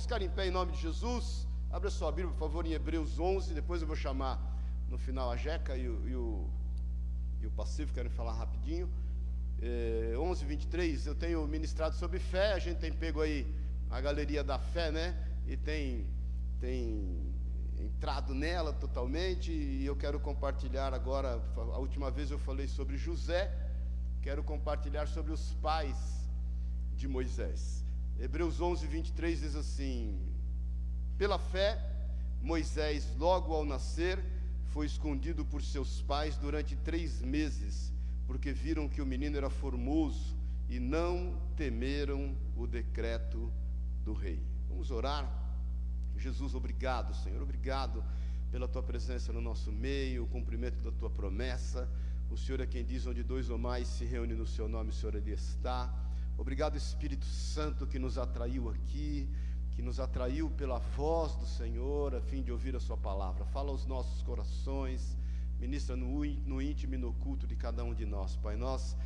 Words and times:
Vamos 0.00 0.08
ficar 0.08 0.22
em 0.22 0.30
pé 0.30 0.46
em 0.46 0.50
nome 0.50 0.72
de 0.72 0.80
Jesus. 0.80 1.46
Abra 1.70 1.90
sua 1.90 2.10
Bíblia, 2.10 2.32
por 2.32 2.38
favor, 2.38 2.64
em 2.64 2.72
Hebreus 2.72 3.18
11. 3.18 3.52
Depois 3.52 3.82
eu 3.82 3.86
vou 3.86 3.94
chamar 3.94 4.40
no 4.88 4.96
final 4.96 5.30
a 5.30 5.36
Jeca 5.36 5.76
e 5.76 5.86
o, 5.90 6.08
e 6.08 6.14
o, 6.16 6.48
e 7.42 7.46
o 7.46 7.50
Pacífico, 7.50 7.92
querem 7.92 8.10
falar 8.10 8.32
rapidinho. 8.32 8.88
É, 9.60 10.14
11, 10.16 10.46
23. 10.46 11.06
Eu 11.06 11.14
tenho 11.14 11.46
ministrado 11.46 11.96
sobre 11.96 12.18
fé. 12.18 12.54
A 12.54 12.58
gente 12.58 12.78
tem 12.78 12.90
pego 12.90 13.20
aí 13.20 13.46
a 13.90 14.00
galeria 14.00 14.42
da 14.42 14.58
fé, 14.58 14.90
né? 14.90 15.14
E 15.46 15.54
tem, 15.54 16.06
tem 16.58 17.34
entrado 17.78 18.32
nela 18.32 18.72
totalmente. 18.72 19.52
E 19.52 19.84
eu 19.84 19.94
quero 19.94 20.18
compartilhar 20.18 20.94
agora. 20.94 21.42
A 21.58 21.78
última 21.78 22.10
vez 22.10 22.30
eu 22.30 22.38
falei 22.38 22.68
sobre 22.68 22.96
José. 22.96 23.54
Quero 24.22 24.42
compartilhar 24.42 25.06
sobre 25.06 25.30
os 25.30 25.52
pais 25.56 26.26
de 26.96 27.06
Moisés. 27.06 27.84
Hebreus 28.20 28.60
11, 28.60 28.86
23 28.86 29.40
diz 29.40 29.56
assim: 29.56 30.20
Pela 31.16 31.38
fé, 31.38 31.82
Moisés, 32.42 33.16
logo 33.16 33.54
ao 33.54 33.64
nascer, 33.64 34.22
foi 34.66 34.84
escondido 34.84 35.42
por 35.42 35.62
seus 35.62 36.02
pais 36.02 36.36
durante 36.36 36.76
três 36.76 37.22
meses, 37.22 37.90
porque 38.26 38.52
viram 38.52 38.90
que 38.90 39.00
o 39.00 39.06
menino 39.06 39.38
era 39.38 39.48
formoso 39.48 40.36
e 40.68 40.78
não 40.78 41.34
temeram 41.56 42.36
o 42.54 42.66
decreto 42.66 43.50
do 44.04 44.12
rei. 44.12 44.38
Vamos 44.68 44.90
orar? 44.90 45.26
Jesus, 46.18 46.54
obrigado, 46.54 47.14
Senhor, 47.14 47.40
obrigado 47.40 48.04
pela 48.52 48.68
tua 48.68 48.82
presença 48.82 49.32
no 49.32 49.40
nosso 49.40 49.72
meio, 49.72 50.24
o 50.24 50.26
cumprimento 50.26 50.78
da 50.82 50.92
tua 50.92 51.08
promessa. 51.08 51.88
O 52.30 52.36
Senhor 52.36 52.60
é 52.60 52.66
quem 52.66 52.84
diz: 52.84 53.06
onde 53.06 53.22
dois 53.22 53.48
ou 53.48 53.56
mais 53.56 53.88
se 53.88 54.04
reúnem 54.04 54.36
no 54.36 54.46
seu 54.46 54.68
nome, 54.68 54.90
o 54.90 54.92
Senhor 54.92 55.16
ali 55.16 55.32
está. 55.32 56.09
Obrigado, 56.40 56.74
Espírito 56.74 57.26
Santo, 57.26 57.86
que 57.86 57.98
nos 57.98 58.16
atraiu 58.16 58.70
aqui, 58.70 59.28
que 59.72 59.82
nos 59.82 60.00
atraiu 60.00 60.48
pela 60.48 60.78
voz 60.78 61.36
do 61.36 61.44
Senhor, 61.44 62.14
a 62.14 62.20
fim 62.22 62.40
de 62.40 62.50
ouvir 62.50 62.74
a 62.74 62.80
Sua 62.80 62.96
palavra. 62.96 63.44
Fala 63.44 63.68
aos 63.68 63.84
nossos 63.84 64.22
corações, 64.22 65.18
ministra 65.58 65.94
no, 65.94 66.24
íntimo 66.62 66.94
e 66.94 66.96
no 66.96 67.12
culto 67.12 67.46
de 67.46 67.54
cada 67.54 67.84
um 67.84 67.92
de 67.92 68.06
nós, 68.06 68.36
Pai. 68.36 68.56
Nós 68.56 68.96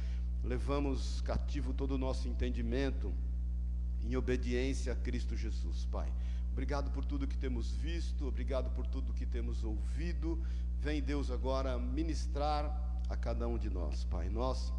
levamos 0.45 1.23
cativo 1.23 1.75
todo 1.75 1.97
o 1.97 1.99
nosso 1.99 2.29
entendimento 2.29 3.13
em 4.05 4.15
obediência 4.15 4.93
a 4.93 4.97
Cristo 4.97 5.37
Jesus, 5.37 5.87
Pai. 5.87 6.13
Obrigado 6.53 6.93
por 6.93 7.05
tudo 7.05 7.27
que 7.27 7.37
temos 7.37 7.73
visto, 7.73 8.29
obrigado 8.29 8.71
por 8.77 8.87
tudo 8.87 9.13
que 9.13 9.27
temos 9.27 9.65
ouvido. 9.65 10.41
Vem, 10.79 11.03
Deus, 11.03 11.33
agora 11.33 11.81
ministrar 11.81 13.03
a 13.09 13.17
cada 13.17 13.49
um 13.49 13.59
de 13.59 13.69
nós, 13.69 14.05
Pai. 14.05 14.29
Nós 14.29 14.73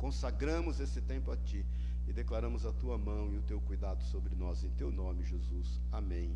consagramos 0.00 0.80
esse 0.80 1.00
tempo 1.02 1.30
a 1.30 1.36
Ti 1.36 1.64
e 2.08 2.12
declaramos 2.12 2.64
a 2.64 2.72
Tua 2.72 2.96
mão 2.96 3.32
e 3.34 3.36
o 3.36 3.42
Teu 3.42 3.60
cuidado 3.60 4.02
sobre 4.04 4.34
nós, 4.34 4.64
em 4.64 4.70
Teu 4.70 4.90
nome, 4.90 5.22
Jesus. 5.22 5.78
Amém 5.92 6.34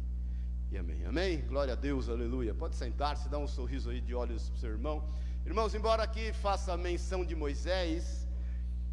e 0.70 0.76
amém. 0.76 1.04
Amém? 1.06 1.40
Glória 1.40 1.72
a 1.72 1.76
Deus, 1.76 2.10
aleluia. 2.10 2.54
Pode 2.54 2.76
sentar-se, 2.76 3.26
dá 3.28 3.38
um 3.38 3.48
sorriso 3.48 3.88
aí 3.88 4.02
de 4.02 4.14
olhos 4.14 4.50
para 4.50 4.56
o 4.56 4.60
seu 4.60 4.70
irmão. 4.70 5.02
Irmãos, 5.46 5.74
embora 5.74 6.02
aqui 6.02 6.30
faça 6.34 6.76
menção 6.76 7.24
de 7.24 7.34
Moisés, 7.34 8.28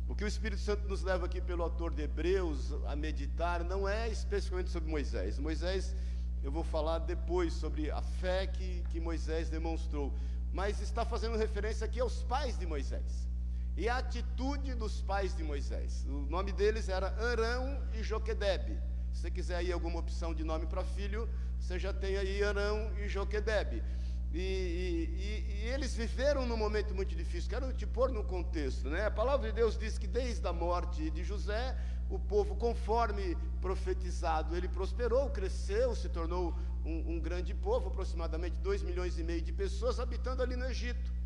o 0.08 0.16
que 0.16 0.24
o 0.24 0.28
Espírito 0.28 0.62
Santo 0.62 0.88
nos 0.88 1.04
leva 1.04 1.26
aqui 1.26 1.42
pelo 1.42 1.64
autor 1.64 1.94
de 1.94 2.04
Hebreus 2.04 2.74
a 2.88 2.96
meditar 2.96 3.66
não 3.66 3.88
é 3.88 4.08
especificamente 4.10 4.70
sobre 4.70 4.90
Moisés. 4.90 5.38
Moisés, 5.38 5.94
eu 6.42 6.52
vou 6.52 6.64
falar 6.64 7.00
depois 7.00 7.52
sobre 7.54 7.92
a 7.92 8.02
fé 8.02 8.48
que, 8.48 8.84
que 8.90 9.02
Moisés 9.02 9.50
demonstrou, 9.50 10.14
mas 10.54 10.80
está 10.82 11.04
fazendo 11.04 11.38
referência 11.38 11.86
aqui 11.86 12.00
aos 12.00 12.24
pais 12.24 12.58
de 12.58 12.66
Moisés 12.66 13.31
e 13.82 13.90
a 13.90 13.98
atitude 13.98 14.76
dos 14.76 15.02
pais 15.02 15.36
de 15.36 15.44
Moisés. 15.44 16.06
O 16.08 16.30
nome 16.30 16.52
deles 16.52 16.88
era 16.88 17.08
Arão 17.32 17.82
e 17.96 18.04
Joquedebe. 18.04 18.78
Se 19.12 19.22
você 19.22 19.32
quiser 19.32 19.56
aí 19.56 19.72
alguma 19.72 19.98
opção 19.98 20.36
de 20.36 20.44
nome 20.44 20.68
para 20.68 20.84
filho, 20.84 21.28
você 21.60 21.80
já 21.80 21.92
tem 21.92 22.16
aí 22.16 22.44
Arão 22.44 22.92
e 23.00 23.08
Joquedebe. 23.08 23.82
E, 24.32 24.40
e, 24.40 25.64
e, 25.64 25.68
eles 25.70 25.96
viveram 25.96 26.46
num 26.46 26.56
momento 26.56 26.94
muito 26.94 27.16
difícil, 27.16 27.50
quero 27.50 27.74
te 27.74 27.88
pôr 27.88 28.12
no 28.12 28.24
contexto, 28.24 28.88
né? 28.88 29.08
A 29.08 29.10
palavra 29.10 29.50
de 29.50 29.56
Deus 29.56 29.76
diz 29.76 29.98
que 29.98 30.06
desde 30.06 30.48
a 30.48 30.54
morte 30.54 31.10
de 31.10 31.24
José, 31.24 31.76
o 32.08 32.20
povo, 32.20 32.56
conforme 32.56 33.36
profetizado, 33.60 34.56
ele 34.56 34.68
prosperou, 34.68 35.28
cresceu, 35.32 35.96
se 35.96 36.08
tornou 36.08 36.54
um, 36.86 37.16
um 37.16 37.20
grande 37.20 37.56
povo, 37.56 37.88
aproximadamente 37.88 38.60
2 38.60 38.84
milhões 38.84 39.18
e 39.18 39.24
meio 39.24 39.42
de 39.42 39.52
pessoas 39.52 40.00
habitando 40.00 40.44
ali 40.44 40.56
no 40.56 40.66
Egito. 40.66 41.21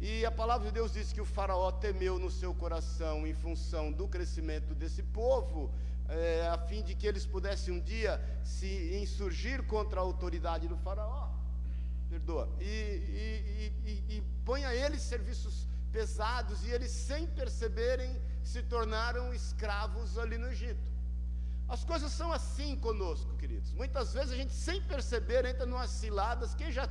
E 0.00 0.24
a 0.24 0.30
palavra 0.30 0.66
de 0.68 0.72
Deus 0.72 0.92
diz 0.92 1.12
que 1.12 1.20
o 1.20 1.26
faraó 1.26 1.70
temeu 1.70 2.18
no 2.18 2.30
seu 2.30 2.54
coração 2.54 3.26
em 3.26 3.34
função 3.34 3.92
do 3.92 4.08
crescimento 4.08 4.74
desse 4.74 5.02
povo, 5.02 5.70
é, 6.08 6.48
a 6.48 6.56
fim 6.56 6.82
de 6.82 6.94
que 6.94 7.06
eles 7.06 7.26
pudessem 7.26 7.74
um 7.74 7.80
dia 7.80 8.18
se 8.42 8.98
insurgir 9.02 9.62
contra 9.64 10.00
a 10.00 10.02
autoridade 10.02 10.66
do 10.66 10.76
faraó. 10.78 11.28
Perdoa. 12.08 12.48
E, 12.58 12.64
e, 12.64 13.72
e, 13.84 14.16
e 14.16 14.22
põe 14.44 14.64
a 14.64 14.74
eles 14.74 15.02
serviços 15.02 15.68
pesados, 15.92 16.64
e 16.64 16.70
eles, 16.70 16.90
sem 16.90 17.26
perceberem, 17.26 18.18
se 18.42 18.62
tornaram 18.62 19.34
escravos 19.34 20.16
ali 20.16 20.38
no 20.38 20.48
Egito. 20.48 20.90
As 21.68 21.84
coisas 21.84 22.10
são 22.10 22.32
assim 22.32 22.74
conosco, 22.74 23.36
queridos. 23.36 23.72
Muitas 23.74 24.12
vezes 24.12 24.32
a 24.32 24.36
gente, 24.36 24.52
sem 24.52 24.82
perceber, 24.82 25.44
entra 25.44 25.64
em 25.64 25.70
umas 25.70 25.90
ciladas. 25.90 26.52
Quem 26.52 26.72
já, 26.72 26.88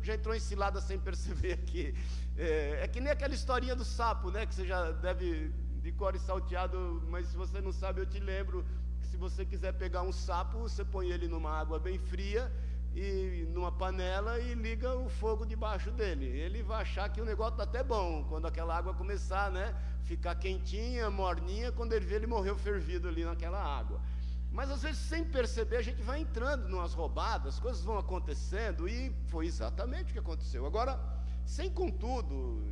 já 0.00 0.14
entrou 0.14 0.34
em 0.34 0.40
ciladas 0.40 0.84
sem 0.84 0.98
perceber 0.98 1.52
aqui? 1.52 1.94
É, 2.36 2.80
é, 2.82 2.88
que 2.88 3.00
nem 3.00 3.12
aquela 3.12 3.34
historinha 3.34 3.76
do 3.76 3.84
sapo, 3.84 4.30
né? 4.30 4.46
Que 4.46 4.54
você 4.54 4.66
já 4.66 4.90
deve 4.92 5.52
de 5.82 5.92
core 5.92 6.18
salteado, 6.18 7.02
mas 7.08 7.26
se 7.26 7.36
você 7.36 7.60
não 7.60 7.72
sabe, 7.72 8.00
eu 8.00 8.06
te 8.06 8.20
lembro 8.20 8.64
que 9.00 9.06
se 9.06 9.16
você 9.16 9.44
quiser 9.44 9.72
pegar 9.72 10.02
um 10.02 10.12
sapo, 10.12 10.58
você 10.58 10.84
põe 10.84 11.10
ele 11.10 11.26
numa 11.26 11.50
água 11.50 11.78
bem 11.78 11.98
fria 11.98 12.50
e 12.94 13.48
numa 13.50 13.72
panela 13.72 14.38
e 14.38 14.54
liga 14.54 14.94
o 14.94 15.08
fogo 15.08 15.44
debaixo 15.44 15.90
dele. 15.90 16.26
Ele 16.26 16.62
vai 16.62 16.82
achar 16.82 17.08
que 17.08 17.20
o 17.20 17.24
negócio 17.24 17.54
está 17.54 17.64
até 17.64 17.82
bom 17.82 18.24
quando 18.28 18.46
aquela 18.46 18.76
água 18.76 18.94
começar, 18.94 19.50
né? 19.50 19.74
Ficar 20.04 20.34
quentinha, 20.36 21.10
morninha, 21.10 21.72
quando 21.72 21.92
ele 21.94 22.06
vê 22.06 22.16
ele 22.16 22.26
morreu 22.26 22.56
fervido 22.56 23.08
ali 23.08 23.24
naquela 23.24 23.60
água. 23.60 24.00
Mas 24.52 24.70
às 24.70 24.82
vezes, 24.82 24.98
sem 24.98 25.24
perceber, 25.24 25.78
a 25.78 25.82
gente 25.82 26.02
vai 26.02 26.20
entrando 26.20 26.68
numas 26.68 26.92
roubadas, 26.92 27.58
coisas 27.58 27.82
vão 27.82 27.96
acontecendo, 27.98 28.86
e 28.86 29.10
foi 29.28 29.46
exatamente 29.46 30.10
o 30.10 30.12
que 30.12 30.18
aconteceu. 30.18 30.66
Agora, 30.66 31.00
sem 31.44 31.70
contudo, 31.70 32.62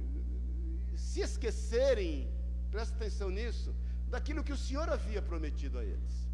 se 0.97 1.21
esquecerem, 1.21 2.29
presta 2.71 2.95
atenção 2.95 3.31
nisso, 3.31 3.75
daquilo 4.09 4.45
que 4.45 4.53
o 4.53 4.57
Senhor 4.57 4.89
havia 4.89 5.23
prometido 5.23 5.79
a 5.79 5.85
eles. 5.85 6.29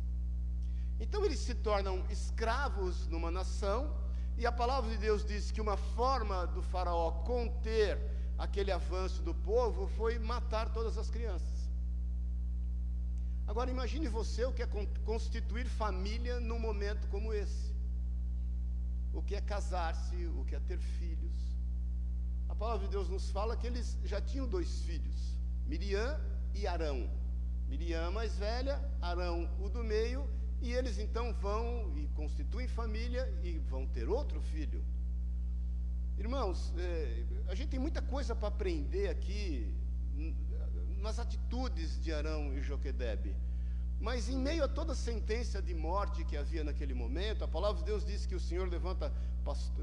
Então 0.98 1.24
eles 1.24 1.40
se 1.40 1.54
tornam 1.54 2.04
escravos 2.10 3.06
numa 3.08 3.30
nação, 3.30 3.94
e 4.38 4.46
a 4.46 4.52
palavra 4.52 4.90
de 4.90 4.98
Deus 4.98 5.24
diz 5.24 5.50
que 5.50 5.60
uma 5.60 5.76
forma 5.76 6.46
do 6.46 6.62
Faraó 6.62 7.10
conter 7.24 7.98
aquele 8.38 8.70
avanço 8.70 9.22
do 9.22 9.34
povo 9.34 9.86
foi 9.88 10.18
matar 10.18 10.72
todas 10.72 10.98
as 10.98 11.10
crianças. 11.10 11.56
Agora 13.46 13.70
imagine 13.70 14.08
você 14.08 14.44
o 14.44 14.52
que 14.52 14.62
é 14.62 14.68
constituir 15.04 15.66
família 15.66 16.40
num 16.40 16.58
momento 16.58 17.06
como 17.08 17.32
esse. 17.32 17.74
O 19.12 19.22
que 19.22 19.34
é 19.34 19.40
casar-se, 19.40 20.26
o 20.26 20.44
que 20.44 20.54
é 20.54 20.60
ter 20.60 20.78
filhos. 20.78 21.25
A 22.56 22.58
palavra 22.58 22.86
de 22.86 22.92
Deus 22.92 23.10
nos 23.10 23.30
fala 23.30 23.54
que 23.54 23.66
eles 23.66 23.98
já 24.02 24.18
tinham 24.18 24.48
dois 24.48 24.80
filhos, 24.80 25.36
Miriam 25.66 26.18
e 26.54 26.66
Arão. 26.66 27.06
Miriam 27.68 28.10
mais 28.10 28.34
velha, 28.38 28.80
Arão 28.98 29.46
o 29.60 29.68
do 29.68 29.84
meio, 29.84 30.26
e 30.62 30.72
eles 30.72 30.98
então 30.98 31.34
vão 31.34 31.92
e 31.98 32.08
constituem 32.14 32.66
família 32.66 33.30
e 33.42 33.58
vão 33.58 33.86
ter 33.86 34.08
outro 34.08 34.40
filho. 34.40 34.82
Irmãos, 36.16 36.72
é, 36.78 37.24
a 37.46 37.54
gente 37.54 37.68
tem 37.68 37.78
muita 37.78 38.00
coisa 38.00 38.34
para 38.34 38.48
aprender 38.48 39.10
aqui 39.10 39.70
nas 41.02 41.18
atitudes 41.18 42.00
de 42.00 42.10
Arão 42.10 42.56
e 42.56 42.62
Joquedebe. 42.62 43.36
Mas 44.00 44.30
em 44.30 44.38
meio 44.38 44.64
a 44.64 44.68
toda 44.68 44.92
a 44.92 44.96
sentença 44.96 45.60
de 45.60 45.74
morte 45.74 46.24
que 46.24 46.38
havia 46.38 46.64
naquele 46.64 46.94
momento, 46.94 47.44
a 47.44 47.48
palavra 47.48 47.80
de 47.80 47.84
Deus 47.84 48.02
diz 48.02 48.24
que 48.24 48.34
o 48.34 48.40
Senhor 48.40 48.66
levanta 48.66 49.12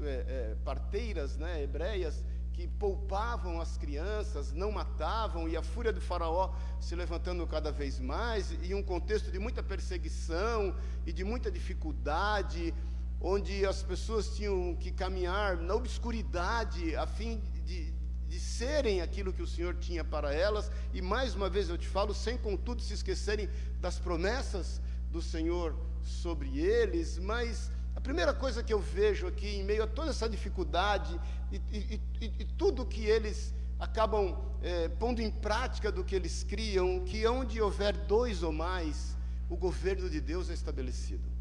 é, 0.02 0.08
é, 0.08 0.56
parteiras 0.64 1.36
né, 1.36 1.62
hebreias 1.62 2.24
que 2.54 2.68
poupavam 2.68 3.60
as 3.60 3.76
crianças, 3.76 4.52
não 4.52 4.70
matavam, 4.70 5.48
e 5.48 5.56
a 5.56 5.62
fúria 5.62 5.92
do 5.92 6.00
faraó 6.00 6.54
se 6.80 6.94
levantando 6.94 7.44
cada 7.48 7.72
vez 7.72 7.98
mais, 7.98 8.56
e 8.62 8.72
um 8.72 8.82
contexto 8.82 9.30
de 9.30 9.40
muita 9.40 9.60
perseguição 9.62 10.74
e 11.04 11.12
de 11.12 11.24
muita 11.24 11.50
dificuldade, 11.50 12.72
onde 13.20 13.66
as 13.66 13.82
pessoas 13.82 14.36
tinham 14.36 14.76
que 14.76 14.92
caminhar 14.92 15.56
na 15.56 15.74
obscuridade 15.74 16.94
a 16.94 17.06
fim 17.06 17.42
de, 17.64 17.92
de 18.28 18.38
serem 18.38 19.00
aquilo 19.00 19.32
que 19.32 19.42
o 19.42 19.46
Senhor 19.46 19.74
tinha 19.74 20.04
para 20.04 20.32
elas, 20.32 20.70
e 20.92 21.02
mais 21.02 21.34
uma 21.34 21.50
vez 21.50 21.68
eu 21.68 21.76
te 21.76 21.88
falo, 21.88 22.14
sem 22.14 22.38
contudo 22.38 22.80
se 22.80 22.94
esquecerem 22.94 23.48
das 23.80 23.98
promessas 23.98 24.80
do 25.10 25.20
Senhor 25.20 25.74
sobre 26.04 26.60
eles, 26.60 27.18
mas 27.18 27.72
a 27.94 28.00
primeira 28.00 28.34
coisa 28.34 28.62
que 28.62 28.72
eu 28.72 28.80
vejo 28.80 29.26
aqui, 29.26 29.56
em 29.56 29.64
meio 29.64 29.84
a 29.84 29.86
toda 29.86 30.10
essa 30.10 30.28
dificuldade 30.28 31.18
e, 31.50 31.56
e, 31.72 32.00
e, 32.20 32.32
e 32.40 32.44
tudo 32.56 32.84
que 32.84 33.04
eles 33.04 33.54
acabam 33.78 34.36
é, 34.62 34.88
pondo 34.88 35.20
em 35.20 35.30
prática 35.30 35.92
do 35.92 36.02
que 36.02 36.14
eles 36.14 36.42
criam, 36.42 37.04
que 37.04 37.26
onde 37.26 37.60
houver 37.60 37.96
dois 37.96 38.42
ou 38.42 38.52
mais, 38.52 39.16
o 39.48 39.56
governo 39.56 40.08
de 40.08 40.20
Deus 40.20 40.50
é 40.50 40.54
estabelecido. 40.54 41.34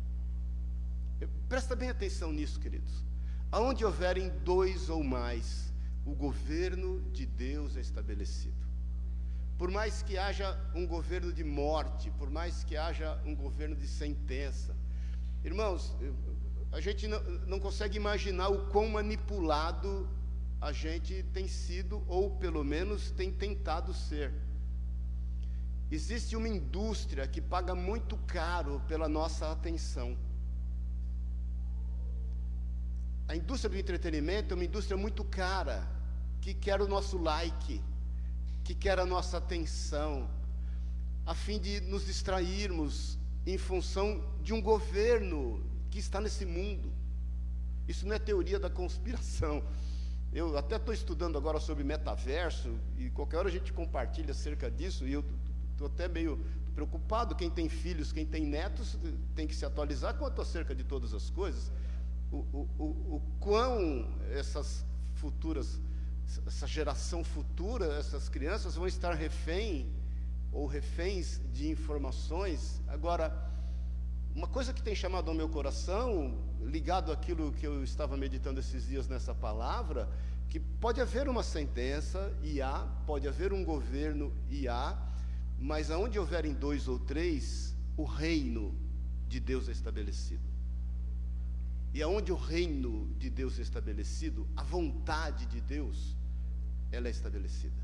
Presta 1.47 1.75
bem 1.75 1.89
atenção 1.89 2.31
nisso, 2.31 2.59
queridos. 2.59 2.91
Aonde 3.51 3.85
houverem 3.85 4.29
dois 4.43 4.89
ou 4.89 5.03
mais, 5.03 5.71
o 6.05 6.13
governo 6.13 7.01
de 7.11 7.25
Deus 7.25 7.77
é 7.77 7.79
estabelecido. 7.79 8.63
Por 9.57 9.71
mais 9.71 10.01
que 10.01 10.17
haja 10.17 10.59
um 10.75 10.85
governo 10.85 11.31
de 11.31 11.43
morte, 11.43 12.11
por 12.17 12.29
mais 12.29 12.63
que 12.63 12.75
haja 12.75 13.21
um 13.25 13.35
governo 13.35 13.75
de 13.75 13.87
sentença, 13.87 14.75
irmãos, 15.43 15.95
a 16.73 16.79
gente 16.81 17.07
não, 17.07 17.21
não 17.45 17.59
consegue 17.59 17.97
imaginar 17.97 18.49
o 18.49 18.65
quão 18.65 18.89
manipulado 18.89 20.09
a 20.59 20.71
gente 20.71 21.21
tem 21.31 21.47
sido, 21.47 22.03
ou 22.07 22.31
pelo 22.31 22.63
menos 22.63 23.11
tem 23.11 23.31
tentado 23.31 23.93
ser. 23.93 24.33
Existe 25.91 26.35
uma 26.35 26.47
indústria 26.47 27.27
que 27.27 27.39
paga 27.39 27.75
muito 27.75 28.17
caro 28.25 28.81
pela 28.87 29.07
nossa 29.07 29.51
atenção. 29.51 30.17
A 33.27 33.35
indústria 33.35 33.69
do 33.69 33.77
entretenimento 33.77 34.53
é 34.53 34.55
uma 34.55 34.65
indústria 34.65 34.97
muito 34.97 35.23
cara, 35.23 35.87
que 36.41 36.55
quer 36.55 36.81
o 36.81 36.87
nosso 36.87 37.19
like, 37.19 37.79
que 38.63 38.73
quer 38.73 38.97
a 38.99 39.05
nossa 39.05 39.37
atenção, 39.37 40.27
a 41.23 41.35
fim 41.35 41.59
de 41.59 41.81
nos 41.81 42.07
distrairmos 42.07 43.19
em 43.45 43.59
função 43.59 44.23
de 44.41 44.53
um 44.53 44.61
governo 44.61 45.72
que 45.93 45.99
está 45.99 46.19
nesse 46.19 46.43
mundo. 46.43 46.91
Isso 47.87 48.07
não 48.07 48.15
é 48.15 48.19
teoria 48.19 48.59
da 48.59 48.67
conspiração. 48.69 49.63
Eu 50.33 50.57
até 50.57 50.77
estou 50.77 50.91
estudando 50.91 51.37
agora 51.37 51.59
sobre 51.59 51.83
metaverso, 51.83 52.75
e 52.97 53.11
qualquer 53.11 53.37
hora 53.37 53.47
a 53.47 53.51
gente 53.51 53.71
compartilha 53.71 54.31
acerca 54.31 54.71
disso, 54.71 55.05
e 55.07 55.13
eu 55.13 55.23
estou 55.71 55.85
até 55.85 56.07
meio 56.07 56.43
preocupado. 56.73 57.35
Quem 57.35 57.47
tem 57.47 57.69
filhos, 57.69 58.11
quem 58.11 58.25
tem 58.25 58.43
netos, 58.43 58.97
tem 59.35 59.45
que 59.45 59.55
se 59.55 59.65
atualizar 59.65 60.15
quanto 60.15 60.41
acerca 60.41 60.73
de 60.73 60.83
todas 60.83 61.13
as 61.13 61.29
coisas 61.29 61.71
o, 62.31 62.37
o, 62.37 62.69
o, 62.79 62.85
o 63.17 63.21
quão 63.39 64.07
essas 64.31 64.83
futuras, 65.13 65.79
essa 66.47 66.65
geração 66.65 67.23
futura, 67.23 67.85
essas 67.93 68.27
crianças 68.27 68.73
vão 68.73 68.87
estar 68.87 69.13
refém 69.13 69.87
ou 70.51 70.65
reféns 70.65 71.39
de 71.53 71.69
informações. 71.69 72.81
Agora, 72.87 73.52
uma 74.35 74.47
coisa 74.47 74.73
que 74.73 74.81
tem 74.81 74.95
chamado 74.95 75.29
ao 75.29 75.35
meu 75.35 75.47
coração, 75.47 76.37
ligado 76.61 77.11
àquilo 77.11 77.51
que 77.53 77.67
eu 77.67 77.83
estava 77.83 78.17
meditando 78.17 78.59
esses 78.59 78.87
dias 78.87 79.07
nessa 79.07 79.33
palavra, 79.33 80.09
que 80.49 80.59
pode 80.59 80.99
haver 80.99 81.29
uma 81.29 81.43
sentença, 81.43 82.35
e 82.41 82.61
há, 82.61 82.79
pode 83.05 83.27
haver 83.27 83.53
um 83.53 83.63
governo, 83.63 84.33
e 84.49 84.67
há, 84.67 84.97
mas 85.59 85.91
aonde 85.91 86.17
houverem 86.17 86.53
dois 86.53 86.87
ou 86.87 86.97
três, 86.97 87.75
o 87.95 88.03
reino 88.03 88.75
de 89.27 89.39
Deus 89.39 89.69
é 89.69 89.71
estabelecido. 89.71 90.43
E 91.93 92.01
aonde 92.01 92.31
o 92.31 92.35
reino 92.35 93.13
de 93.19 93.29
Deus 93.29 93.59
é 93.59 93.61
estabelecido, 93.61 94.47
a 94.55 94.63
vontade 94.63 95.45
de 95.45 95.61
Deus, 95.61 96.15
ela 96.91 97.07
é 97.07 97.11
estabelecida. 97.11 97.83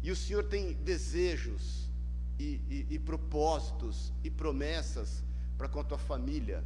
E 0.00 0.12
o 0.12 0.16
Senhor 0.16 0.44
tem 0.44 0.74
desejos 0.74 1.90
e, 2.38 2.60
e, 2.68 2.86
e 2.90 2.98
propósitos 2.98 4.12
e 4.22 4.30
promessas 4.30 5.22
para 5.56 5.68
com 5.68 5.80
a 5.80 5.84
tua 5.84 5.98
família, 5.98 6.64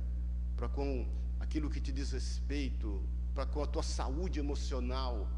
para 0.57 0.69
com 0.69 1.07
aquilo 1.39 1.71
que 1.71 1.81
te 1.81 1.93
diz 1.93 2.13
respeito, 2.13 3.03
para 3.35 3.47
com 3.47 3.63
a 3.63 3.67
tua 3.67 3.83
saúde 3.83 4.41
emocional, 4.41 5.29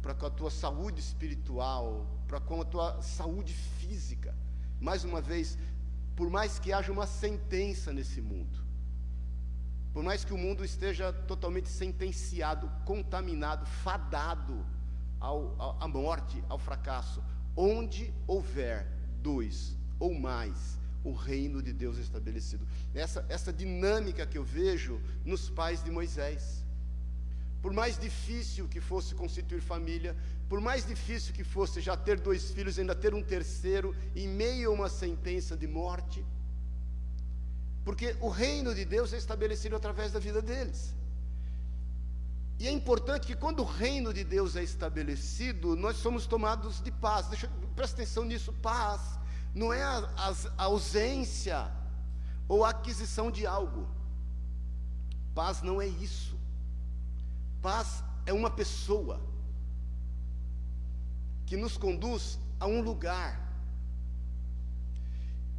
para 0.00 0.14
com 0.14 0.26
a 0.26 0.30
tua 0.30 0.50
saúde 0.50 1.00
espiritual, 1.00 2.06
para 2.26 2.40
com 2.40 2.60
a 2.60 2.64
tua 2.64 3.02
saúde 3.02 3.52
física. 3.52 4.34
Mais 4.80 5.04
uma 5.04 5.20
vez, 5.20 5.58
por 6.14 6.30
mais 6.30 6.58
que 6.58 6.72
haja 6.72 6.92
uma 6.92 7.06
sentença 7.06 7.92
nesse 7.92 8.20
mundo, 8.20 8.64
por 9.92 10.02
mais 10.02 10.24
que 10.24 10.34
o 10.34 10.38
mundo 10.38 10.64
esteja 10.64 11.12
totalmente 11.12 11.68
sentenciado, 11.68 12.70
contaminado, 12.84 13.64
fadado 13.64 14.66
ao, 15.20 15.54
ao, 15.58 15.82
à 15.82 15.88
morte, 15.88 16.42
ao 16.48 16.58
fracasso, 16.58 17.22
onde 17.56 18.12
houver 18.26 18.93
dois 19.28 19.76
ou 19.98 20.12
mais, 20.28 20.78
o 21.02 21.12
reino 21.12 21.62
de 21.62 21.72
Deus 21.72 21.96
estabelecido. 21.98 22.66
Essa, 22.94 23.24
essa 23.28 23.52
dinâmica 23.52 24.26
que 24.26 24.38
eu 24.38 24.44
vejo 24.44 25.00
nos 25.24 25.48
pais 25.58 25.82
de 25.82 25.90
Moisés. 25.90 26.42
Por 27.62 27.72
mais 27.72 27.98
difícil 27.98 28.68
que 28.68 28.80
fosse 28.80 29.14
constituir 29.14 29.62
família, 29.62 30.14
por 30.50 30.60
mais 30.60 30.86
difícil 30.86 31.32
que 31.32 31.42
fosse 31.42 31.80
já 31.80 31.96
ter 31.96 32.20
dois 32.20 32.50
filhos, 32.50 32.78
ainda 32.78 32.94
ter 32.94 33.14
um 33.14 33.22
terceiro, 33.22 33.96
em 34.14 34.28
meio 34.28 34.70
a 34.70 34.74
uma 34.74 34.90
sentença 34.90 35.56
de 35.56 35.66
morte, 35.66 36.22
porque 37.84 38.16
o 38.20 38.28
reino 38.28 38.74
de 38.74 38.84
Deus 38.84 39.12
é 39.12 39.18
estabelecido 39.18 39.76
através 39.76 40.12
da 40.12 40.18
vida 40.18 40.40
deles. 40.40 40.94
E 42.58 42.68
é 42.68 42.70
importante 42.70 43.26
que 43.26 43.34
quando 43.34 43.60
o 43.60 43.64
reino 43.64 44.12
de 44.12 44.22
Deus 44.22 44.56
é 44.56 44.62
estabelecido, 44.62 45.74
nós 45.74 45.96
somos 45.96 46.26
tomados 46.26 46.80
de 46.80 46.90
paz. 46.90 47.26
Deixa, 47.26 47.50
presta 47.74 48.02
atenção 48.02 48.24
nisso, 48.24 48.52
paz 48.54 49.18
não 49.54 49.72
é 49.72 49.82
a, 49.82 50.10
a 50.58 50.64
ausência 50.64 51.70
ou 52.48 52.64
a 52.64 52.70
aquisição 52.70 53.30
de 53.30 53.46
algo. 53.46 53.88
Paz 55.34 55.62
não 55.62 55.80
é 55.80 55.86
isso. 55.86 56.36
Paz 57.62 58.02
é 58.26 58.32
uma 58.32 58.50
pessoa 58.50 59.20
que 61.46 61.56
nos 61.56 61.76
conduz 61.76 62.38
a 62.58 62.66
um 62.66 62.80
lugar 62.80 63.43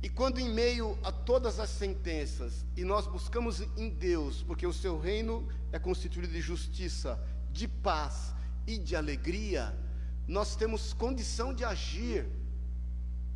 e 0.06 0.10
quando 0.10 0.38
em 0.38 0.48
meio 0.48 0.96
a 1.02 1.12
todas 1.12 1.60
as 1.60 1.68
sentenças, 1.68 2.64
e 2.78 2.84
nós 2.84 3.08
buscamos 3.08 3.62
em 3.76 3.90
Deus, 3.90 4.44
porque 4.44 4.68
o 4.68 4.72
seu 4.72 5.00
reino 5.00 5.50
é 5.72 5.80
constituído 5.80 6.32
de 6.32 6.42
justiça, 6.42 7.20
de 7.52 7.68
paz 7.68 8.32
e 8.68 8.78
de 8.78 8.96
alegria, 8.96 9.76
nós 10.28 10.56
temos 10.56 10.94
condição 10.94 11.52
de 11.56 11.66
agir 11.66 12.28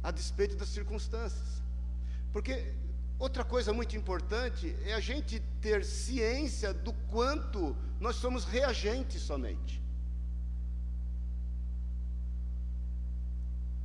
a 0.03 0.11
despeito 0.11 0.55
das 0.55 0.69
circunstâncias. 0.69 1.63
Porque 2.31 2.71
outra 3.17 3.43
coisa 3.43 3.73
muito 3.73 3.97
importante 3.97 4.77
é 4.85 4.93
a 4.93 4.99
gente 4.99 5.39
ter 5.59 5.83
ciência 5.83 6.71
do 6.71 6.93
quanto 7.09 7.75
nós 7.99 8.17
somos 8.17 8.45
reagentes 8.45 9.23
somente. 9.23 9.81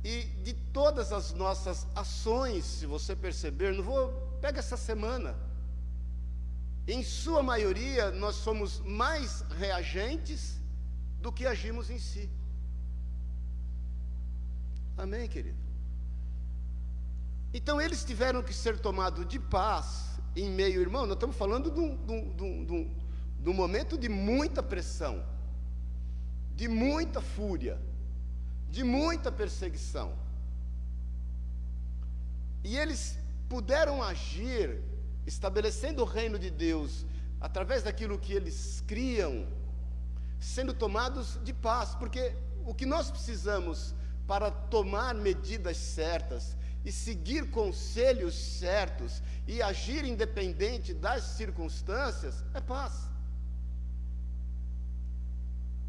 E 0.05 0.25
de 0.43 0.53
todas 0.53 1.11
as 1.11 1.33
nossas 1.33 1.87
ações, 1.95 2.63
se 2.63 2.85
você 2.85 3.15
perceber, 3.15 3.73
não 3.73 3.83
vou, 3.83 4.11
pega 4.39 4.59
essa 4.59 4.77
semana. 4.77 5.35
Em 6.87 7.03
sua 7.03 7.41
maioria, 7.41 8.11
nós 8.11 8.35
somos 8.35 8.79
mais 8.81 9.41
reagentes 9.57 10.61
do 11.19 11.31
que 11.31 11.47
agimos 11.47 11.89
em 11.89 11.97
si. 11.97 12.29
Amém, 14.95 15.27
querido? 15.27 15.57
Então 17.51 17.81
eles 17.81 18.05
tiveram 18.05 18.43
que 18.43 18.53
ser 18.53 18.77
tomados 18.77 19.27
de 19.27 19.39
paz 19.39 20.19
em 20.35 20.51
meio, 20.51 20.81
irmão, 20.81 21.07
nós 21.07 21.15
estamos 21.15 21.35
falando 21.35 21.71
de 21.71 21.79
um, 21.79 21.95
de 22.05 22.11
um, 22.11 22.35
de 22.35 22.43
um, 22.73 22.95
de 23.39 23.49
um 23.49 23.53
momento 23.53 23.97
de 23.97 24.07
muita 24.07 24.61
pressão, 24.61 25.25
de 26.55 26.67
muita 26.67 27.21
fúria 27.21 27.81
de 28.69 28.83
muita 28.83 29.31
perseguição. 29.31 30.13
E 32.63 32.77
eles 32.77 33.17
puderam 33.47 34.01
agir, 34.01 34.81
estabelecendo 35.25 36.01
o 36.01 36.05
reino 36.05 36.37
de 36.39 36.49
Deus, 36.49 37.05
através 37.39 37.83
daquilo 37.83 38.17
que 38.17 38.33
eles 38.33 38.83
criam, 38.87 39.47
sendo 40.39 40.73
tomados 40.73 41.39
de 41.43 41.53
paz, 41.53 41.95
porque 41.95 42.35
o 42.65 42.73
que 42.73 42.85
nós 42.85 43.11
precisamos 43.11 43.93
para 44.27 44.49
tomar 44.49 45.13
medidas 45.13 45.77
certas 45.77 46.57
e 46.83 46.91
seguir 46.91 47.49
conselhos 47.51 48.35
certos 48.35 49.21
e 49.47 49.61
agir 49.61 50.03
independente 50.05 50.93
das 50.93 51.23
circunstâncias 51.23 52.43
é 52.53 52.61
paz. 52.61 53.09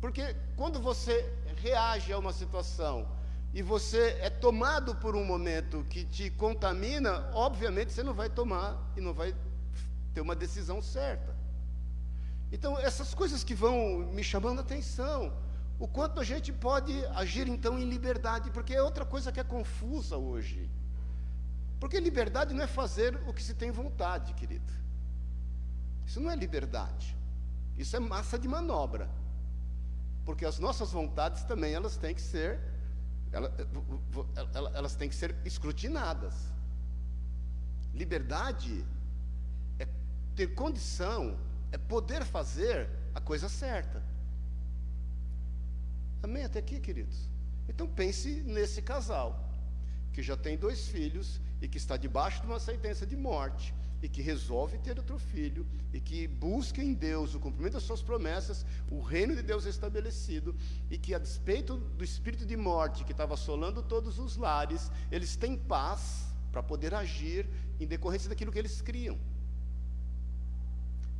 Porque 0.00 0.36
quando 0.56 0.80
você 0.80 1.30
reage 1.60 2.12
a 2.12 2.18
uma 2.18 2.32
situação 2.32 3.08
e 3.52 3.62
você 3.62 4.18
é 4.20 4.28
tomado 4.28 4.94
por 4.96 5.16
um 5.16 5.24
momento 5.24 5.84
que 5.88 6.04
te 6.04 6.30
contamina, 6.30 7.30
obviamente 7.32 7.92
você 7.92 8.02
não 8.02 8.12
vai 8.12 8.28
tomar 8.28 8.92
e 8.96 9.00
não 9.00 9.14
vai 9.14 9.34
ter 10.12 10.20
uma 10.20 10.36
decisão 10.36 10.82
certa. 10.82 11.34
Então, 12.52 12.78
essas 12.78 13.14
coisas 13.14 13.42
que 13.42 13.54
vão 13.54 14.10
me 14.12 14.22
chamando 14.22 14.58
a 14.58 14.60
atenção, 14.60 15.32
o 15.78 15.88
quanto 15.88 16.20
a 16.20 16.24
gente 16.24 16.52
pode 16.52 16.92
agir 17.06 17.48
então 17.48 17.78
em 17.78 17.88
liberdade, 17.88 18.50
porque 18.50 18.74
é 18.74 18.82
outra 18.82 19.04
coisa 19.04 19.32
que 19.32 19.40
é 19.40 19.44
confusa 19.44 20.16
hoje. 20.16 20.70
Porque 21.80 21.98
liberdade 21.98 22.54
não 22.54 22.62
é 22.62 22.66
fazer 22.66 23.18
o 23.26 23.32
que 23.32 23.42
se 23.42 23.54
tem 23.54 23.70
vontade, 23.70 24.34
querido. 24.34 24.72
Isso 26.06 26.20
não 26.20 26.30
é 26.30 26.36
liberdade. 26.36 27.16
Isso 27.76 27.96
é 27.96 28.00
massa 28.00 28.38
de 28.38 28.46
manobra 28.46 29.10
porque 30.26 30.44
as 30.44 30.58
nossas 30.58 30.90
vontades 30.90 31.44
também 31.44 31.72
elas 31.72 31.96
têm 31.96 32.14
que 32.14 32.20
ser 32.20 32.60
elas, 33.32 33.52
elas 34.74 34.94
têm 34.94 35.08
que 35.08 35.14
ser 35.14 35.34
escrutinadas. 35.44 36.34
Liberdade 37.92 38.84
é 39.78 39.86
ter 40.34 40.48
condição 40.48 41.38
é 41.72 41.78
poder 41.78 42.24
fazer 42.24 42.88
a 43.14 43.20
coisa 43.20 43.48
certa. 43.48 44.02
Amém 46.22 46.44
até 46.44 46.58
aqui, 46.60 46.80
queridos? 46.80 47.28
Então 47.68 47.86
pense 47.86 48.42
nesse 48.42 48.80
casal 48.80 49.28
que 50.12 50.22
já 50.22 50.36
tem 50.36 50.56
dois 50.56 50.88
filhos 50.88 51.40
e 51.60 51.68
que 51.68 51.76
está 51.76 51.96
debaixo 51.96 52.40
de 52.40 52.46
uma 52.46 52.60
sentença 52.60 53.04
de 53.06 53.16
morte 53.16 53.74
e 54.06 54.08
que 54.08 54.22
resolve 54.22 54.78
ter 54.78 54.96
outro 54.96 55.18
filho 55.18 55.66
e 55.92 56.00
que 56.00 56.28
busca 56.28 56.80
em 56.80 56.94
Deus 56.94 57.34
o 57.34 57.40
cumprimento 57.40 57.72
das 57.72 57.82
suas 57.82 58.00
promessas, 58.00 58.64
o 58.88 59.00
reino 59.00 59.34
de 59.34 59.42
Deus 59.42 59.66
é 59.66 59.68
estabelecido 59.68 60.54
e 60.88 60.96
que 60.96 61.12
a 61.12 61.18
despeito 61.18 61.76
do 61.76 62.04
espírito 62.04 62.46
de 62.46 62.56
morte 62.56 63.04
que 63.04 63.10
estava 63.10 63.34
assolando 63.34 63.82
todos 63.82 64.20
os 64.20 64.36
lares, 64.36 64.92
eles 65.10 65.34
têm 65.34 65.56
paz 65.56 66.24
para 66.52 66.62
poder 66.62 66.94
agir 66.94 67.48
em 67.80 67.86
decorrência 67.94 68.28
daquilo 68.28 68.52
que 68.52 68.60
eles 68.60 68.80
criam. 68.80 69.18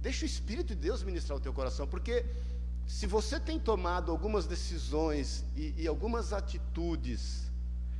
Deixa 0.00 0.24
o 0.24 0.26
Espírito 0.26 0.68
de 0.68 0.76
Deus 0.76 1.02
ministrar 1.02 1.36
o 1.36 1.40
teu 1.40 1.52
coração, 1.52 1.88
porque 1.88 2.24
se 2.86 3.08
você 3.08 3.40
tem 3.40 3.58
tomado 3.58 4.12
algumas 4.12 4.46
decisões 4.46 5.44
e, 5.56 5.74
e 5.76 5.88
algumas 5.88 6.32
atitudes 6.32 7.50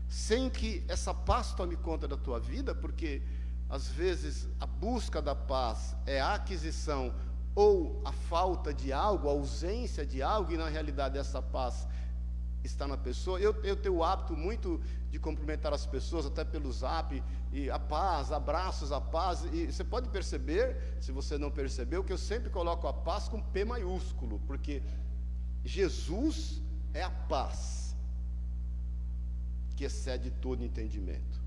sem 0.09 0.49
que 0.49 0.85
essa 0.87 1.13
paz 1.13 1.53
tome 1.55 1.75
conta 1.75 2.07
da 2.07 2.17
tua 2.17 2.39
vida, 2.39 2.73
porque 2.73 3.21
às 3.69 3.89
vezes 3.89 4.49
a 4.61 4.67
busca 4.67 5.21
da 5.21 5.35
paz 5.35 5.97
é 6.07 6.21
a 6.21 6.35
aquisição 6.35 7.15
ou 7.55 8.01
a 8.05 8.13
falta 8.13 8.73
de 8.73 8.93
algo, 8.93 9.29
a 9.29 9.33
ausência 9.33 10.05
de 10.05 10.23
algo, 10.23 10.53
e 10.53 10.57
na 10.57 10.69
realidade 10.69 11.17
essa 11.19 11.41
paz 11.41 11.89
está 12.63 12.87
na 12.87 12.97
pessoa. 12.97 13.41
Eu, 13.41 13.55
eu 13.63 13.75
tenho 13.75 13.97
o 13.97 14.05
hábito 14.05 14.37
muito 14.37 14.81
de 15.11 15.19
cumprimentar 15.19 15.73
as 15.73 15.87
pessoas, 15.87 16.27
até 16.27 16.45
pelo 16.45 16.71
zap, 16.71 17.23
e 17.51 17.71
a 17.71 17.79
paz, 17.79 18.31
abraços, 18.31 18.93
a 18.93 19.01
paz. 19.01 19.45
E 19.53 19.73
você 19.73 19.83
pode 19.83 20.11
perceber, 20.11 20.99
se 21.01 21.11
você 21.13 21.39
não 21.39 21.51
percebeu, 21.51 22.05
que 22.05 22.13
eu 22.13 22.19
sempre 22.19 22.51
coloco 22.51 22.87
a 22.87 22.93
paz 22.93 23.29
com 23.29 23.41
P 23.41 23.65
maiúsculo, 23.65 24.39
porque 24.47 24.83
Jesus 25.65 26.61
é 26.93 27.03
a 27.03 27.11
paz 27.11 27.97
que 29.75 29.85
excede 29.85 30.31
todo 30.31 30.63
entendimento. 30.63 31.46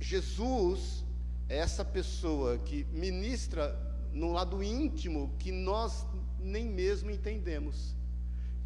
Jesus 0.00 1.04
é 1.48 1.58
essa 1.58 1.84
pessoa 1.84 2.58
que 2.58 2.84
ministra 2.92 3.78
no 4.12 4.32
lado 4.32 4.62
íntimo 4.62 5.34
que 5.38 5.52
nós 5.52 6.06
nem 6.40 6.68
mesmo 6.68 7.10
entendemos. 7.10 7.94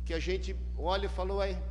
Que 0.04 0.14
a 0.14 0.18
gente 0.18 0.56
olha 0.76 1.06
e 1.06 1.08
fala, 1.08 1.34
ué, 1.34 1.62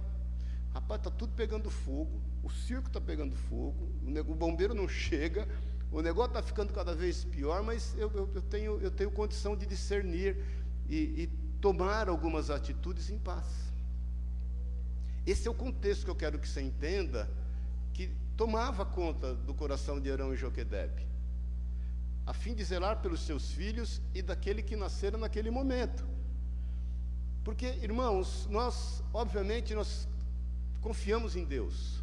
rapaz, 0.74 1.00
está 1.00 1.12
tudo 1.12 1.34
pegando 1.34 1.70
fogo, 1.70 2.22
o 2.44 2.50
circo 2.50 2.88
está 2.88 3.02
pegando 3.02 3.36
fogo, 3.36 3.90
o 4.28 4.36
bombeiro 4.36 4.74
não 4.74 4.88
chega, 4.88 5.48
o 5.92 6.02
negócio 6.02 6.30
está 6.30 6.42
ficando 6.42 6.72
cada 6.72 6.94
vez 6.94 7.24
pior, 7.26 7.64
mas 7.64 7.96
eu, 7.98 8.12
eu, 8.14 8.30
eu, 8.36 8.42
tenho, 8.42 8.80
eu 8.80 8.92
tenho 8.92 9.12
condição 9.12 9.56
de 9.56 9.66
discernir 9.66 10.38
e, 10.88 11.24
e 11.24 11.28
tomar 11.60 12.08
algumas 12.08 12.50
atitudes 12.50 13.10
em 13.10 13.18
paz. 13.18 13.46
Esse 15.26 15.48
é 15.48 15.52
o 15.52 15.54
contexto 15.54 16.06
que 16.06 16.12
eu 16.12 16.16
quero 16.16 16.40
que 16.40 16.48
você 16.48 16.62
entenda 16.62 17.30
tomava 18.40 18.86
conta 18.86 19.36
do 19.36 19.54
coração 19.54 20.00
de 20.00 20.10
Arão 20.10 20.34
e 20.34 20.38
Joquedebe, 20.38 21.06
a 22.26 22.34
fim 22.34 22.56
de 22.56 22.64
zelar 22.64 23.02
pelos 23.02 23.20
seus 23.20 23.52
filhos 23.52 24.02
e 24.16 24.22
daquele 24.22 24.64
que 24.64 24.78
nasceram 24.78 25.20
naquele 25.20 25.52
momento. 25.52 26.08
Porque, 27.44 27.66
irmãos, 27.66 28.48
nós, 28.50 29.04
obviamente, 29.14 29.76
nós 29.76 30.08
confiamos 30.80 31.36
em 31.36 31.44
Deus, 31.44 32.02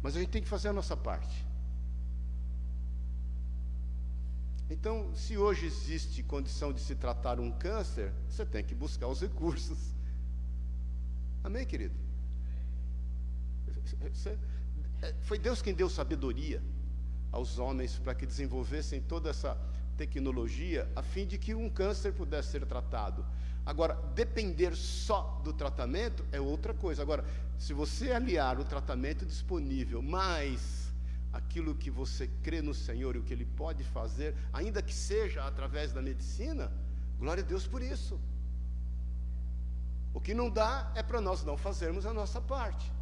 mas 0.00 0.14
a 0.14 0.20
gente 0.20 0.30
tem 0.30 0.40
que 0.40 0.48
fazer 0.48 0.68
a 0.68 0.72
nossa 0.72 0.96
parte. 0.96 1.44
Então, 4.70 5.12
se 5.12 5.36
hoje 5.36 5.66
existe 5.66 6.22
condição 6.22 6.72
de 6.72 6.80
se 6.80 6.94
tratar 6.94 7.40
um 7.40 7.50
câncer, 7.50 8.12
você 8.28 8.46
tem 8.46 8.62
que 8.62 8.76
buscar 8.76 9.08
os 9.08 9.20
recursos. 9.20 9.92
Amém, 11.42 11.66
querido? 11.66 11.96
Você, 14.14 14.38
foi 15.22 15.38
Deus 15.38 15.60
quem 15.60 15.74
deu 15.74 15.88
sabedoria 15.88 16.62
aos 17.30 17.58
homens 17.58 17.98
para 17.98 18.14
que 18.14 18.26
desenvolvessem 18.26 19.00
toda 19.00 19.30
essa 19.30 19.58
tecnologia 19.96 20.90
a 20.94 21.02
fim 21.02 21.26
de 21.26 21.38
que 21.38 21.54
um 21.54 21.68
câncer 21.68 22.12
pudesse 22.12 22.50
ser 22.50 22.66
tratado. 22.66 23.24
Agora, 23.64 23.94
depender 24.14 24.74
só 24.74 25.40
do 25.44 25.52
tratamento 25.52 26.24
é 26.32 26.40
outra 26.40 26.74
coisa. 26.74 27.02
Agora, 27.02 27.24
se 27.58 27.72
você 27.72 28.12
aliar 28.12 28.58
o 28.58 28.64
tratamento 28.64 29.24
disponível 29.24 30.02
mais 30.02 30.92
aquilo 31.32 31.74
que 31.74 31.90
você 31.90 32.28
crê 32.42 32.60
no 32.60 32.74
Senhor 32.74 33.16
e 33.16 33.18
o 33.18 33.22
que 33.22 33.32
Ele 33.32 33.46
pode 33.46 33.82
fazer, 33.84 34.34
ainda 34.52 34.82
que 34.82 34.94
seja 34.94 35.44
através 35.44 35.92
da 35.92 36.02
medicina, 36.02 36.70
glória 37.18 37.42
a 37.42 37.46
Deus 37.46 37.66
por 37.66 37.82
isso. 37.82 38.20
O 40.12 40.20
que 40.20 40.34
não 40.34 40.50
dá 40.50 40.92
é 40.94 41.02
para 41.02 41.20
nós 41.20 41.42
não 41.42 41.56
fazermos 41.56 42.04
a 42.04 42.12
nossa 42.12 42.40
parte 42.40 42.92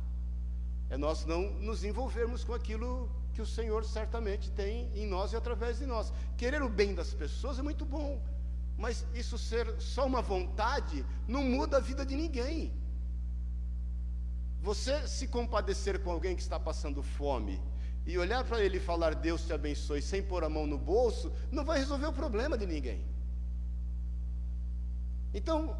é 0.90 0.98
nós 0.98 1.24
não 1.24 1.42
nos 1.52 1.84
envolvermos 1.84 2.42
com 2.42 2.52
aquilo 2.52 3.08
que 3.32 3.40
o 3.40 3.46
Senhor 3.46 3.84
certamente 3.84 4.50
tem 4.50 4.90
em 4.94 5.06
nós 5.06 5.32
e 5.32 5.36
através 5.36 5.78
de 5.78 5.86
nós. 5.86 6.12
Querer 6.36 6.62
o 6.62 6.68
bem 6.68 6.94
das 6.94 7.14
pessoas 7.14 7.58
é 7.60 7.62
muito 7.62 7.84
bom, 7.84 8.20
mas 8.76 9.06
isso 9.14 9.38
ser 9.38 9.80
só 9.80 10.04
uma 10.04 10.20
vontade 10.20 11.06
não 11.28 11.44
muda 11.44 11.76
a 11.76 11.80
vida 11.80 12.04
de 12.04 12.16
ninguém. 12.16 12.74
Você 14.60 15.06
se 15.06 15.28
compadecer 15.28 16.02
com 16.02 16.10
alguém 16.10 16.34
que 16.34 16.42
está 16.42 16.58
passando 16.58 17.02
fome 17.02 17.62
e 18.04 18.18
olhar 18.18 18.44
para 18.44 18.62
ele 18.62 18.78
e 18.78 18.80
falar 18.80 19.14
Deus 19.14 19.46
te 19.46 19.52
abençoe 19.52 20.02
sem 20.02 20.22
pôr 20.22 20.42
a 20.42 20.48
mão 20.48 20.66
no 20.66 20.76
bolso, 20.76 21.32
não 21.52 21.64
vai 21.64 21.78
resolver 21.78 22.06
o 22.06 22.12
problema 22.12 22.58
de 22.58 22.66
ninguém. 22.66 23.00
Então, 25.32 25.76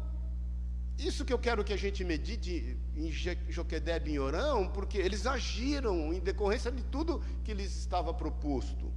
isso 1.05 1.25
que 1.25 1.33
eu 1.33 1.39
quero 1.39 1.63
que 1.63 1.73
a 1.73 1.77
gente 1.77 2.03
medite 2.03 2.77
em 2.95 3.11
Joquedeb 3.11 4.09
e 4.09 4.13
em 4.13 4.19
Orão, 4.19 4.67
porque 4.67 4.97
eles 4.97 5.25
agiram 5.25 6.13
em 6.13 6.19
decorrência 6.19 6.71
de 6.71 6.83
tudo 6.83 7.23
que 7.43 7.53
lhes 7.53 7.75
estava 7.75 8.13
proposto. 8.13 8.91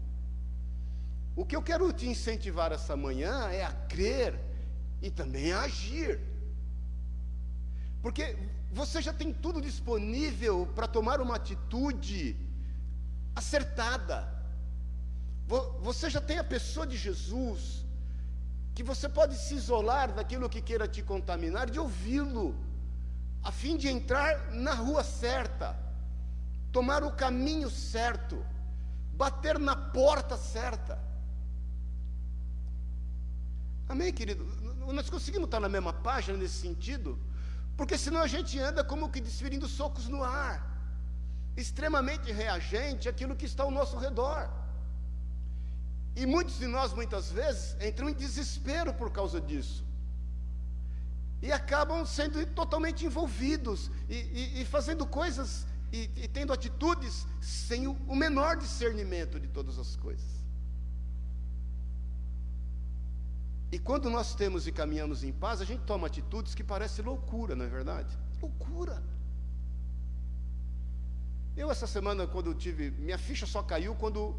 O 1.36 1.44
que 1.44 1.56
eu 1.56 1.62
quero 1.62 1.92
te 1.92 2.06
incentivar 2.06 2.72
essa 2.72 2.96
manhã 2.96 3.48
é 3.48 3.64
a 3.64 3.72
crer 3.72 4.38
e 5.02 5.10
também 5.10 5.52
a 5.52 5.62
agir. 5.62 6.20
Porque 8.00 8.36
você 8.72 9.00
já 9.02 9.12
tem 9.12 9.32
tudo 9.32 9.60
disponível 9.60 10.68
para 10.74 10.86
tomar 10.86 11.20
uma 11.20 11.36
atitude 11.36 12.36
acertada. 13.34 14.32
Você 15.80 16.08
já 16.08 16.20
tem 16.20 16.38
a 16.38 16.44
pessoa 16.44 16.86
de 16.86 16.96
Jesus 16.96 17.83
que 18.74 18.82
você 18.82 19.08
pode 19.08 19.36
se 19.36 19.54
isolar 19.54 20.12
daquilo 20.12 20.48
que 20.48 20.60
queira 20.60 20.88
te 20.88 21.02
contaminar, 21.02 21.70
de 21.70 21.78
ouvi-lo, 21.78 22.56
a 23.42 23.52
fim 23.52 23.76
de 23.76 23.88
entrar 23.88 24.50
na 24.52 24.74
rua 24.74 25.04
certa, 25.04 25.78
tomar 26.72 27.04
o 27.04 27.12
caminho 27.12 27.70
certo, 27.70 28.44
bater 29.12 29.58
na 29.58 29.76
porta 29.76 30.36
certa. 30.36 30.98
Amém, 33.88 34.12
querido? 34.12 34.44
Nós 34.92 35.08
conseguimos 35.08 35.46
estar 35.46 35.60
na 35.60 35.68
mesma 35.68 35.92
página 35.92 36.36
nesse 36.36 36.58
sentido? 36.60 37.18
Porque 37.76 37.96
senão 37.96 38.20
a 38.22 38.26
gente 38.26 38.58
anda 38.58 38.82
como 38.82 39.10
que 39.10 39.20
desferindo 39.20 39.68
socos 39.68 40.08
no 40.08 40.24
ar, 40.24 40.56
extremamente 41.56 42.32
reagente 42.32 43.08
àquilo 43.08 43.36
que 43.36 43.46
está 43.46 43.62
ao 43.62 43.70
nosso 43.70 43.96
redor. 43.98 44.50
E 46.16 46.26
muitos 46.26 46.58
de 46.58 46.66
nós, 46.66 46.92
muitas 46.92 47.30
vezes, 47.30 47.76
entram 47.80 48.08
em 48.08 48.14
desespero 48.14 48.94
por 48.94 49.10
causa 49.10 49.40
disso. 49.40 49.84
E 51.42 51.50
acabam 51.50 52.06
sendo 52.06 52.44
totalmente 52.46 53.04
envolvidos 53.04 53.90
e, 54.08 54.14
e, 54.14 54.62
e 54.62 54.64
fazendo 54.64 55.04
coisas 55.06 55.66
e, 55.92 56.10
e, 56.16 56.28
tendo 56.28 56.52
atitudes 56.52 57.26
sem 57.40 57.86
o, 57.86 57.92
o 58.08 58.16
menor 58.16 58.56
discernimento 58.56 59.38
de 59.38 59.48
todas 59.48 59.78
as 59.78 59.96
coisas. 59.96 60.34
E 63.70 63.78
quando 63.78 64.08
nós 64.08 64.34
temos 64.34 64.66
e 64.66 64.72
caminhamos 64.72 65.24
em 65.24 65.32
paz, 65.32 65.60
a 65.60 65.64
gente 65.64 65.82
toma 65.82 66.06
atitudes 66.06 66.54
que 66.54 66.62
parecem 66.62 67.04
loucura, 67.04 67.56
não 67.56 67.64
é 67.64 67.68
verdade? 67.68 68.16
Loucura. 68.40 69.02
Eu, 71.56 71.70
essa 71.70 71.86
semana, 71.86 72.26
quando 72.26 72.50
eu 72.50 72.54
tive. 72.54 72.90
Minha 72.92 73.18
ficha 73.18 73.46
só 73.46 73.62
caiu 73.62 73.94
quando 73.94 74.36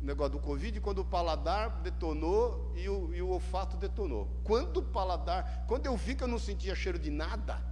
negócio 0.00 0.32
do 0.32 0.38
Covid, 0.38 0.80
quando 0.80 1.00
o 1.00 1.04
paladar 1.04 1.80
detonou 1.82 2.72
e 2.74 2.88
o, 2.88 3.14
e 3.14 3.20
o 3.20 3.28
olfato 3.28 3.76
detonou. 3.76 4.28
Quando 4.42 4.78
o 4.78 4.82
paladar, 4.82 5.64
quando 5.66 5.86
eu 5.86 5.96
vi 5.96 6.14
que 6.14 6.24
eu 6.24 6.28
não 6.28 6.38
sentia 6.38 6.74
cheiro 6.74 6.98
de 6.98 7.10
nada, 7.10 7.62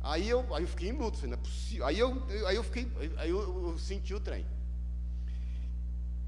aí 0.00 0.28
eu, 0.28 0.54
aí 0.54 0.62
eu 0.62 0.68
fiquei 0.68 0.88
em 0.88 0.92
luto, 0.92 1.24
não 1.26 1.34
é 1.34 1.36
possível. 1.36 1.86
Aí 1.86 1.98
eu, 1.98 2.22
aí 2.46 2.56
eu 2.56 2.62
fiquei, 2.62 2.90
aí 3.18 3.30
eu, 3.30 3.68
eu 3.68 3.78
senti 3.78 4.14
o 4.14 4.20
trem. 4.20 4.46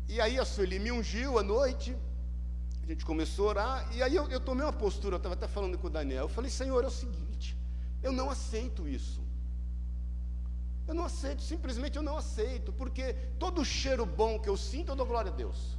E 0.08 0.20
aí 0.20 0.38
a 0.38 0.44
Sueli 0.44 0.78
me 0.78 0.92
ungiu 0.92 1.38
à 1.38 1.42
noite, 1.42 1.96
a 2.82 2.86
gente 2.86 3.04
começou 3.04 3.46
a 3.46 3.48
orar, 3.48 3.96
e 3.96 4.02
aí 4.02 4.14
eu, 4.14 4.28
eu 4.28 4.40
tomei 4.40 4.64
uma 4.66 4.72
postura, 4.72 5.14
eu 5.14 5.18
estava 5.18 5.34
até 5.34 5.48
falando 5.48 5.78
com 5.78 5.86
o 5.86 5.90
Daniel, 5.90 6.24
eu 6.24 6.28
falei, 6.28 6.50
Senhor, 6.50 6.84
é 6.84 6.86
o 6.86 6.90
seguinte, 6.90 7.56
eu 8.02 8.12
não 8.12 8.28
aceito 8.28 8.86
isso. 8.86 9.21
Eu 10.92 10.96
não 10.96 11.06
aceito, 11.06 11.40
simplesmente 11.40 11.96
eu 11.96 12.02
não 12.02 12.18
aceito, 12.18 12.70
porque 12.70 13.14
todo 13.38 13.64
cheiro 13.64 14.04
bom 14.04 14.38
que 14.38 14.46
eu 14.46 14.58
sinto, 14.58 14.92
eu 14.92 14.94
dou 14.94 15.06
glória 15.06 15.32
a 15.32 15.34
Deus. 15.34 15.78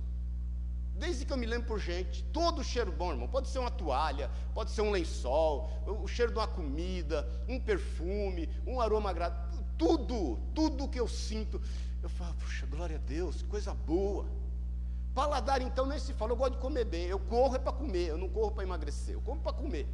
Desde 0.95 1.23
que 1.23 1.31
eu 1.31 1.37
me 1.37 1.45
lembro 1.45 1.67
por 1.67 1.79
gente, 1.79 2.23
todo 2.33 2.63
cheiro 2.63 2.91
bom, 2.91 3.11
irmão. 3.11 3.27
Pode 3.27 3.47
ser 3.47 3.59
uma 3.59 3.69
toalha, 3.69 4.31
pode 4.55 4.71
ser 4.71 4.81
um 4.81 4.89
lençol, 4.89 5.69
o 5.85 6.07
cheiro 6.07 6.31
de 6.31 6.39
uma 6.39 6.47
comida, 6.47 7.29
um 7.47 7.59
perfume, 7.59 8.49
um 8.65 8.81
aroma 8.81 9.11
agradável. 9.11 9.63
Tudo, 9.77 10.39
tudo 10.55 10.89
que 10.89 10.99
eu 10.99 11.07
sinto. 11.07 11.61
Eu 12.01 12.09
falo, 12.09 12.33
puxa, 12.33 12.65
glória 12.65 12.95
a 12.95 12.99
Deus, 12.99 13.43
coisa 13.43 13.71
boa. 13.71 14.25
Paladar, 15.13 15.61
então, 15.61 15.85
nem 15.85 15.99
se 15.99 16.11
fala. 16.13 16.31
Eu 16.31 16.37
gosto 16.37 16.53
de 16.53 16.57
comer 16.57 16.85
bem. 16.85 17.05
Eu 17.05 17.19
corro 17.19 17.55
é 17.55 17.59
para 17.59 17.71
comer, 17.71 18.07
eu 18.07 18.17
não 18.17 18.29
corro 18.29 18.49
para 18.49 18.63
emagrecer. 18.63 19.13
Eu 19.13 19.21
como 19.21 19.39
para 19.39 19.53
comer. 19.53 19.87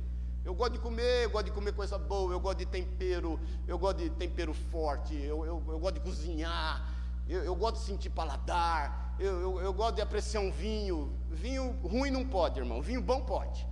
Eu 0.44 0.54
gosto 0.54 0.74
de 0.74 0.80
comer, 0.80 1.26
eu 1.26 1.30
gosto 1.30 1.46
de 1.46 1.52
comer 1.52 1.74
coisa 1.74 1.98
boa, 1.98 2.32
eu 2.32 2.40
gosto 2.40 2.60
de 2.60 2.66
tempero, 2.66 3.40
eu 3.68 3.78
gosto 3.78 3.98
de 3.98 4.10
tempero 4.10 4.54
forte, 4.54 5.14
eu, 5.16 5.46
eu, 5.46 5.64
eu 5.68 5.80
gosto 5.80 5.96
de 5.96 6.00
cozinhar, 6.02 6.90
eu, 7.28 7.44
eu, 7.44 7.56
gosto 7.56 7.76
de 7.76 7.82
sentir 7.82 8.10
paladar, 8.10 9.16
eu, 9.20 9.60
eu, 9.60 9.74
gosto 9.74 9.96
de 9.96 10.02
apreciar 10.02 10.42
um 10.42 10.52
vinho. 10.52 11.14
Vinho 11.30 11.72
ruim 11.84 12.10
não 12.10 12.26
pode, 12.26 12.60
irmão, 12.60 12.82
vinho 12.82 13.02
bom 13.02 13.22
pode. 13.22 13.68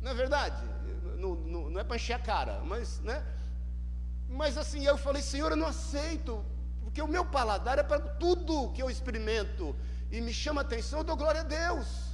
Não 0.00 0.12
é 0.12 0.14
verdade? 0.14 0.64
Não, 1.18 1.34
não, 1.34 1.70
não 1.70 1.80
é 1.80 1.84
para 1.84 1.96
encher 1.96 2.14
a 2.14 2.18
cara, 2.18 2.62
mas, 2.64 3.00
né? 3.00 3.22
Mas 4.28 4.56
assim, 4.56 4.84
eu 4.84 4.96
falei, 4.96 5.20
Senhor, 5.20 5.50
eu 5.50 5.56
não 5.56 5.66
aceito, 5.66 6.44
porque 6.82 7.02
o 7.02 7.08
meu 7.08 7.24
paladar 7.24 7.78
é 7.78 7.82
para 7.82 7.98
tudo 7.98 8.72
que 8.72 8.82
eu 8.82 8.88
experimento 8.88 9.76
e 10.10 10.20
me 10.20 10.32
chama 10.32 10.60
a 10.60 10.64
atenção, 10.64 11.00
eu 11.00 11.04
dou 11.04 11.16
glória 11.16 11.40
a 11.40 11.44
Deus. 11.44 12.09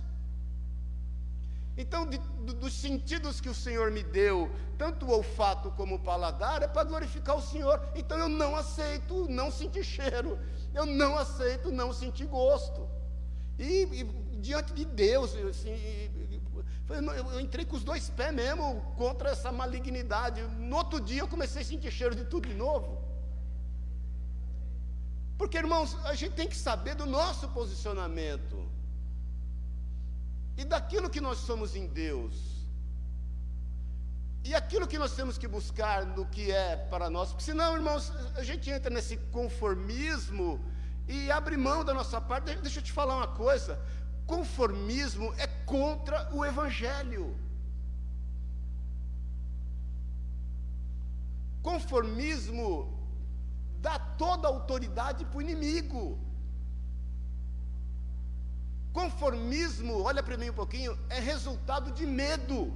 Então, 1.76 2.06
de, 2.06 2.18
dos 2.54 2.73
sentidos 2.73 3.40
que 3.40 3.50
o 3.50 3.54
Senhor 3.54 3.90
me 3.90 4.02
deu, 4.02 4.50
tanto 4.78 5.06
o 5.06 5.11
olfato 5.11 5.71
como 5.73 5.97
o 5.97 5.99
paladar, 5.99 6.62
é 6.62 6.68
para 6.68 6.85
glorificar 6.85 7.37
o 7.37 7.42
Senhor. 7.42 7.80
Então, 7.95 8.18
eu 8.18 8.28
não 8.28 8.56
aceito 8.56 9.28
não 9.28 9.50
sentir 9.50 9.85
cheiro, 9.85 10.38
eu 10.73 10.87
não 10.87 11.18
aceito 11.18 11.71
não 11.71 11.92
sentir 11.92 12.26
gosto. 12.26 12.88
E, 13.59 13.83
e 13.92 14.04
diante 14.40 14.73
de 14.73 14.87
Deus, 14.87 15.35
assim, 15.37 15.71
eu, 16.88 17.12
eu 17.33 17.40
entrei 17.40 17.64
com 17.64 17.76
os 17.76 17.85
dois 17.85 18.09
pés 18.09 18.33
mesmo 18.33 18.80
contra 18.97 19.30
essa 19.30 19.52
malignidade. 19.52 20.40
No 20.42 20.76
outro 20.76 20.99
dia, 20.99 21.21
eu 21.21 21.28
comecei 21.28 21.61
a 21.61 21.64
sentir 21.64 21.90
cheiro 21.90 22.14
de 22.14 22.25
tudo 22.25 22.49
de 22.49 22.54
novo. 22.54 23.04
Porque, 25.37 25.59
irmãos, 25.59 25.95
a 26.06 26.14
gente 26.14 26.35
tem 26.35 26.49
que 26.49 26.56
saber 26.56 26.95
do 26.95 27.04
nosso 27.04 27.49
posicionamento 27.49 28.75
e 30.57 30.65
daquilo 30.65 31.11
que 31.11 31.21
nós 31.21 31.39
somos 31.39 31.77
em 31.77 31.87
Deus. 31.87 32.35
E 34.45 34.55
aquilo 34.55 34.87
que 34.87 34.99
nós 34.99 35.13
temos 35.13 35.37
que 35.37 35.49
buscar 35.49 36.07
no 36.07 36.25
que 36.27 36.53
é 36.53 36.77
para 36.77 37.11
nós, 37.11 37.31
porque 37.31 37.45
senão, 37.45 37.75
irmãos, 37.75 38.13
a 38.37 38.45
gente 38.45 38.71
entra 38.71 38.89
nesse 38.89 39.17
conformismo 39.37 40.65
e 41.09 41.31
abre 41.31 41.57
mão 41.57 41.85
da 41.85 41.93
nossa 41.93 42.21
parte. 42.21 42.55
Deixa 42.57 42.79
eu 42.79 42.83
te 42.83 42.93
falar 42.93 43.17
uma 43.17 43.29
coisa: 43.29 43.81
conformismo 44.27 45.35
é 45.37 45.47
contra 45.65 46.33
o 46.33 46.45
Evangelho. 46.45 47.37
Conformismo 51.61 52.97
dá 53.81 53.99
toda 53.99 54.47
a 54.47 54.51
autoridade 54.51 55.25
para 55.25 55.39
o 55.39 55.43
inimigo. 55.43 56.25
Conformismo, 58.97 60.00
olha 60.00 60.23
para 60.23 60.38
mim 60.38 60.49
um 60.49 60.55
pouquinho, 60.55 60.99
é 61.11 61.21
resultado 61.21 61.91
de 61.91 62.07
medo. 62.07 62.73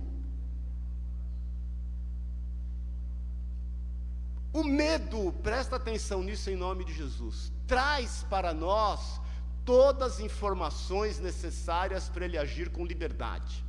O 4.52 4.62
medo, 4.62 5.32
presta 5.42 5.76
atenção 5.76 6.22
nisso 6.22 6.50
em 6.50 6.56
nome 6.56 6.84
de 6.84 6.92
Jesus, 6.92 7.50
traz 7.66 8.22
para 8.28 8.52
nós 8.52 9.18
todas 9.64 10.16
as 10.16 10.20
informações 10.20 11.18
necessárias 11.18 12.10
para 12.10 12.26
ele 12.26 12.36
agir 12.36 12.68
com 12.68 12.84
liberdade. 12.84 13.64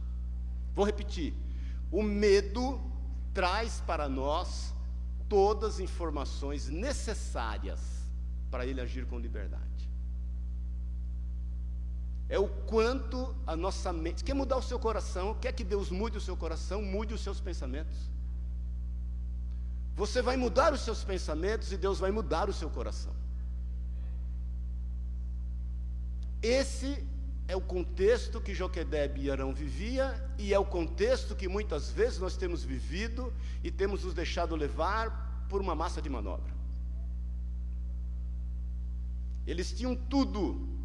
Vou 0.76 0.86
repetir: 0.86 1.34
o 1.90 2.04
medo 2.04 2.82
traz 3.34 3.80
para 3.88 4.10
nós 4.10 4.74
todas 5.30 5.76
as 5.76 5.80
informações 5.80 6.68
necessárias 6.68 7.80
para 8.52 8.66
ele 8.66 8.82
agir 8.82 9.06
com 9.06 9.18
liberdade 9.18 9.71
é 12.32 12.40
o 12.40 12.48
quanto 12.48 13.36
a 13.46 13.58
nossa 13.58 13.92
mente. 13.92 14.24
Quer 14.24 14.34
mudar 14.34 14.56
o 14.56 14.64
seu 14.64 14.80
coração? 14.80 15.36
Quer 15.36 15.52
que 15.52 15.66
Deus 15.66 15.90
mude 15.90 16.18
o 16.18 16.22
seu 16.22 16.38
coração? 16.38 16.82
Mude 16.82 17.14
os 17.14 17.20
seus 17.20 17.42
pensamentos. 17.42 18.10
Você 19.98 20.22
vai 20.22 20.38
mudar 20.38 20.72
os 20.72 20.80
seus 20.80 21.04
pensamentos 21.04 21.74
e 21.74 21.78
Deus 21.78 22.00
vai 22.00 22.10
mudar 22.10 22.48
o 22.48 22.54
seu 22.54 22.70
coração. 22.70 23.14
Esse 26.42 27.06
é 27.50 27.56
o 27.56 27.60
contexto 27.60 28.40
que 28.40 28.54
Joquedeb 28.54 29.20
e 29.20 29.30
Arão 29.30 29.54
vivia 29.54 30.06
e 30.38 30.54
é 30.54 30.58
o 30.58 30.64
contexto 30.64 31.36
que 31.36 31.50
muitas 31.50 31.92
vezes 31.92 32.18
nós 32.18 32.38
temos 32.38 32.64
vivido 32.64 33.34
e 33.62 33.70
temos 33.70 34.06
nos 34.06 34.14
deixado 34.14 34.56
levar 34.56 35.46
por 35.50 35.60
uma 35.60 35.76
massa 35.76 36.02
de 36.02 36.10
manobra. 36.10 36.54
Eles 39.46 39.74
tinham 39.74 39.94
tudo 39.98 40.81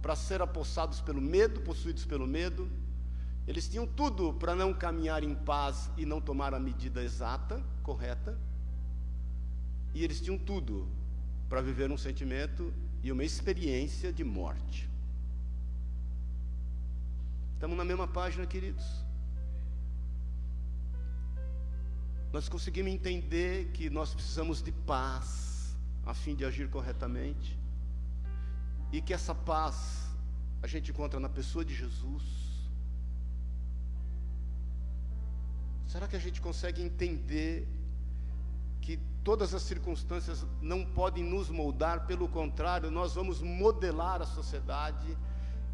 para 0.00 0.16
ser 0.16 0.40
apossados 0.42 1.00
pelo 1.00 1.20
medo, 1.20 1.60
possuídos 1.60 2.04
pelo 2.04 2.26
medo. 2.26 2.70
Eles 3.46 3.68
tinham 3.68 3.86
tudo 3.86 4.32
para 4.34 4.54
não 4.54 4.72
caminhar 4.72 5.22
em 5.22 5.34
paz 5.34 5.90
e 5.96 6.06
não 6.06 6.20
tomar 6.20 6.54
a 6.54 6.60
medida 6.60 7.02
exata, 7.02 7.62
correta. 7.82 8.38
E 9.92 10.04
eles 10.04 10.20
tinham 10.20 10.38
tudo 10.38 10.88
para 11.48 11.60
viver 11.60 11.90
um 11.90 11.98
sentimento 11.98 12.72
e 13.02 13.10
uma 13.10 13.24
experiência 13.24 14.12
de 14.12 14.22
morte. 14.22 14.88
Estamos 17.54 17.76
na 17.76 17.84
mesma 17.84 18.06
página, 18.06 18.46
queridos. 18.46 18.86
Nós 22.32 22.48
conseguimos 22.48 22.92
entender 22.92 23.72
que 23.72 23.90
nós 23.90 24.14
precisamos 24.14 24.62
de 24.62 24.70
paz 24.70 25.76
a 26.06 26.14
fim 26.14 26.34
de 26.34 26.44
agir 26.44 26.70
corretamente. 26.70 27.58
E 28.92 29.00
que 29.00 29.14
essa 29.14 29.34
paz 29.34 30.00
a 30.62 30.66
gente 30.66 30.90
encontra 30.90 31.18
na 31.18 31.28
pessoa 31.28 31.64
de 31.64 31.74
Jesus. 31.74 32.24
Será 35.86 36.06
que 36.06 36.16
a 36.16 36.20
gente 36.20 36.40
consegue 36.40 36.82
entender 36.82 37.66
que 38.80 38.98
todas 39.24 39.54
as 39.54 39.62
circunstâncias 39.62 40.46
não 40.60 40.84
podem 40.84 41.24
nos 41.24 41.50
moldar, 41.50 42.06
pelo 42.06 42.28
contrário, 42.28 42.90
nós 42.90 43.14
vamos 43.14 43.42
modelar 43.42 44.22
a 44.22 44.26
sociedade, 44.26 45.16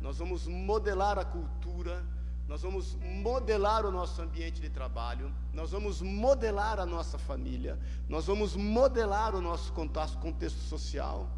nós 0.00 0.18
vamos 0.18 0.46
modelar 0.46 1.18
a 1.18 1.24
cultura, 1.24 2.04
nós 2.48 2.62
vamos 2.62 2.94
modelar 2.94 3.84
o 3.84 3.90
nosso 3.90 4.22
ambiente 4.22 4.60
de 4.60 4.70
trabalho, 4.70 5.32
nós 5.52 5.72
vamos 5.72 6.00
modelar 6.00 6.78
a 6.78 6.86
nossa 6.86 7.18
família, 7.18 7.78
nós 8.08 8.26
vamos 8.26 8.56
modelar 8.56 9.34
o 9.34 9.40
nosso 9.40 9.72
contexto 9.72 10.60
social 10.60 11.28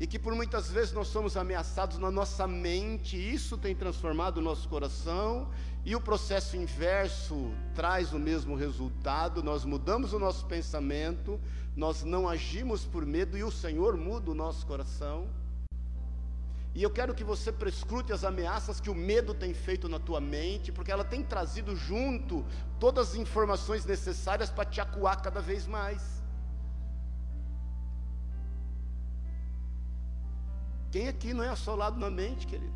e 0.00 0.06
que 0.06 0.18
por 0.18 0.34
muitas 0.34 0.70
vezes 0.70 0.94
nós 0.94 1.08
somos 1.08 1.36
ameaçados 1.36 1.98
na 1.98 2.10
nossa 2.10 2.46
mente, 2.48 3.18
isso 3.18 3.58
tem 3.58 3.76
transformado 3.76 4.38
o 4.38 4.40
nosso 4.40 4.66
coração, 4.66 5.50
e 5.84 5.94
o 5.94 6.00
processo 6.00 6.56
inverso 6.56 7.52
traz 7.74 8.14
o 8.14 8.18
mesmo 8.18 8.56
resultado, 8.56 9.42
nós 9.42 9.62
mudamos 9.62 10.14
o 10.14 10.18
nosso 10.18 10.46
pensamento, 10.46 11.38
nós 11.76 12.02
não 12.02 12.26
agimos 12.26 12.86
por 12.86 13.04
medo 13.04 13.36
e 13.36 13.44
o 13.44 13.50
Senhor 13.50 13.98
muda 13.98 14.30
o 14.30 14.34
nosso 14.34 14.66
coração. 14.66 15.28
E 16.74 16.82
eu 16.82 16.90
quero 16.90 17.14
que 17.14 17.24
você 17.24 17.52
prescrute 17.52 18.10
as 18.10 18.24
ameaças 18.24 18.80
que 18.80 18.88
o 18.88 18.94
medo 18.94 19.34
tem 19.34 19.52
feito 19.52 19.86
na 19.86 19.98
tua 19.98 20.20
mente, 20.20 20.72
porque 20.72 20.90
ela 20.90 21.04
tem 21.04 21.22
trazido 21.22 21.76
junto 21.76 22.42
todas 22.78 23.10
as 23.10 23.14
informações 23.16 23.84
necessárias 23.84 24.48
para 24.48 24.64
te 24.64 24.80
acuar 24.80 25.20
cada 25.20 25.40
vez 25.40 25.66
mais. 25.66 26.19
Quem 30.90 31.08
aqui 31.08 31.32
não 31.32 31.44
é 31.44 31.48
assolado 31.48 31.98
na 31.98 32.10
mente, 32.10 32.46
querido? 32.46 32.74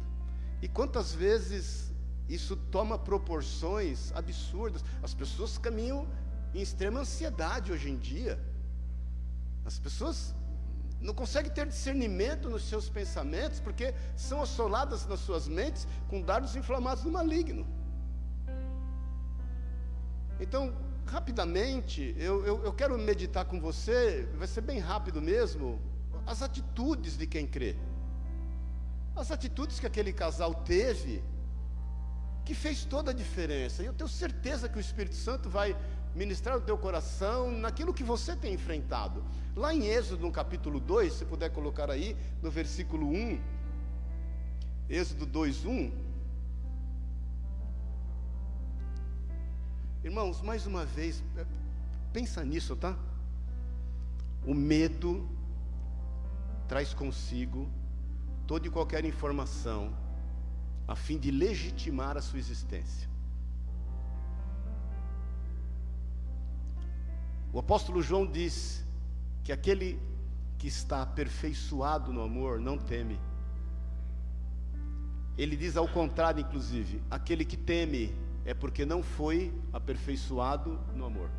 E 0.62 0.68
quantas 0.68 1.12
vezes 1.12 1.92
isso 2.28 2.56
toma 2.56 2.96
proporções 2.96 4.12
absurdas? 4.12 4.84
As 5.02 5.12
pessoas 5.12 5.58
caminham 5.58 6.06
em 6.54 6.62
extrema 6.62 7.00
ansiedade 7.00 7.72
hoje 7.72 7.90
em 7.90 7.98
dia. 7.98 8.38
As 9.64 9.78
pessoas 9.78 10.34
não 11.00 11.12
conseguem 11.12 11.50
ter 11.50 11.66
discernimento 11.66 12.48
nos 12.48 12.62
seus 12.68 12.88
pensamentos, 12.88 13.58
porque 13.58 13.92
são 14.16 14.40
assoladas 14.40 15.06
nas 15.06 15.20
suas 15.20 15.48
mentes 15.48 15.86
com 16.08 16.22
dardos 16.22 16.54
inflamados 16.54 17.02
do 17.02 17.10
maligno. 17.10 17.66
Então, 20.38 20.72
rapidamente, 21.04 22.14
eu, 22.16 22.46
eu, 22.46 22.64
eu 22.64 22.72
quero 22.72 22.96
meditar 22.96 23.44
com 23.44 23.60
você, 23.60 24.28
vai 24.36 24.46
ser 24.46 24.60
bem 24.60 24.78
rápido 24.78 25.20
mesmo, 25.20 25.80
as 26.24 26.42
atitudes 26.42 27.18
de 27.18 27.26
quem 27.26 27.46
crê 27.46 27.76
as 29.16 29.30
atitudes 29.30 29.78
que 29.78 29.86
aquele 29.86 30.12
casal 30.12 30.54
teve, 30.54 31.22
que 32.44 32.54
fez 32.54 32.84
toda 32.84 33.10
a 33.10 33.14
diferença. 33.14 33.82
E 33.82 33.86
eu 33.86 33.94
tenho 33.94 34.08
certeza 34.08 34.68
que 34.68 34.76
o 34.76 34.80
Espírito 34.80 35.14
Santo 35.14 35.48
vai 35.48 35.76
ministrar 36.14 36.56
o 36.56 36.60
teu 36.60 36.76
coração 36.76 37.50
naquilo 37.50 37.94
que 37.94 38.04
você 38.04 38.36
tem 38.36 38.54
enfrentado. 38.54 39.24
Lá 39.56 39.74
em 39.74 39.86
Êxodo, 39.86 40.22
no 40.22 40.32
capítulo 40.32 40.80
2, 40.80 41.12
se 41.12 41.24
puder 41.24 41.50
colocar 41.50 41.90
aí, 41.90 42.16
no 42.42 42.50
versículo 42.50 43.08
1, 43.08 43.40
Êxodo 44.88 45.26
2, 45.26 45.64
1. 45.64 45.92
Irmãos, 50.04 50.42
mais 50.42 50.66
uma 50.66 50.84
vez, 50.84 51.22
é, 51.36 51.46
pensa 52.12 52.44
nisso, 52.44 52.76
tá? 52.76 52.96
O 54.46 54.54
medo 54.54 55.26
traz 56.68 56.92
consigo 56.92 57.70
toda 58.46 58.66
e 58.66 58.70
qualquer 58.70 59.04
informação 59.04 59.94
a 60.86 60.94
fim 60.94 61.18
de 61.18 61.30
legitimar 61.30 62.16
a 62.16 62.22
sua 62.22 62.38
existência. 62.38 63.08
O 67.52 67.58
apóstolo 67.58 68.02
João 68.02 68.26
diz 68.26 68.84
que 69.42 69.52
aquele 69.52 70.00
que 70.58 70.66
está 70.66 71.02
aperfeiçoado 71.02 72.12
no 72.12 72.22
amor 72.22 72.58
não 72.58 72.76
teme. 72.76 73.18
Ele 75.38 75.56
diz 75.56 75.76
ao 75.76 75.88
contrário, 75.88 76.40
inclusive, 76.40 77.02
aquele 77.10 77.44
que 77.44 77.56
teme 77.56 78.14
é 78.44 78.52
porque 78.52 78.84
não 78.84 79.02
foi 79.02 79.52
aperfeiçoado 79.72 80.78
no 80.94 81.04
amor. 81.04 81.30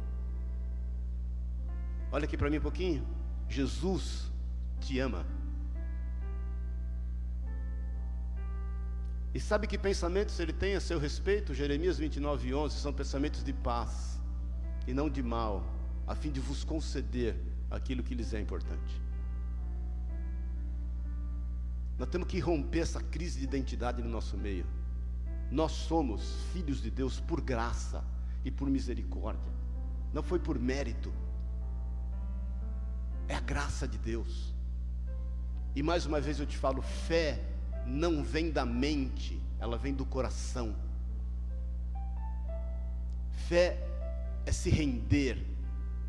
Olha 2.12 2.26
aqui 2.26 2.38
para 2.38 2.50
mim 2.50 2.58
um 2.58 2.62
pouquinho. 2.62 3.06
Jesus 3.50 4.32
te 4.80 5.00
ama. 5.00 5.26
E 9.36 9.40
sabe 9.42 9.68
que 9.68 9.78
pensamentos 9.78 10.40
ele 10.40 10.54
tem 10.54 10.76
a 10.76 10.80
seu 10.80 10.98
respeito? 10.98 11.54
Jeremias 11.54 11.98
29, 11.98 12.56
11 12.56 12.78
são 12.78 12.94
pensamentos 12.94 13.44
de 13.44 13.52
paz 13.52 14.18
e 14.88 14.94
não 14.94 15.10
de 15.10 15.22
mal 15.22 15.62
a 16.08 16.16
fim 16.16 16.32
de 16.32 16.40
vos 16.40 16.64
conceder 16.64 17.36
aquilo 17.70 18.02
que 18.02 18.16
lhes 18.16 18.34
é 18.34 18.40
importante. 18.40 19.02
Nós 21.98 22.08
temos 22.08 22.30
que 22.30 22.40
romper 22.40 22.80
essa 22.80 23.02
crise 23.04 23.40
de 23.40 23.44
identidade 23.44 24.02
no 24.02 24.08
nosso 24.08 24.38
meio. 24.38 24.66
Nós 25.52 25.74
somos 25.74 26.22
filhos 26.54 26.82
de 26.82 26.90
Deus 26.90 27.20
por 27.20 27.42
graça 27.42 28.06
e 28.46 28.50
por 28.50 28.70
misericórdia. 28.70 29.52
Não 30.14 30.24
foi 30.24 30.40
por 30.40 30.58
mérito. 30.58 31.12
É 33.28 33.36
a 33.36 33.42
graça 33.42 33.86
de 33.86 33.98
Deus. 33.98 34.56
E 35.76 35.84
mais 35.84 36.06
uma 36.06 36.22
vez 36.22 36.40
eu 36.40 36.46
te 36.46 36.58
falo, 36.58 36.82
fé 36.82 37.55
não 37.86 38.24
vem 38.24 38.52
da 38.52 38.66
mente, 38.66 39.42
ela 39.60 39.78
vem 39.78 39.94
do 39.94 40.06
coração. 40.06 40.76
Fé 43.48 43.78
é 44.46 44.52
se 44.52 44.70
render 44.70 45.56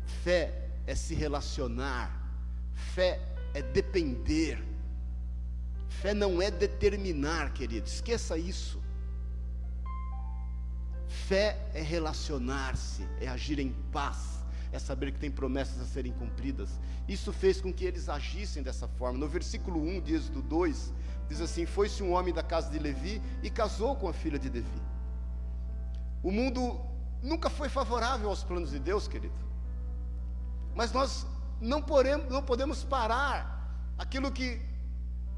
Fé 0.07 0.69
é 0.85 0.95
se 0.95 1.13
relacionar, 1.13 2.09
fé 2.73 3.19
é 3.53 3.61
depender, 3.61 4.63
fé 5.89 6.13
não 6.13 6.41
é 6.41 6.49
determinar, 6.49 7.53
querido, 7.53 7.87
esqueça 7.87 8.37
isso. 8.37 8.81
Fé 11.07 11.57
é 11.73 11.81
relacionar-se, 11.81 13.03
é 13.19 13.27
agir 13.27 13.59
em 13.59 13.73
paz, 13.91 14.36
é 14.71 14.79
saber 14.79 15.11
que 15.11 15.19
tem 15.19 15.31
promessas 15.31 15.81
a 15.81 15.85
serem 15.85 16.11
cumpridas. 16.13 16.69
Isso 17.07 17.31
fez 17.31 17.61
com 17.61 17.71
que 17.71 17.85
eles 17.85 18.09
agissem 18.09 18.61
dessa 18.61 18.87
forma. 18.87 19.17
No 19.17 19.27
versículo 19.27 19.81
1 19.81 20.01
de 20.01 20.15
Êxodo 20.15 20.41
2, 20.41 20.93
diz 21.29 21.41
assim: 21.41 21.65
Foi-se 21.65 22.03
um 22.03 22.13
homem 22.13 22.33
da 22.33 22.43
casa 22.43 22.69
de 22.69 22.79
Levi 22.79 23.21
e 23.41 23.49
casou 23.49 23.95
com 23.95 24.07
a 24.07 24.13
filha 24.13 24.37
de 24.37 24.49
Levi. 24.49 24.81
O 26.21 26.31
mundo 26.31 26.79
nunca 27.21 27.49
foi 27.49 27.69
favorável 27.69 28.29
aos 28.29 28.43
planos 28.43 28.71
de 28.71 28.79
Deus, 28.79 29.07
querido. 29.07 29.35
Mas 30.75 30.91
nós 30.91 31.25
não 31.61 31.81
podemos, 31.81 32.29
não 32.29 32.43
podemos 32.43 32.83
parar 32.83 33.57
aquilo 33.97 34.31
que 34.31 34.61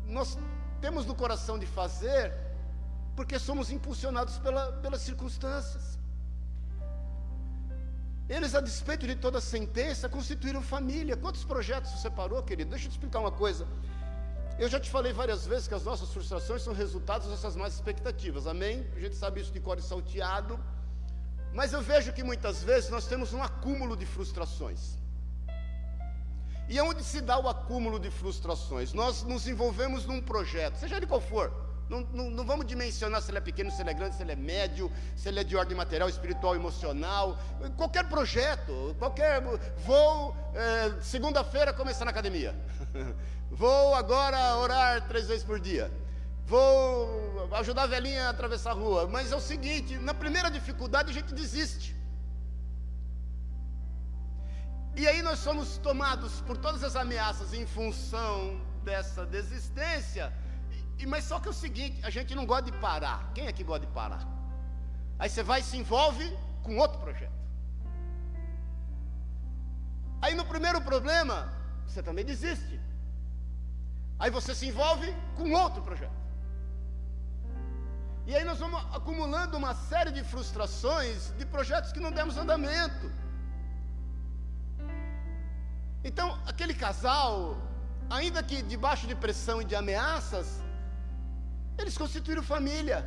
nós 0.05 0.37
temos 0.81 1.05
no 1.05 1.13
coração 1.13 1.59
de 1.59 1.65
fazer, 1.65 2.33
porque 3.15 3.37
somos 3.37 3.71
impulsionados 3.71 4.37
pela, 4.39 4.71
pelas 4.73 5.01
circunstâncias. 5.01 5.98
Eles, 8.29 8.53
a 8.53 8.61
despeito 8.61 9.07
de 9.07 9.15
toda 9.15 9.41
sentença, 9.41 10.07
constituíram 10.07 10.61
família. 10.61 11.17
Quantos 11.17 11.43
projetos 11.43 11.91
você 11.91 12.09
parou, 12.11 12.43
querido? 12.43 12.69
Deixa 12.69 12.85
eu 12.85 12.89
te 12.89 12.93
explicar 12.93 13.19
uma 13.19 13.31
coisa. 13.31 13.67
Eu 14.59 14.69
já 14.69 14.79
te 14.79 14.89
falei 14.89 15.11
várias 15.11 15.47
vezes 15.47 15.67
que 15.67 15.73
as 15.73 15.83
nossas 15.83 16.09
frustrações 16.11 16.61
são 16.61 16.73
resultados 16.73 17.27
dessas 17.27 17.55
más 17.55 17.73
expectativas, 17.73 18.45
amém? 18.45 18.85
A 18.95 18.99
gente 18.99 19.15
sabe 19.15 19.41
isso 19.41 19.51
de 19.51 19.59
cor 19.59 19.79
e 19.79 19.81
salteado. 19.81 20.59
Mas 21.51 21.73
eu 21.73 21.81
vejo 21.81 22.13
que 22.13 22.23
muitas 22.23 22.63
vezes 22.63 22.89
nós 22.91 23.07
temos 23.07 23.33
um 23.33 23.41
acúmulo 23.41 23.95
de 23.97 24.05
frustrações. 24.05 24.99
E 26.67 26.79
onde 26.79 27.03
se 27.03 27.21
dá 27.21 27.39
o 27.39 27.49
acúmulo 27.49 27.99
de 27.99 28.11
frustrações? 28.11 28.93
Nós 28.93 29.23
nos 29.23 29.47
envolvemos 29.47 30.05
num 30.05 30.21
projeto, 30.21 30.75
seja 30.75 30.97
ele 30.97 31.07
qual 31.07 31.19
for. 31.19 31.68
Não, 31.89 32.01
não, 32.13 32.29
não, 32.29 32.45
vamos 32.45 32.67
dimensionar 32.67 33.19
se 33.19 33.31
ele 33.31 33.39
é 33.39 33.41
pequeno, 33.41 33.71
se 33.71 33.81
ele 33.81 33.89
é 33.89 33.93
grande, 33.93 34.15
se 34.15 34.21
ele 34.21 34.31
é 34.31 34.35
médio, 34.35 34.91
se 35.15 35.27
ele 35.27 35.39
é 35.39 35.43
de 35.43 35.57
ordem 35.57 35.75
material, 35.75 36.07
espiritual, 36.07 36.55
emocional. 36.55 37.39
Qualquer 37.75 38.07
projeto, 38.07 38.95
qualquer. 38.99 39.41
Vou 39.85 40.35
é, 40.53 41.01
segunda-feira 41.01 41.73
começar 41.73 42.05
na 42.05 42.11
academia. 42.11 42.55
Vou 43.49 43.95
agora 43.95 44.55
orar 44.57 45.07
três 45.07 45.27
vezes 45.27 45.43
por 45.43 45.59
dia. 45.59 45.91
Vou 46.45 47.49
ajudar 47.53 47.83
a 47.83 47.87
velhinha 47.87 48.27
a 48.27 48.29
atravessar 48.29 48.71
a 48.71 48.73
rua. 48.73 49.07
Mas 49.07 49.31
é 49.31 49.35
o 49.35 49.41
seguinte: 49.41 49.97
na 49.97 50.13
primeira 50.13 50.51
dificuldade 50.51 51.09
a 51.09 51.13
gente 51.13 51.33
desiste. 51.33 51.95
E 54.95 55.07
aí 55.07 55.21
nós 55.21 55.39
somos 55.39 55.77
tomados 55.77 56.41
por 56.41 56.57
todas 56.57 56.83
as 56.83 56.95
ameaças 56.95 57.53
em 57.53 57.65
função 57.65 58.61
dessa 58.83 59.25
desistência. 59.25 60.31
E, 60.99 61.05
mas 61.05 61.23
só 61.23 61.39
que 61.39 61.47
é 61.47 61.51
o 61.51 61.53
seguinte, 61.53 61.99
a 62.03 62.09
gente 62.09 62.35
não 62.35 62.45
gosta 62.45 62.65
de 62.69 62.77
parar. 62.77 63.31
Quem 63.33 63.47
é 63.47 63.53
que 63.53 63.63
gosta 63.63 63.85
de 63.85 63.91
parar? 63.93 64.27
Aí 65.17 65.29
você 65.29 65.41
vai 65.41 65.61
e 65.61 65.63
se 65.63 65.77
envolve 65.77 66.25
com 66.61 66.77
outro 66.77 66.99
projeto. 66.99 67.39
Aí 70.21 70.35
no 70.35 70.45
primeiro 70.45 70.81
problema, 70.81 71.37
você 71.87 72.03
também 72.03 72.25
desiste. 72.25 72.79
Aí 74.19 74.29
você 74.29 74.53
se 74.53 74.67
envolve 74.67 75.09
com 75.37 75.51
outro 75.53 75.81
projeto. 75.81 76.19
E 78.27 78.35
aí 78.35 78.43
nós 78.43 78.59
vamos 78.59 78.79
acumulando 78.93 79.57
uma 79.57 79.73
série 79.73 80.11
de 80.11 80.23
frustrações 80.23 81.33
de 81.37 81.45
projetos 81.45 81.93
que 81.93 82.01
não 82.05 82.11
demos 82.11 82.37
andamento. 82.37 83.09
Então, 86.03 86.27
aquele 86.45 86.73
casal, 86.73 87.57
ainda 88.09 88.43
que 88.43 88.61
debaixo 88.61 89.07
de 89.07 89.15
pressão 89.15 89.61
e 89.61 89.65
de 89.65 89.75
ameaças, 89.75 90.61
eles 91.81 91.97
constituíram 91.97 92.43
família. 92.43 92.99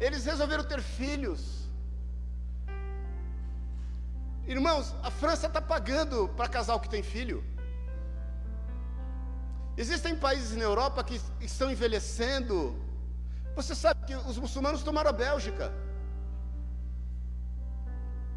Eles 0.00 0.24
resolveram 0.24 0.64
ter 0.64 0.80
filhos. 0.82 1.40
Irmãos, 4.46 4.94
a 5.02 5.10
França 5.10 5.46
está 5.46 5.60
pagando 5.60 6.28
para 6.36 6.48
casal 6.48 6.78
que 6.80 6.88
tem 6.88 7.02
filho. 7.02 7.38
Existem 9.76 10.14
países 10.14 10.56
na 10.56 10.64
Europa 10.64 11.02
que 11.02 11.20
estão 11.40 11.70
envelhecendo. 11.70 12.56
Você 13.56 13.74
sabe 13.74 14.04
que 14.06 14.14
os 14.14 14.36
muçulmanos 14.38 14.82
tomaram 14.82 15.10
a 15.10 15.12
Bélgica 15.12 15.72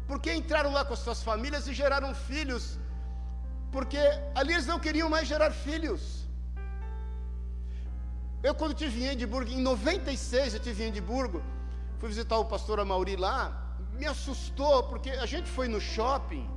porque 0.08 0.32
entraram 0.32 0.72
lá 0.72 0.84
com 0.86 0.94
as 0.94 1.00
suas 1.00 1.22
famílias 1.22 1.68
e 1.68 1.74
geraram 1.74 2.14
filhos, 2.14 2.78
porque 3.70 3.98
ali 4.34 4.54
eles 4.54 4.66
não 4.66 4.80
queriam 4.80 5.08
mais 5.10 5.28
gerar 5.28 5.50
filhos. 5.50 6.17
Eu, 8.42 8.54
quando 8.54 8.72
estive 8.72 9.02
em 9.02 9.08
Edimburgo, 9.08 9.50
em 9.50 9.60
96, 9.60 10.54
eu 10.54 10.58
estive 10.58 10.84
em 10.84 10.88
Edimburgo, 10.88 11.42
fui 11.98 12.08
visitar 12.08 12.38
o 12.38 12.44
pastor 12.44 12.78
Amauri 12.78 13.16
lá, 13.16 13.76
me 13.94 14.06
assustou, 14.06 14.84
porque 14.84 15.10
a 15.10 15.26
gente 15.26 15.50
foi 15.50 15.66
no 15.66 15.80
shopping 15.80 16.48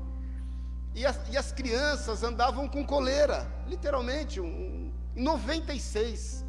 e 0.94 1.06
as, 1.06 1.20
e 1.32 1.38
as 1.38 1.52
crianças 1.52 2.22
andavam 2.22 2.68
com 2.68 2.86
coleira, 2.86 3.52
literalmente, 3.68 4.40
um, 4.40 4.94
em 5.16 5.24
96. 5.24 6.46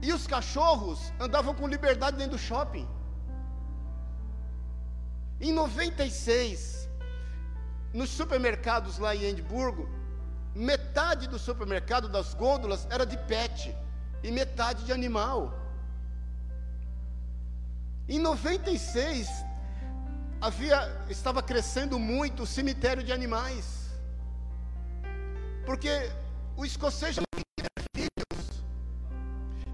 E 0.00 0.12
os 0.12 0.26
cachorros 0.26 1.12
andavam 1.18 1.52
com 1.52 1.66
liberdade 1.66 2.16
dentro 2.16 2.32
do 2.32 2.38
shopping. 2.38 2.88
Em 5.40 5.52
96, 5.52 6.88
nos 7.92 8.10
supermercados 8.10 8.98
lá 8.98 9.16
em 9.16 9.24
Edimburgo, 9.24 9.88
metade 10.54 11.26
do 11.26 11.38
supermercado 11.38 12.08
das 12.08 12.32
gôndolas 12.32 12.86
era 12.90 13.04
de 13.04 13.16
pet 13.16 13.74
e 14.22 14.30
metade 14.30 14.84
de 14.84 14.92
animal. 14.92 15.54
Em 18.08 18.18
96, 18.18 19.28
havia 20.40 20.78
estava 21.08 21.42
crescendo 21.42 21.98
muito 21.98 22.42
o 22.42 22.46
cemitério 22.46 23.02
de 23.02 23.12
animais. 23.12 23.88
Porque 25.64 26.10
o 26.56 26.64
escocês 26.64 27.16
não 27.16 27.24
tinha 27.34 27.68
filhos. 27.96 28.64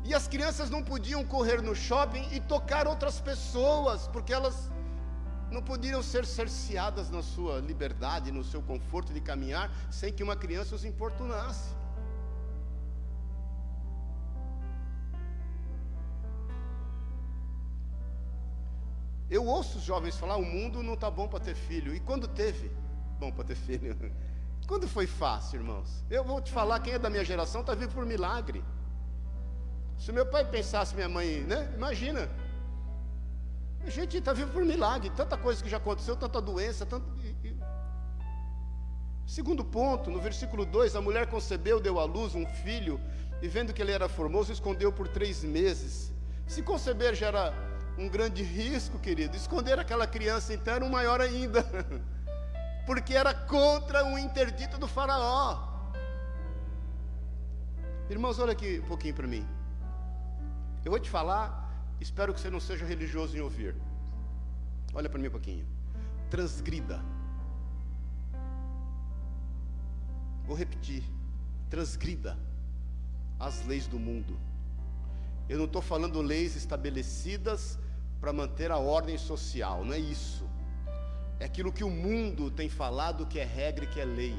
E 0.04 0.14
as 0.14 0.28
crianças 0.28 0.68
não 0.68 0.82
podiam 0.82 1.24
correr 1.24 1.62
no 1.62 1.74
shopping 1.74 2.28
e 2.30 2.40
tocar 2.40 2.86
outras 2.86 3.20
pessoas, 3.20 4.06
porque 4.08 4.32
elas 4.32 4.70
não 5.50 5.62
poderiam 5.62 6.02
ser 6.02 6.26
cerceadas 6.26 7.08
na 7.08 7.22
sua 7.22 7.60
liberdade, 7.60 8.30
no 8.30 8.44
seu 8.44 8.60
conforto 8.60 9.12
de 9.12 9.20
caminhar, 9.20 9.70
sem 9.90 10.12
que 10.12 10.22
uma 10.22 10.36
criança 10.36 10.74
os 10.74 10.84
importunasse. 10.84 11.70
Eu 19.28 19.44
ouço 19.44 19.78
os 19.78 19.84
jovens 19.84 20.16
falar: 20.16 20.36
o 20.36 20.44
mundo 20.44 20.82
não 20.82 20.94
está 20.94 21.10
bom 21.10 21.28
para 21.28 21.40
ter 21.40 21.54
filho. 21.54 21.94
E 21.94 22.00
quando 22.00 22.28
teve? 22.28 22.70
Bom 23.18 23.32
para 23.32 23.44
ter 23.44 23.56
filho. 23.56 23.96
Quando 24.66 24.88
foi 24.88 25.06
fácil, 25.06 25.60
irmãos? 25.60 26.04
Eu 26.10 26.24
vou 26.24 26.40
te 26.40 26.50
falar: 26.50 26.80
quem 26.80 26.94
é 26.94 26.98
da 26.98 27.08
minha 27.08 27.24
geração 27.24 27.60
está 27.60 27.74
vivo 27.74 27.92
por 27.92 28.04
milagre. 28.04 28.64
Se 29.98 30.12
meu 30.12 30.26
pai 30.26 30.44
pensasse, 30.44 30.94
minha 30.94 31.08
mãe, 31.08 31.40
né? 31.42 31.72
Imagina. 31.74 32.28
A 33.84 33.90
gente 33.90 34.16
está 34.16 34.32
vivo 34.32 34.52
por 34.52 34.64
milagre. 34.64 35.10
Tanta 35.10 35.36
coisa 35.36 35.62
que 35.62 35.70
já 35.70 35.76
aconteceu, 35.76 36.16
tanta 36.16 36.40
doença. 36.40 36.84
Tanto... 36.84 37.06
Segundo 39.24 39.64
ponto, 39.64 40.10
no 40.10 40.20
versículo 40.20 40.66
2: 40.66 40.96
a 40.96 41.00
mulher 41.00 41.28
concebeu, 41.28 41.80
deu 41.80 41.98
à 41.98 42.04
luz 42.04 42.34
um 42.34 42.46
filho, 42.46 43.00
e 43.40 43.48
vendo 43.48 43.72
que 43.72 43.80
ele 43.80 43.92
era 43.92 44.08
formoso, 44.08 44.52
escondeu 44.52 44.92
por 44.92 45.08
três 45.08 45.42
meses. 45.44 46.12
Se 46.46 46.62
conceber 46.62 47.14
já 47.14 47.28
era 47.28 47.75
um 47.98 48.08
grande 48.08 48.42
risco, 48.42 48.98
querido. 48.98 49.36
Esconder 49.36 49.78
aquela 49.78 50.06
criança 50.06 50.52
então 50.54 50.74
era 50.74 50.84
um 50.84 50.90
maior 50.90 51.20
ainda, 51.20 51.64
porque 52.86 53.14
era 53.14 53.32
contra 53.34 54.04
o 54.04 54.18
interdito 54.18 54.78
do 54.78 54.86
Faraó. 54.86 55.74
Irmãos, 58.08 58.38
olha 58.38 58.52
aqui 58.52 58.80
um 58.84 58.86
pouquinho 58.86 59.14
para 59.14 59.26
mim. 59.26 59.46
Eu 60.84 60.90
vou 60.90 61.00
te 61.00 61.10
falar, 61.10 61.72
espero 62.00 62.32
que 62.32 62.40
você 62.40 62.50
não 62.50 62.60
seja 62.60 62.84
religioso 62.84 63.36
em 63.36 63.40
ouvir. 63.40 63.74
Olha 64.94 65.08
para 65.08 65.18
mim 65.18 65.28
um 65.28 65.32
pouquinho. 65.32 65.66
Transgrida. 66.30 67.00
Vou 70.44 70.56
repetir. 70.56 71.02
Transgrida 71.68 72.38
as 73.38 73.64
leis 73.66 73.86
do 73.86 73.98
mundo. 73.98 74.38
Eu 75.48 75.58
não 75.58 75.64
estou 75.64 75.82
falando 75.82 76.22
leis 76.22 76.54
estabelecidas 76.56 77.78
para 78.20 78.32
manter 78.32 78.70
a 78.70 78.78
ordem 78.78 79.18
social, 79.18 79.84
não 79.84 79.92
é 79.92 79.98
isso. 79.98 80.44
É 81.38 81.44
aquilo 81.44 81.72
que 81.72 81.84
o 81.84 81.90
mundo 81.90 82.50
tem 82.50 82.68
falado 82.68 83.26
que 83.26 83.38
é 83.38 83.44
regra 83.44 83.84
e 83.84 83.88
que 83.88 84.00
é 84.00 84.04
lei. 84.04 84.36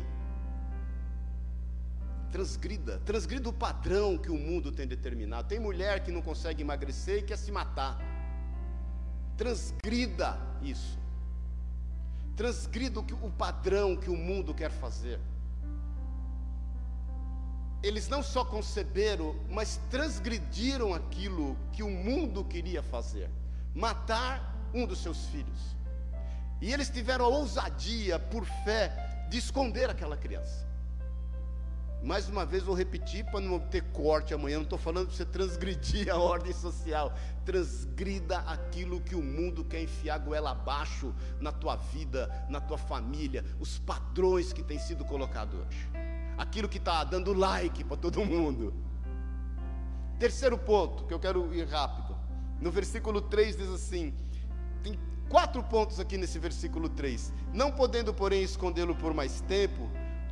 Transgrida, 2.31 2.99
transgrida 2.99 3.47
o 3.49 3.53
padrão 3.53 4.17
que 4.17 4.29
o 4.29 4.37
mundo 4.37 4.71
tem 4.71 4.87
determinado. 4.87 5.47
Tem 5.47 5.59
mulher 5.59 6.03
que 6.03 6.11
não 6.11 6.21
consegue 6.21 6.61
emagrecer 6.61 7.19
e 7.19 7.23
quer 7.23 7.37
se 7.37 7.51
matar. 7.51 7.99
Transgrida 9.37 10.37
isso. 10.61 10.99
Transgrida 12.35 12.99
o 12.99 13.31
padrão 13.31 13.95
que 13.95 14.09
o 14.09 14.15
mundo 14.15 14.53
quer 14.53 14.71
fazer 14.71 15.19
eles 17.83 18.09
não 18.09 18.23
só 18.23 18.43
conceberam, 18.43 19.35
mas 19.49 19.79
transgrediram 19.89 20.93
aquilo 20.93 21.55
que 21.71 21.83
o 21.83 21.89
mundo 21.89 22.43
queria 22.43 22.81
fazer 22.81 23.29
matar 23.77 24.55
um 24.73 24.87
dos 24.87 24.97
seus 24.97 25.27
filhos. 25.27 25.77
E 26.59 26.73
eles 26.73 26.89
tiveram 26.89 27.25
a 27.25 27.27
ousadia, 27.27 28.17
por 28.17 28.43
fé, 28.65 29.27
de 29.29 29.37
esconder 29.37 29.87
aquela 29.87 30.17
criança. 30.17 30.65
Mais 32.03 32.27
uma 32.27 32.45
vez 32.45 32.63
vou 32.63 32.75
repetir 32.75 33.23
para 33.25 33.39
não 33.39 33.59
ter 33.59 33.83
corte 33.91 34.33
amanhã. 34.33 34.57
Não 34.57 34.63
estou 34.63 34.79
falando 34.79 35.07
para 35.07 35.15
você 35.15 35.25
transgredir 35.25 36.11
a 36.11 36.17
ordem 36.17 36.53
social. 36.53 37.13
Transgrida 37.45 38.39
aquilo 38.39 38.99
que 39.01 39.15
o 39.15 39.21
mundo 39.21 39.63
quer 39.63 39.81
enfiar 39.81 40.17
goela 40.19 40.51
abaixo 40.51 41.13
na 41.39 41.51
tua 41.51 41.75
vida, 41.75 42.47
na 42.49 42.59
tua 42.59 42.77
família, 42.77 43.45
os 43.59 43.77
padrões 43.79 44.53
que 44.53 44.63
têm 44.63 44.79
sido 44.79 45.05
colocados 45.05 45.59
hoje. 45.59 45.89
Aquilo 46.37 46.69
que 46.69 46.77
está 46.77 47.03
dando 47.03 47.33
like 47.33 47.83
para 47.83 47.97
todo 47.97 48.25
mundo. 48.25 48.73
Terceiro 50.19 50.57
ponto, 50.57 51.05
que 51.05 51.13
eu 51.13 51.19
quero 51.19 51.53
ir 51.53 51.67
rápido. 51.67 52.06
No 52.59 52.71
versículo 52.71 53.21
3 53.21 53.57
diz 53.57 53.69
assim: 53.69 54.13
tem 54.83 54.97
quatro 55.29 55.63
pontos 55.63 55.99
aqui 55.99 56.17
nesse 56.17 56.39
versículo 56.39 56.89
3. 56.89 57.33
Não 57.53 57.71
podendo, 57.71 58.13
porém, 58.13 58.43
escondê-lo 58.43 58.95
por 58.95 59.13
mais 59.13 59.41
tempo, 59.41 59.89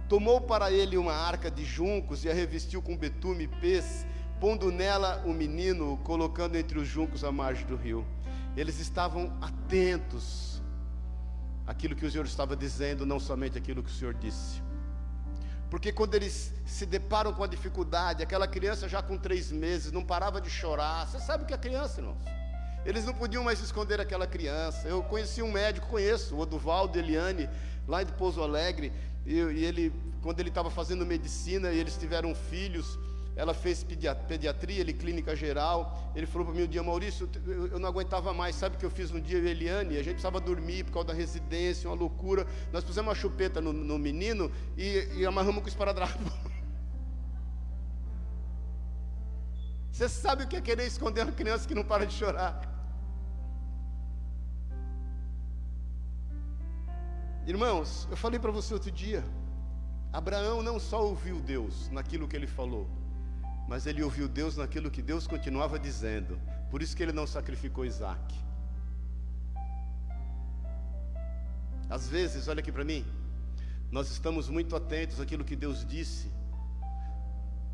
tomou 0.08 0.42
para 0.42 0.72
ele 0.72 0.98
uma 0.98 1.14
arca 1.14 1.50
de 1.50 1.64
juncos 1.64 2.24
e 2.24 2.30
a 2.30 2.34
revestiu 2.34 2.82
com 2.82 2.98
betume 2.98 3.46
e 3.46 3.48
pez, 3.48 4.06
pondo 4.40 4.72
nela 4.72 5.24
o 5.26 5.34
menino, 5.34 5.98
colocando 6.04 6.56
entre 6.56 6.80
os 6.80 6.88
juncos 6.88 7.24
a 7.24 7.32
margem 7.32 7.66
do 7.66 7.76
rio. 7.76 8.06
Eles 8.56 8.80
estavam 8.80 9.38
atentos 9.42 10.62
àquilo 11.68 11.96
que 11.96 12.06
o 12.06 12.12
Senhor 12.12 12.26
estava 12.26 12.56
dizendo, 12.56 13.06
não 13.06 13.20
somente 13.20 13.58
aquilo 13.58 13.84
que 13.84 13.90
o 13.90 13.94
Senhor 13.94 14.14
disse. 14.14 14.62
Porque 15.76 15.92
quando 15.92 16.16
eles 16.16 16.54
se 16.66 16.86
deparam 16.86 17.34
com 17.34 17.44
a 17.44 17.48
dificuldade, 17.48 18.24
aquela 18.24 18.48
criança 18.48 18.88
já 18.88 19.02
com 19.02 19.18
três 19.18 19.52
meses 19.52 19.92
não 19.92 20.06
parava 20.06 20.40
de 20.40 20.50
chorar. 20.50 21.06
Você 21.06 21.20
sabe 21.20 21.44
o 21.44 21.46
que 21.46 21.54
é 21.54 21.58
criança, 21.58 22.00
irmãos? 22.00 22.16
Eles 22.86 23.04
não 23.04 23.14
podiam 23.14 23.44
mais 23.44 23.60
esconder 23.60 24.00
aquela 24.00 24.26
criança. 24.26 24.88
Eu 24.88 25.04
conheci 25.04 25.42
um 25.42 25.52
médico, 25.52 25.88
conheço, 25.88 26.34
o 26.34 26.40
Oduvaldo 26.40 26.98
Eliane, 26.98 27.50
lá 27.86 28.04
de 28.04 28.14
Pouso 28.14 28.42
Alegre, 28.42 28.94
e, 29.26 29.34
e 29.34 29.66
ele, 29.66 29.92
quando 30.24 30.40
ele 30.40 30.48
estava 30.48 30.72
fazendo 30.72 31.06
medicina 31.06 31.70
e 31.70 31.78
eles 31.78 31.98
tiveram 31.98 32.34
filhos, 32.34 32.98
ela 33.36 33.54
fez 33.54 33.84
pediatria, 33.84 34.80
ele 34.80 34.94
clínica 34.94 35.36
geral. 35.36 36.12
Ele 36.16 36.26
falou 36.26 36.48
para 36.48 36.56
mim 36.56 36.64
um 36.64 36.68
dia, 36.68 36.82
Maurício, 36.82 37.30
eu 37.46 37.78
não 37.78 37.90
aguentava 37.90 38.34
mais. 38.34 38.56
Sabe 38.56 38.76
o 38.76 38.80
que 38.80 38.86
eu 38.86 38.90
fiz 38.90 39.12
um 39.12 39.20
dia, 39.20 39.38
Eliane? 39.38 39.98
A 39.98 40.04
gente 40.04 40.14
precisava 40.14 40.40
dormir 40.40 40.86
por 40.86 40.94
causa 40.94 41.10
da 41.10 41.14
residência, 41.14 41.90
uma 41.90 41.96
loucura. 41.96 42.48
Nós 42.72 42.84
pusemos 42.84 43.10
uma 43.10 43.16
chupeta 43.16 43.60
no, 43.60 43.74
no 43.74 44.00
menino 44.00 44.50
e, 44.78 45.10
e 45.18 45.26
amarramos 45.26 45.62
com 45.62 45.68
esparadrapo. 45.68 46.18
Você 49.92 50.08
sabe 50.10 50.44
o 50.44 50.48
que 50.48 50.56
é 50.58 50.62
querer 50.62 50.86
esconder 50.86 51.24
uma 51.24 51.32
criança 51.32 51.68
que 51.68 51.76
não 51.76 51.84
para 51.84 52.06
de 52.06 52.14
chorar? 52.14 52.74
Irmãos, 57.48 58.08
eu 58.10 58.18
falei 58.18 58.40
para 58.40 58.52
você 58.52 58.74
outro 58.74 58.92
dia. 58.92 59.24
Abraão 60.12 60.64
não 60.64 60.80
só 60.80 61.02
ouviu 61.06 61.40
Deus 61.40 61.90
naquilo 61.92 62.28
que 62.28 62.36
ele 62.36 62.48
falou, 62.48 62.90
mas 63.68 63.86
ele 63.86 64.04
ouviu 64.04 64.28
Deus 64.28 64.58
naquilo 64.58 64.92
que 64.92 65.02
Deus 65.02 65.26
continuava 65.28 65.80
dizendo. 65.80 66.40
Por 66.70 66.82
isso 66.82 66.96
que 66.96 67.04
ele 67.04 67.12
não 67.12 67.26
sacrificou 67.26 67.86
Isaac. 67.86 68.36
Às 71.90 72.08
vezes, 72.08 72.48
olha 72.48 72.60
aqui 72.60 72.72
para 72.72 72.84
mim, 72.84 73.06
nós 73.92 74.10
estamos 74.10 74.50
muito 74.50 74.76
atentos 74.76 75.22
àquilo 75.22 75.44
que 75.44 75.56
Deus 75.56 75.86
disse, 75.86 76.32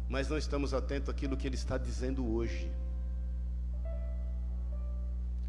mas 0.09 0.27
não 0.27 0.37
estamos 0.37 0.73
atentos 0.73 1.09
àquilo 1.09 1.37
que 1.37 1.47
Ele 1.47 1.55
está 1.55 1.77
dizendo 1.77 2.29
hoje. 2.33 2.69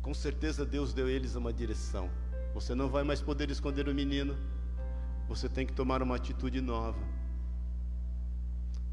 Com 0.00 0.14
certeza 0.14 0.64
Deus 0.64 0.92
deu 0.92 1.06
a 1.06 1.10
eles 1.10 1.34
uma 1.34 1.52
direção. 1.52 2.08
Você 2.54 2.74
não 2.74 2.88
vai 2.88 3.02
mais 3.02 3.20
poder 3.20 3.50
esconder 3.50 3.88
o 3.88 3.94
menino. 3.94 4.36
Você 5.28 5.48
tem 5.48 5.66
que 5.66 5.72
tomar 5.72 6.02
uma 6.02 6.16
atitude 6.16 6.60
nova. 6.60 7.00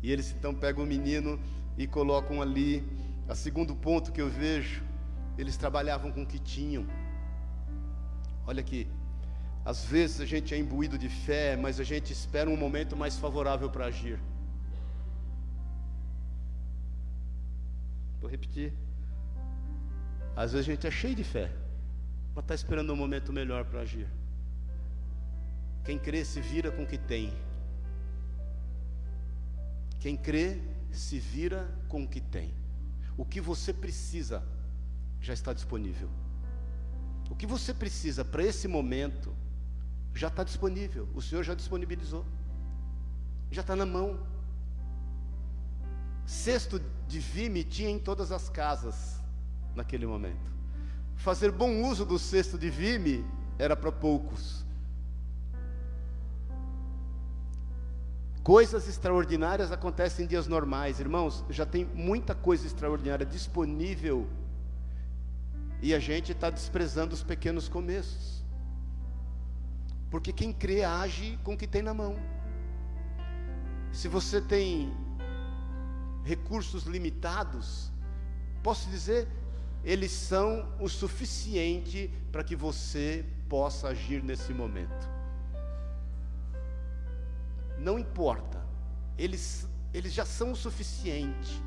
E 0.02 0.12
eles 0.12 0.32
então 0.32 0.54
pegam 0.54 0.84
o 0.84 0.88
menino 0.88 1.40
e 1.78 1.88
colocam 1.88 2.42
ali. 2.42 2.84
A 3.28 3.36
segundo 3.36 3.76
ponto 3.76 4.12
que 4.12 4.22
eu 4.22 4.30
vejo, 4.30 4.84
eles 5.38 5.56
trabalhavam 5.56 6.12
com 6.12 6.24
o 6.24 6.26
que 6.26 6.40
tinham. 6.40 6.86
Olha 8.46 8.62
aqui, 8.62 8.88
às 9.64 9.86
vezes 9.86 10.20
a 10.22 10.26
gente 10.26 10.54
é 10.54 10.58
imbuído 10.58 10.98
de 10.98 11.10
fé, 11.10 11.56
mas 11.56 11.80
a 11.80 11.84
gente 11.84 12.12
espera 12.12 12.50
um 12.50 12.58
momento 12.58 12.96
mais 12.96 13.18
favorável 13.18 13.70
para 13.70 13.86
agir. 13.86 14.20
Vou 18.20 18.30
repetir. 18.30 18.74
Às 20.36 20.54
vezes 20.54 20.68
a 20.68 20.72
gente 20.72 20.88
é 20.88 20.92
cheio 20.92 21.16
de 21.16 21.24
fé, 21.24 21.52
mas 22.34 22.44
está 22.44 22.56
esperando 22.56 22.92
um 22.94 22.96
momento 22.96 23.32
melhor 23.32 23.66
para 23.66 23.82
agir. 23.82 24.08
Quem 25.84 26.00
crê 26.00 26.24
se 26.26 26.42
vira 26.42 26.72
com 26.72 26.84
o 26.84 26.88
que 26.88 26.98
tem. 26.98 27.34
Quem 30.00 30.16
crê 30.16 30.62
se 30.92 31.20
vira 31.20 31.70
com 31.88 32.04
o 32.04 32.08
que 32.08 32.22
tem. 32.22 32.54
O 33.18 33.26
que 33.26 33.42
você 33.42 33.74
precisa 33.74 34.44
já 35.20 35.34
está 35.34 35.54
disponível. 35.54 36.10
O 37.30 37.36
que 37.36 37.46
você 37.46 37.74
precisa 37.74 38.24
para 38.24 38.44
esse 38.44 38.68
momento 38.68 39.36
já 40.14 40.28
está 40.28 40.44
disponível. 40.44 41.08
O 41.14 41.22
Senhor 41.22 41.44
já 41.44 41.54
disponibilizou. 41.54 42.26
Já 43.52 43.62
está 43.62 43.76
na 43.76 43.86
mão. 43.86 44.26
Cesto 46.26 46.82
de 47.08 47.20
vime 47.20 47.64
tinha 47.64 47.90
em 47.90 48.00
todas 48.00 48.32
as 48.32 48.50
casas 48.50 49.22
naquele 49.76 50.06
momento. 50.06 50.50
Fazer 51.16 51.52
bom 51.52 51.84
uso 51.84 52.06
do 52.06 52.18
cesto 52.18 52.58
de 52.58 52.70
vime 52.70 53.26
era 53.58 53.76
para 53.76 53.92
poucos. 53.92 54.66
Coisas 58.50 58.88
extraordinárias 58.88 59.72
acontecem 59.72 60.26
em 60.26 60.28
dias 60.28 60.48
normais, 60.48 61.00
irmãos. 61.00 61.46
Já 61.52 61.68
tem 61.68 61.86
muita 61.86 62.34
coisa 62.34 62.66
extraordinária 62.66 63.24
disponível 63.24 64.28
e 65.84 65.94
a 65.94 66.00
gente 66.00 66.32
está 66.32 66.50
desprezando 66.50 67.14
os 67.14 67.22
pequenos 67.22 67.70
começos. 67.70 68.44
Porque 70.10 70.34
quem 70.34 70.52
crê 70.52 70.84
age 70.84 71.38
com 71.44 71.54
o 71.54 71.58
que 71.58 71.68
tem 71.68 71.84
na 71.84 71.94
mão. 71.94 72.16
Se 73.92 74.08
você 74.08 74.42
tem 74.42 74.92
recursos 76.24 76.86
limitados, 76.86 77.92
posso 78.64 78.90
dizer, 78.90 79.28
eles 79.84 80.12
são 80.12 80.74
o 80.80 80.90
suficiente 80.90 82.12
para 82.32 82.44
que 82.44 82.56
você 82.56 83.24
possa 83.48 83.90
agir 83.90 84.24
nesse 84.24 84.52
momento. 84.52 85.08
Não 87.80 87.98
importa, 87.98 88.62
eles, 89.18 89.68
eles 89.94 90.14
já 90.14 90.26
são 90.26 90.52
o 90.52 90.56
suficiente. 90.56 91.64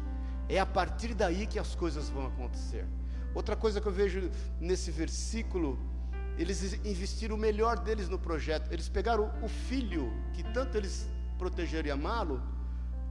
É 0.49 0.59
a 0.59 0.67
partir 0.67 1.15
daí 1.15 1.47
que 1.47 1.59
as 1.59 1.75
coisas 1.75 2.11
vão 2.11 2.27
acontecer. 2.27 2.87
Outra 3.35 3.57
coisa 3.57 3.81
que 3.81 3.89
eu 3.89 3.93
vejo 3.93 4.31
nesse 4.61 4.91
versículo, 4.91 5.79
eles 6.37 6.75
investiram 6.85 7.37
o 7.37 7.39
melhor 7.39 7.79
deles 7.79 8.09
no 8.09 8.19
projeto. 8.19 8.71
Eles 8.71 8.89
pegaram 8.89 9.33
o 9.43 9.49
filho 9.49 10.13
que 10.35 10.43
tanto 10.43 10.77
eles 10.77 11.09
protegeram 11.39 11.89
e 11.89 11.91
amá-lo, 11.91 12.43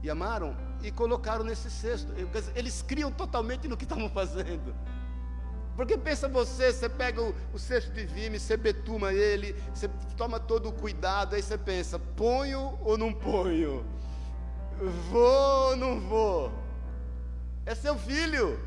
e 0.02 0.08
amaram, 0.08 0.56
e 0.82 0.90
colocaram 0.90 1.44
nesse 1.44 1.70
cesto. 1.70 2.12
Eles 2.54 2.82
criam 2.82 3.10
totalmente 3.10 3.66
no 3.66 3.76
que 3.76 3.84
estavam 3.84 4.08
fazendo. 4.08 4.74
Porque 5.76 5.96
pensa 5.96 6.28
você, 6.28 6.72
você 6.72 6.88
pega 6.88 7.22
o, 7.22 7.34
o 7.52 7.58
cesto 7.58 7.90
de 7.92 8.04
vime, 8.04 8.38
você 8.38 8.56
betuma 8.56 9.12
ele, 9.12 9.54
você 9.74 9.88
toma 10.16 10.38
todo 10.38 10.68
o 10.68 10.72
cuidado, 10.72 11.34
aí 11.34 11.42
você 11.42 11.56
pensa, 11.56 11.98
ponho 11.98 12.78
ou 12.82 12.98
não 12.98 13.12
ponho? 13.12 13.84
Vou 15.10 15.70
ou 15.70 15.76
não 15.76 16.00
vou? 16.00 16.52
É 17.64 17.74
seu 17.74 17.96
filho. 17.96 18.58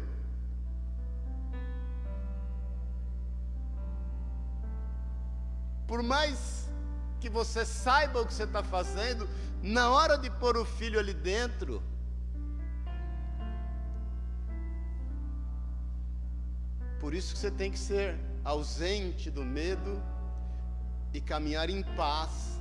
Por 5.85 6.01
mais 6.01 6.67
que 7.19 7.29
você 7.29 7.63
saiba 7.63 8.21
o 8.21 8.25
que 8.25 8.33
você 8.33 8.43
está 8.43 8.63
fazendo, 8.63 9.29
na 9.61 9.91
hora 9.91 10.17
de 10.17 10.29
pôr 10.29 10.57
o 10.57 10.65
filho 10.65 10.99
ali 10.99 11.13
dentro, 11.13 11.81
Por 16.99 17.13
isso 17.13 17.33
que 17.33 17.39
você 17.39 17.51
tem 17.51 17.71
que 17.71 17.79
ser 17.79 18.17
ausente 18.43 19.29
do 19.29 19.43
medo 19.43 20.01
e 21.13 21.21
caminhar 21.21 21.69
em 21.69 21.83
paz 21.95 22.59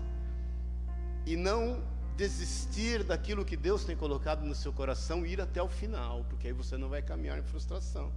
e 1.27 1.37
não 1.37 1.83
desistir 2.16 3.03
daquilo 3.03 3.44
que 3.44 3.57
Deus 3.57 3.85
tem 3.85 3.97
colocado 3.97 4.44
no 4.44 4.55
seu 4.55 4.73
coração 4.73 5.27
e 5.27 5.33
ir 5.33 5.40
até 5.40 5.62
o 5.62 5.68
final, 5.68 6.25
porque 6.25 6.49
aí 6.49 6.53
você 6.53 6.77
não 6.77 6.88
vai 6.88 7.03
caminhar 7.03 7.38
em 7.38 7.42
frustração. 7.42 8.12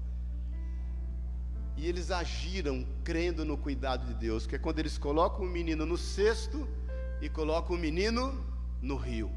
E 1.75 1.85
eles 1.87 2.09
agiram 2.09 2.85
crendo 3.03 3.45
no 3.45 3.57
cuidado 3.57 4.05
de 4.05 4.13
Deus, 4.13 4.47
que 4.47 4.55
é 4.55 4.59
quando 4.59 4.79
eles 4.79 4.97
colocam 4.97 5.45
o 5.45 5.49
menino 5.49 5.85
no 5.85 5.97
cesto 5.97 6.67
e 7.21 7.29
colocam 7.29 7.75
o 7.75 7.79
menino 7.79 8.43
no 8.81 8.95
rio. 8.95 9.31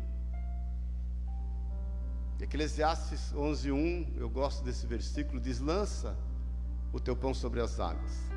Eclesiastes 2.41 3.35
11:1, 3.35 4.17
eu 4.17 4.31
gosto 4.31 4.65
desse 4.65 4.87
versículo, 4.87 5.39
diz: 5.39 5.61
"Lança 5.61 6.17
o 6.93 7.01
teu 7.01 7.17
pão 7.17 7.33
sobre 7.33 7.61
as 7.61 7.79
águas. 7.79 8.31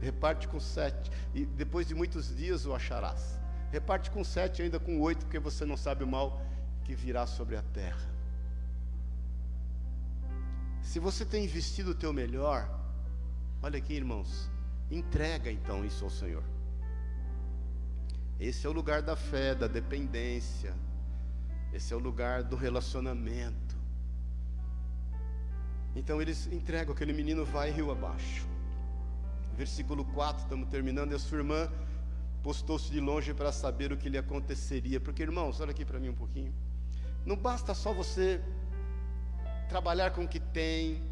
Reparte 0.00 0.46
com 0.48 0.60
sete, 0.60 1.10
e 1.34 1.44
depois 1.44 1.86
de 1.86 1.94
muitos 1.94 2.34
dias 2.36 2.66
o 2.66 2.74
acharás. 2.74 3.38
Reparte 3.72 4.10
com 4.10 4.22
sete, 4.22 4.62
ainda 4.62 4.78
com 4.78 5.00
oito, 5.00 5.24
porque 5.24 5.38
você 5.38 5.64
não 5.64 5.76
sabe 5.76 6.04
o 6.04 6.06
mal 6.06 6.40
que 6.84 6.94
virá 6.94 7.26
sobre 7.26 7.56
a 7.56 7.62
terra. 7.62 8.16
Se 10.82 11.00
você 11.00 11.24
tem 11.24 11.44
investido 11.44 11.90
o 11.90 11.94
teu 11.94 12.12
melhor, 12.12 12.70
olha 13.60 13.78
aqui, 13.78 13.94
irmãos, 13.94 14.48
entrega 14.90 15.50
então 15.50 15.84
isso 15.84 16.04
ao 16.04 16.10
Senhor. 16.10 16.44
Esse 18.38 18.66
é 18.66 18.70
o 18.70 18.72
lugar 18.72 19.02
da 19.02 19.16
fé, 19.16 19.54
da 19.54 19.66
dependência. 19.66 20.74
Esse 21.72 21.92
é 21.92 21.96
o 21.96 21.98
lugar 21.98 22.44
do 22.44 22.54
relacionamento. 22.54 23.65
Então 25.96 26.20
eles 26.20 26.46
entregam, 26.52 26.94
aquele 26.94 27.14
menino 27.14 27.44
vai 27.44 27.70
rio 27.70 27.90
abaixo. 27.90 28.46
Versículo 29.56 30.04
4, 30.04 30.42
estamos 30.42 30.68
terminando, 30.68 31.12
e 31.12 31.14
a 31.14 31.18
sua 31.18 31.38
irmã 31.38 31.72
postou-se 32.42 32.90
de 32.90 33.00
longe 33.00 33.32
para 33.32 33.50
saber 33.50 33.90
o 33.92 33.96
que 33.96 34.10
lhe 34.10 34.18
aconteceria. 34.18 35.00
Porque, 35.00 35.22
irmãos, 35.22 35.58
olha 35.58 35.70
aqui 35.70 35.86
para 35.86 35.98
mim 35.98 36.10
um 36.10 36.14
pouquinho. 36.14 36.54
Não 37.24 37.34
basta 37.34 37.72
só 37.74 37.94
você 37.94 38.42
trabalhar 39.70 40.10
com 40.10 40.24
o 40.24 40.28
que 40.28 40.38
tem, 40.38 41.02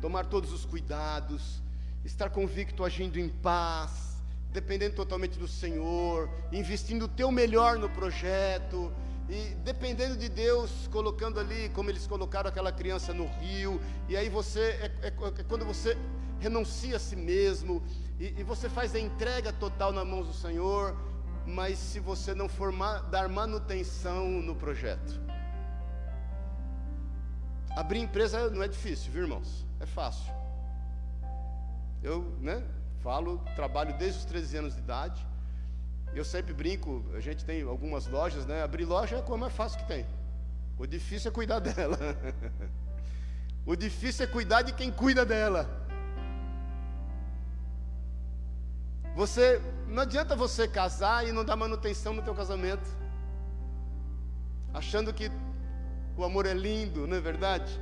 tomar 0.00 0.26
todos 0.26 0.52
os 0.52 0.64
cuidados, 0.64 1.60
estar 2.04 2.30
convicto 2.30 2.84
agindo 2.84 3.18
em 3.18 3.28
paz, 3.28 4.22
dependendo 4.52 4.94
totalmente 4.94 5.36
do 5.38 5.48
Senhor, 5.48 6.30
investindo 6.52 7.06
o 7.06 7.08
teu 7.08 7.32
melhor 7.32 7.78
no 7.78 7.90
projeto, 7.90 8.92
e 9.28 9.54
dependendo 9.64 10.16
de 10.16 10.28
Deus, 10.28 10.88
colocando 10.88 11.40
ali, 11.40 11.70
como 11.70 11.90
eles 11.90 12.06
colocaram 12.06 12.48
aquela 12.48 12.70
criança 12.70 13.14
no 13.14 13.26
rio, 13.38 13.80
e 14.08 14.16
aí 14.16 14.28
você, 14.28 14.60
é, 14.60 14.92
é, 15.02 15.06
é 15.08 15.42
quando 15.44 15.64
você 15.64 15.96
renuncia 16.40 16.96
a 16.96 16.98
si 16.98 17.16
mesmo, 17.16 17.82
e, 18.18 18.34
e, 18.38 18.42
você 18.44 18.68
faz 18.68 18.94
a 18.94 18.98
entrega 18.98 19.52
total 19.52 19.92
nas 19.92 20.06
mãos 20.06 20.26
do 20.26 20.34
Senhor, 20.34 20.96
mas 21.46 21.78
se 21.78 21.98
você 21.98 22.34
não 22.34 22.48
for 22.48 22.70
ma, 22.70 23.00
dar 23.00 23.28
manutenção 23.28 24.28
no 24.28 24.54
projeto. 24.54 25.20
Abrir 27.74 28.00
empresa 28.00 28.50
não 28.50 28.62
é 28.62 28.68
difícil, 28.68 29.10
viu 29.10 29.22
irmãos? 29.22 29.66
É 29.80 29.86
fácil. 29.86 30.32
Eu, 32.02 32.22
né, 32.40 32.62
falo, 33.00 33.38
trabalho 33.56 33.96
desde 33.98 34.20
os 34.20 34.24
13 34.26 34.56
anos 34.58 34.74
de 34.74 34.80
idade, 34.80 35.26
eu 36.18 36.24
sempre 36.24 36.52
brinco, 36.54 37.04
a 37.14 37.20
gente 37.20 37.44
tem 37.44 37.62
algumas 37.62 38.06
lojas, 38.06 38.46
né? 38.46 38.62
Abrir 38.62 38.84
loja 38.84 39.16
é 39.16 39.22
coisa 39.22 39.40
mais 39.40 39.52
fácil 39.52 39.78
que 39.80 39.88
tem. 39.88 40.06
O 40.78 40.86
difícil 40.86 41.30
é 41.30 41.34
cuidar 41.34 41.60
dela. 41.60 41.98
o 43.66 43.74
difícil 43.74 44.24
é 44.24 44.28
cuidar 44.28 44.62
de 44.62 44.72
quem 44.72 44.90
cuida 44.90 45.24
dela. 45.24 45.68
Você 49.14 49.60
não 49.88 50.02
adianta 50.02 50.34
você 50.34 50.66
casar 50.66 51.26
e 51.26 51.32
não 51.32 51.44
dar 51.44 51.56
manutenção 51.56 52.12
no 52.12 52.22
teu 52.22 52.34
casamento. 52.34 52.88
Achando 54.72 55.12
que 55.12 55.30
o 56.16 56.24
amor 56.24 56.46
é 56.46 56.54
lindo, 56.54 57.06
não 57.06 57.16
é 57.16 57.20
verdade? 57.20 57.80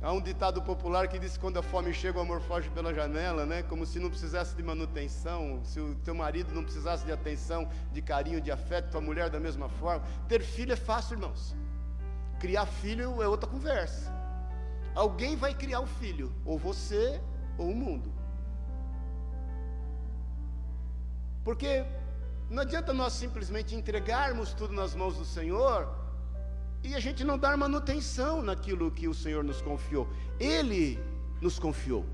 Há 0.00 0.12
um 0.12 0.20
ditado 0.20 0.62
popular 0.62 1.08
que 1.08 1.18
diz 1.18 1.32
que 1.32 1.40
quando 1.40 1.58
a 1.58 1.62
fome 1.62 1.92
chega, 1.92 2.18
o 2.18 2.20
amor 2.22 2.40
foge 2.40 2.70
pela 2.70 2.94
janela, 2.94 3.44
né? 3.44 3.64
Como 3.64 3.84
se 3.84 3.98
não 3.98 4.08
precisasse 4.08 4.54
de 4.54 4.62
manutenção, 4.62 5.60
se 5.64 5.80
o 5.80 5.96
teu 5.96 6.14
marido 6.14 6.54
não 6.54 6.62
precisasse 6.62 7.04
de 7.04 7.10
atenção, 7.10 7.68
de 7.92 8.00
carinho, 8.00 8.40
de 8.40 8.52
afeto, 8.52 8.92
tua 8.92 9.00
mulher 9.00 9.28
da 9.28 9.40
mesma 9.40 9.68
forma. 9.68 10.04
Ter 10.28 10.40
filho 10.40 10.72
é 10.72 10.76
fácil, 10.76 11.14
irmãos. 11.14 11.56
Criar 12.38 12.66
filho 12.66 13.20
é 13.20 13.26
outra 13.26 13.50
conversa. 13.50 14.14
Alguém 14.94 15.34
vai 15.34 15.52
criar 15.52 15.80
o 15.80 15.86
filho, 15.86 16.32
ou 16.44 16.56
você 16.56 17.20
ou 17.56 17.68
o 17.68 17.74
mundo. 17.74 18.12
Porque 21.42 21.84
não 22.48 22.62
adianta 22.62 22.92
nós 22.92 23.14
simplesmente 23.14 23.74
entregarmos 23.74 24.54
tudo 24.54 24.72
nas 24.72 24.94
mãos 24.94 25.16
do 25.16 25.24
Senhor 25.24 25.97
e 26.82 26.94
a 26.94 27.00
gente 27.00 27.24
não 27.24 27.38
dar 27.38 27.56
manutenção 27.56 28.42
naquilo 28.42 28.90
que 28.90 29.08
o 29.08 29.14
Senhor 29.14 29.42
nos 29.42 29.60
confiou. 29.60 30.08
Ele 30.38 30.98
nos 31.40 31.58
confiou. 31.58 32.06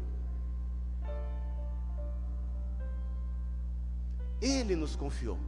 Ele 4.41 4.75
nos 4.77 4.97
confiou. 4.97 5.39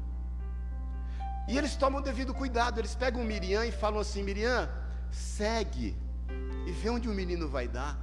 E 1.48 1.56
eles 1.56 1.76
tomam 1.76 2.02
devido 2.02 2.34
cuidado, 2.34 2.78
eles 2.80 2.94
pegam 2.94 3.24
Miriam 3.24 3.64
e 3.64 3.72
falam 3.72 4.00
assim: 4.00 4.22
Miriam, 4.22 4.68
segue 5.10 5.96
e 6.66 6.72
vê 6.72 6.90
onde 6.90 7.08
o 7.08 7.12
menino 7.12 7.48
vai 7.48 7.68
dar. 7.68 7.96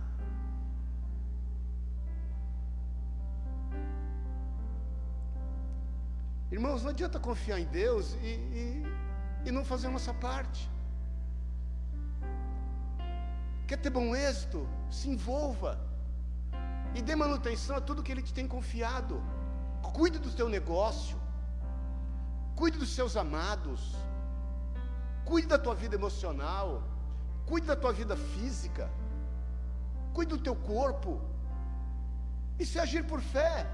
Irmãos, 6.51 6.83
não 6.83 6.91
adianta 6.91 7.19
confiar 7.19 7.59
em 7.59 7.65
Deus 7.65 8.13
e, 8.21 8.27
e, 8.27 8.83
e 9.45 9.51
não 9.51 9.65
fazer 9.65 9.87
a 9.87 9.91
nossa 9.91 10.13
parte. 10.13 10.72
Quer 13.67 13.77
ter 13.77 13.89
bom 13.89 14.15
êxito? 14.15 14.67
Se 14.89 15.09
envolva. 15.09 15.79
E 16.95 17.01
dê 17.01 17.15
manutenção 17.15 17.75
a 17.75 17.81
tudo 17.81 18.03
que 18.03 18.11
Ele 18.11 18.21
te 18.21 18.33
tem 18.33 18.47
confiado. 18.47 19.21
Cuide 19.97 20.19
do 20.19 20.31
teu 20.31 20.47
negócio. 20.49 21.17
Cuide 22.55 22.77
dos 22.77 22.93
seus 22.93 23.15
amados. 23.15 23.95
Cuide 25.25 25.47
da 25.47 25.57
tua 25.57 25.75
vida 25.75 25.95
emocional. 25.95 26.83
Cuide 27.45 27.67
da 27.67 27.75
tua 27.75 27.93
vida 27.93 28.15
física. 28.15 28.89
Cuide 30.13 30.35
do 30.35 30.43
teu 30.47 30.55
corpo. 30.55 31.21
Isso 32.59 32.77
é 32.77 32.81
agir 32.81 33.03
por 33.05 33.21
fé. 33.21 33.67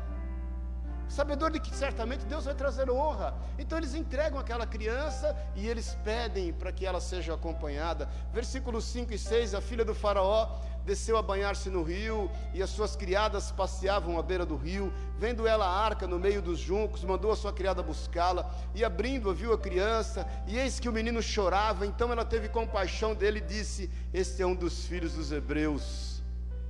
Sabedor 1.09 1.51
de 1.51 1.59
que 1.59 1.75
certamente 1.75 2.25
Deus 2.25 2.45
vai 2.45 2.53
trazer 2.53 2.89
honra. 2.89 3.33
Então 3.57 3.77
eles 3.77 3.95
entregam 3.95 4.39
aquela 4.39 4.65
criança 4.65 5.35
e 5.55 5.67
eles 5.67 5.97
pedem 6.03 6.53
para 6.53 6.71
que 6.71 6.85
ela 6.85 7.01
seja 7.01 7.33
acompanhada. 7.33 8.07
Versículos 8.31 8.85
5 8.85 9.13
e 9.13 9.17
6: 9.17 9.55
a 9.55 9.61
filha 9.61 9.83
do 9.83 9.95
Faraó 9.95 10.59
desceu 10.85 11.17
a 11.17 11.21
banhar-se 11.21 11.69
no 11.69 11.83
rio, 11.83 12.31
e 12.53 12.63
as 12.63 12.69
suas 12.71 12.95
criadas 12.95 13.51
passeavam 13.51 14.17
à 14.17 14.23
beira 14.23 14.45
do 14.45 14.55
rio. 14.55 14.91
Vendo 15.17 15.45
ela 15.45 15.65
a 15.65 15.85
arca 15.85 16.07
no 16.07 16.17
meio 16.17 16.41
dos 16.41 16.57
juncos, 16.57 17.03
mandou 17.03 17.31
a 17.31 17.35
sua 17.35 17.53
criada 17.53 17.83
buscá-la, 17.83 18.49
e 18.73 18.83
abrindo-a, 18.83 19.33
viu 19.33 19.53
a 19.53 19.57
criança, 19.57 20.27
e 20.47 20.57
eis 20.57 20.79
que 20.79 20.89
o 20.89 20.93
menino 20.93 21.21
chorava. 21.21 21.85
Então 21.85 22.11
ela 22.11 22.25
teve 22.25 22.49
compaixão 22.49 23.13
dele 23.13 23.39
e 23.39 23.41
disse: 23.41 23.89
Este 24.13 24.41
é 24.41 24.45
um 24.45 24.55
dos 24.55 24.85
filhos 24.85 25.13
dos 25.13 25.31
hebreus. 25.31 26.23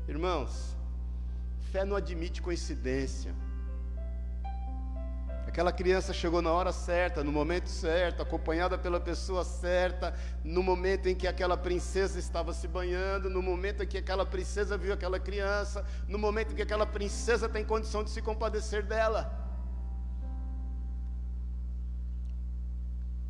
Irmãos, 0.08 0.76
fé 1.72 1.86
não 1.86 1.96
admite 1.96 2.42
coincidência. 2.42 3.34
Aquela 5.50 5.72
criança 5.72 6.14
chegou 6.14 6.43
na 6.43 6.52
hora 6.52 6.72
certa, 6.72 7.24
no 7.24 7.32
momento 7.32 7.70
certo, 7.70 8.22
acompanhada 8.22 8.78
pela 8.78 9.00
pessoa 9.00 9.43
certa, 9.43 10.14
no 10.43 10.62
momento 10.62 11.10
em 11.10 11.16
que 11.16 11.26
aquela 11.26 11.58
princesa 11.58 12.20
estava 12.20 12.54
se 12.54 12.68
banhando, 12.68 13.32
no 13.32 13.41
momento 13.41 13.82
em 13.82 13.88
que 13.88 13.97
aquela 13.97 14.24
princesa 14.24 14.78
viu 14.78 14.93
aquela 14.93 15.20
criança, 15.20 15.84
no 16.08 16.20
momento 16.20 16.52
em 16.52 16.56
que 16.56 16.62
aquela 16.62 16.86
princesa 16.86 17.50
tem 17.50 17.66
condição 17.66 18.04
de 18.04 18.12
se 18.12 18.22
compadecer 18.22 18.84
dela. 18.84 19.22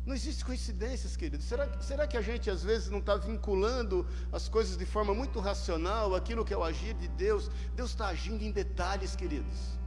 Não 0.04 0.14
existe 0.14 0.44
coincidências, 0.44 1.16
queridos. 1.16 1.46
Será, 1.46 1.80
será 1.80 2.06
que 2.06 2.18
a 2.18 2.20
gente 2.20 2.50
às 2.50 2.62
vezes 2.62 2.90
não 2.90 2.98
está 2.98 3.16
vinculando 3.16 4.06
as 4.30 4.46
coisas 4.46 4.76
de 4.76 4.84
forma 4.84 5.14
muito 5.14 5.40
racional, 5.40 6.14
aquilo 6.14 6.44
que 6.44 6.52
é 6.52 6.56
o 6.58 6.62
agir 6.62 6.92
de 6.92 7.08
Deus? 7.08 7.50
Deus 7.74 7.92
está 7.92 8.08
agindo 8.08 8.44
em 8.44 8.52
detalhes, 8.52 9.16
queridos. 9.16 9.79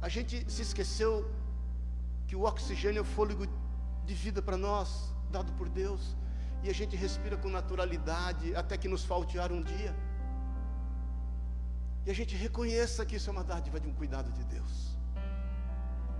A 0.00 0.08
gente 0.08 0.50
se 0.50 0.62
esqueceu 0.62 1.30
que 2.26 2.36
o 2.36 2.42
oxigênio 2.42 2.98
é 2.98 3.02
o 3.02 3.04
fôlego 3.04 3.46
de 4.04 4.14
vida 4.14 4.42
para 4.42 4.56
nós, 4.56 5.12
dado 5.30 5.52
por 5.52 5.68
Deus, 5.68 6.16
e 6.62 6.68
a 6.68 6.74
gente 6.74 6.96
respira 6.96 7.36
com 7.36 7.48
naturalidade 7.48 8.54
até 8.54 8.76
que 8.76 8.88
nos 8.88 9.04
falte 9.04 9.38
ar 9.38 9.52
um 9.52 9.62
dia. 9.62 9.94
E 12.04 12.10
a 12.10 12.14
gente 12.14 12.36
reconheça 12.36 13.04
que 13.04 13.16
isso 13.16 13.28
é 13.30 13.32
uma 13.32 13.44
dádiva 13.44 13.80
de 13.80 13.88
um 13.88 13.92
cuidado 13.92 14.30
de 14.32 14.44
Deus. 14.44 14.96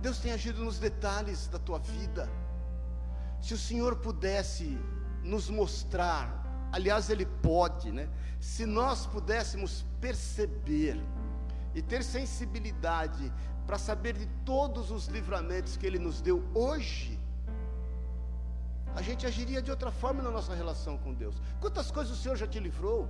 Deus 0.01 0.19
tem 0.19 0.31
agido 0.31 0.63
nos 0.63 0.79
detalhes 0.79 1.47
da 1.47 1.57
tua 1.57 1.79
vida. 1.79 2.29
Se 3.41 3.53
o 3.53 3.57
Senhor 3.57 3.95
pudesse 3.97 4.77
nos 5.23 5.49
mostrar, 5.49 6.69
aliás, 6.71 7.09
Ele 7.09 7.25
pode, 7.25 7.91
né? 7.91 8.09
Se 8.39 8.65
nós 8.65 9.05
pudéssemos 9.05 9.85
perceber 9.99 11.01
e 11.77 11.81
ter 11.81 12.03
sensibilidade 12.03 13.31
para 13.67 13.77
saber 13.77 14.13
de 14.21 14.25
todos 14.43 14.89
os 14.89 15.05
livramentos 15.15 15.77
que 15.77 15.85
Ele 15.85 15.99
nos 15.99 16.19
deu 16.19 16.43
hoje, 16.55 17.19
a 18.95 19.01
gente 19.03 19.27
agiria 19.27 19.61
de 19.61 19.69
outra 19.69 19.91
forma 19.91 20.23
na 20.23 20.31
nossa 20.31 20.55
relação 20.55 20.97
com 20.97 21.13
Deus. 21.13 21.35
Quantas 21.61 21.91
coisas 21.91 22.17
o 22.17 22.21
Senhor 22.21 22.35
já 22.35 22.47
te 22.47 22.59
livrou, 22.59 23.07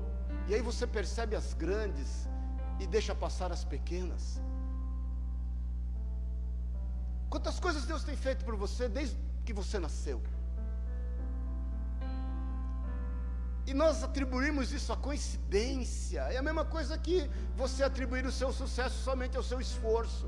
e 0.49 0.53
aí 0.53 0.61
você 0.61 0.86
percebe 0.86 1.34
as 1.34 1.53
grandes 1.53 2.28
e 2.78 2.86
deixa 2.86 3.15
passar 3.15 3.53
as 3.53 3.63
pequenas. 3.63 4.41
Quantas 7.30 7.57
coisas 7.61 7.86
Deus 7.86 8.03
tem 8.03 8.18
feito 8.18 8.43
por 8.43 8.57
você 8.57 8.89
desde 8.89 9.15
que 9.45 9.53
você 9.53 9.80
nasceu. 9.80 10.22
E 13.68 13.74
nós 13.74 14.03
atribuímos 14.03 14.72
isso 14.72 14.91
à 14.93 14.97
coincidência. 14.97 16.22
É 16.22 16.38
a 16.38 16.41
mesma 16.41 16.63
coisa 16.63 16.97
que 16.97 17.30
você 17.55 17.84
atribuir 17.84 18.26
o 18.26 18.32
seu 18.32 18.51
sucesso 18.51 19.03
somente 19.03 19.38
ao 19.38 19.43
seu 19.43 19.59
esforço. 19.59 20.28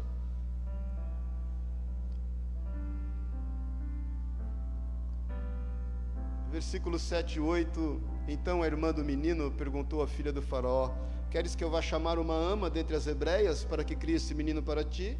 versículos 6.49 7.01
7 7.03 7.37
e 7.37 7.39
8. 7.39 8.01
Então 8.27 8.61
a 8.61 8.67
irmã 8.67 8.91
do 8.91 9.03
menino 9.03 9.51
perguntou 9.51 10.01
à 10.01 10.07
filha 10.07 10.33
do 10.33 10.41
faraó: 10.41 10.91
Queres 11.29 11.55
que 11.55 11.63
eu 11.63 11.69
vá 11.69 11.81
chamar 11.81 12.19
uma 12.19 12.33
ama 12.33 12.69
dentre 12.69 12.95
as 12.95 13.07
hebreias 13.07 13.63
para 13.63 13.83
que 13.83 13.95
crie 13.95 14.15
esse 14.15 14.33
menino 14.33 14.61
para 14.61 14.83
ti? 14.83 15.17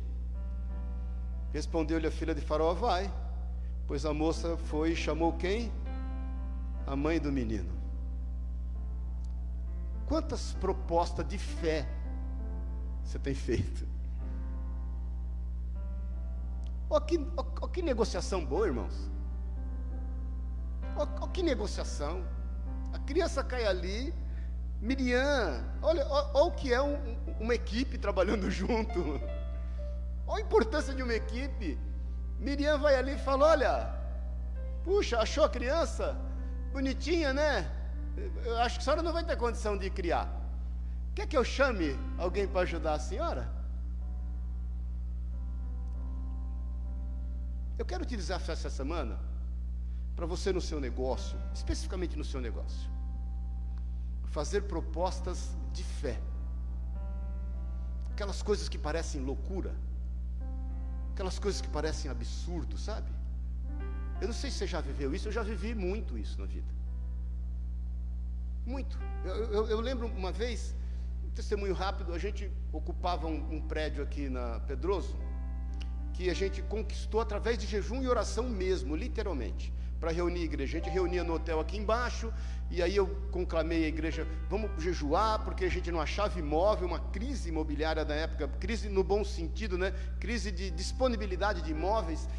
Respondeu-lhe 1.54 2.08
a 2.08 2.12
filha 2.12 2.36
de 2.36 2.42
faraó: 2.42 2.74
Vai. 2.74 3.12
Pois 3.88 4.06
a 4.06 4.14
moça 4.14 4.58
foi 4.58 4.92
e 4.92 4.96
chamou 4.96 5.34
quem? 5.34 5.72
A 6.86 6.96
mãe 6.96 7.20
do 7.20 7.32
menino. 7.32 7.79
Quantas 10.10 10.54
propostas 10.54 11.26
de 11.28 11.38
fé 11.38 11.88
você 13.04 13.20
tem 13.20 13.36
feito? 13.36 13.88
Oh, 16.90 17.00
que, 17.00 17.20
que 17.72 17.84
negociação 17.84 18.44
boa, 18.44 18.66
irmãos. 18.66 19.12
Olha 20.98 21.32
que 21.32 21.44
negociação. 21.44 22.26
A 22.92 22.98
criança 22.98 23.44
cai 23.44 23.68
ali, 23.68 24.12
Miriam, 24.82 25.64
olha, 25.80 26.08
olha 26.08 26.44
o 26.44 26.52
que 26.54 26.74
é 26.74 26.82
um, 26.82 26.98
uma 27.40 27.54
equipe 27.54 27.96
trabalhando 28.00 28.50
junto. 28.60 29.22
Olha 30.26 30.44
a 30.44 30.46
importância 30.46 30.92
de 30.96 31.04
uma 31.04 31.14
equipe. 31.14 31.78
Miriam 32.40 32.80
vai 32.80 32.96
ali 32.96 33.14
e 33.14 33.20
fala: 33.20 33.46
Olha, 33.46 33.96
puxa, 34.84 35.20
achou 35.20 35.44
a 35.44 35.50
criança? 35.50 36.18
Bonitinha, 36.74 37.32
né? 37.32 37.79
Eu 38.46 38.58
acho 38.58 38.76
que 38.76 38.82
a 38.82 38.84
senhora 38.84 39.02
não 39.02 39.14
vai 39.14 39.24
ter 39.24 39.38
condição 39.38 39.78
de 39.78 39.90
criar. 39.90 40.28
Quer 41.16 41.28
que 41.28 41.38
eu 41.38 41.44
chame 41.44 41.98
alguém 42.18 42.48
para 42.48 42.62
ajudar 42.62 42.94
a 42.94 43.00
senhora? 43.00 43.52
Eu 47.78 47.86
quero 47.86 48.06
te 48.06 48.16
desafiar 48.16 48.58
essa 48.58 48.70
semana 48.70 49.18
para 50.16 50.26
você 50.26 50.52
no 50.52 50.60
seu 50.60 50.82
negócio, 50.82 51.38
especificamente 51.54 52.18
no 52.18 52.26
seu 52.26 52.42
negócio, 52.42 52.90
fazer 54.26 54.64
propostas 54.64 55.56
de 55.72 55.84
fé. 55.84 56.20
Aquelas 58.12 58.42
coisas 58.42 58.68
que 58.68 58.78
parecem 58.78 59.22
loucura, 59.22 59.74
aquelas 61.14 61.40
coisas 61.40 61.62
que 61.62 61.70
parecem 61.70 62.12
absurdo, 62.12 62.78
sabe? 62.78 63.10
Eu 64.20 64.28
não 64.28 64.34
sei 64.34 64.52
se 64.52 64.58
você 64.58 64.68
já 64.68 64.82
viveu 64.82 65.16
isso, 65.16 65.30
eu 65.30 65.32
já 65.32 65.44
vivi 65.44 65.74
muito 65.74 66.18
isso 66.18 66.38
na 66.38 66.46
vida. 66.46 66.79
Muito. 68.70 69.00
Eu, 69.26 69.36
eu, 69.52 69.68
eu 69.68 69.80
lembro 69.82 70.06
uma 70.06 70.32
vez, 70.32 70.76
um 71.26 71.32
testemunho 71.32 71.74
rápido, 71.74 72.14
a 72.14 72.20
gente 72.20 72.52
ocupava 72.72 73.26
um, 73.26 73.56
um 73.56 73.60
prédio 73.60 74.04
aqui 74.04 74.30
na 74.30 74.60
Pedroso, 74.60 75.18
que 76.14 76.30
a 76.30 76.36
gente 76.36 76.62
conquistou 76.62 77.20
através 77.20 77.58
de 77.58 77.66
jejum 77.66 78.04
e 78.04 78.08
oração 78.08 78.48
mesmo, 78.48 78.96
literalmente 78.96 79.74
para 80.00 80.12
reunir 80.12 80.42
a 80.42 80.44
igreja. 80.44 80.78
A 80.78 80.80
gente 80.80 80.94
reunia 80.94 81.24
no 81.24 81.34
hotel 81.34 81.60
aqui 81.60 81.78
embaixo, 81.78 82.32
e 82.70 82.84
aí 82.84 82.96
eu 82.96 83.08
conclamei 83.32 83.86
a 83.86 83.88
igreja: 83.88 84.28
vamos 84.48 84.70
jejuar, 84.78 85.44
porque 85.44 85.66
a 85.66 85.70
gente 85.70 85.92
não 85.92 86.00
achava 86.00 86.38
imóvel, 86.38 86.88
uma 86.88 87.00
crise 87.00 87.50
imobiliária 87.50 88.06
da 88.06 88.14
época, 88.14 88.48
crise 88.60 88.88
no 88.88 89.04
bom 89.04 89.24
sentido, 89.24 89.80
né? 89.80 89.96
Crise 90.20 90.52
de 90.52 90.70
disponibilidade 90.70 91.64
de 91.64 91.72
imóveis, 91.72 92.30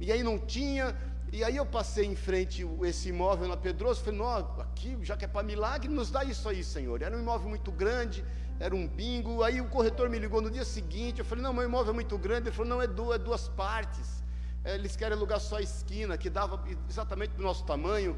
e 0.00 0.10
aí 0.12 0.22
não 0.22 0.38
tinha. 0.38 0.96
E 1.32 1.42
aí 1.42 1.56
eu 1.56 1.66
passei 1.66 2.06
em 2.06 2.14
frente 2.14 2.64
esse 2.82 3.08
imóvel 3.08 3.48
na 3.48 3.56
Pedroso, 3.56 4.02
falei, 4.02 4.20
não, 4.20 4.36
aqui, 4.60 4.96
já 5.02 5.16
que 5.16 5.24
é 5.24 5.28
para 5.28 5.42
milagre, 5.42 5.88
nos 5.88 6.10
dá 6.10 6.22
isso 6.22 6.48
aí, 6.48 6.62
Senhor. 6.62 7.02
Era 7.02 7.16
um 7.16 7.20
imóvel 7.20 7.48
muito 7.48 7.72
grande, 7.72 8.24
era 8.60 8.74
um 8.74 8.86
bingo. 8.86 9.42
Aí 9.42 9.60
o 9.60 9.68
corretor 9.68 10.08
me 10.08 10.18
ligou 10.18 10.40
no 10.40 10.50
dia 10.50 10.64
seguinte, 10.64 11.18
eu 11.18 11.24
falei, 11.24 11.42
não, 11.42 11.52
meu 11.52 11.64
imóvel 11.64 11.90
é 11.90 11.94
muito 11.94 12.16
grande. 12.16 12.48
Ele 12.48 12.56
falou, 12.56 12.70
não, 12.70 12.80
é 12.80 12.86
duas, 12.86 13.16
é 13.16 13.18
duas 13.18 13.48
partes. 13.48 14.22
É, 14.64 14.76
eles 14.76 14.94
querem 14.94 15.16
alugar 15.16 15.40
só 15.40 15.56
a 15.56 15.62
esquina, 15.62 16.16
que 16.16 16.30
dava 16.30 16.62
exatamente 16.88 17.32
do 17.32 17.42
nosso 17.42 17.64
tamanho, 17.64 18.16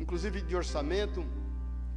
inclusive 0.00 0.42
de 0.42 0.56
orçamento. 0.56 1.24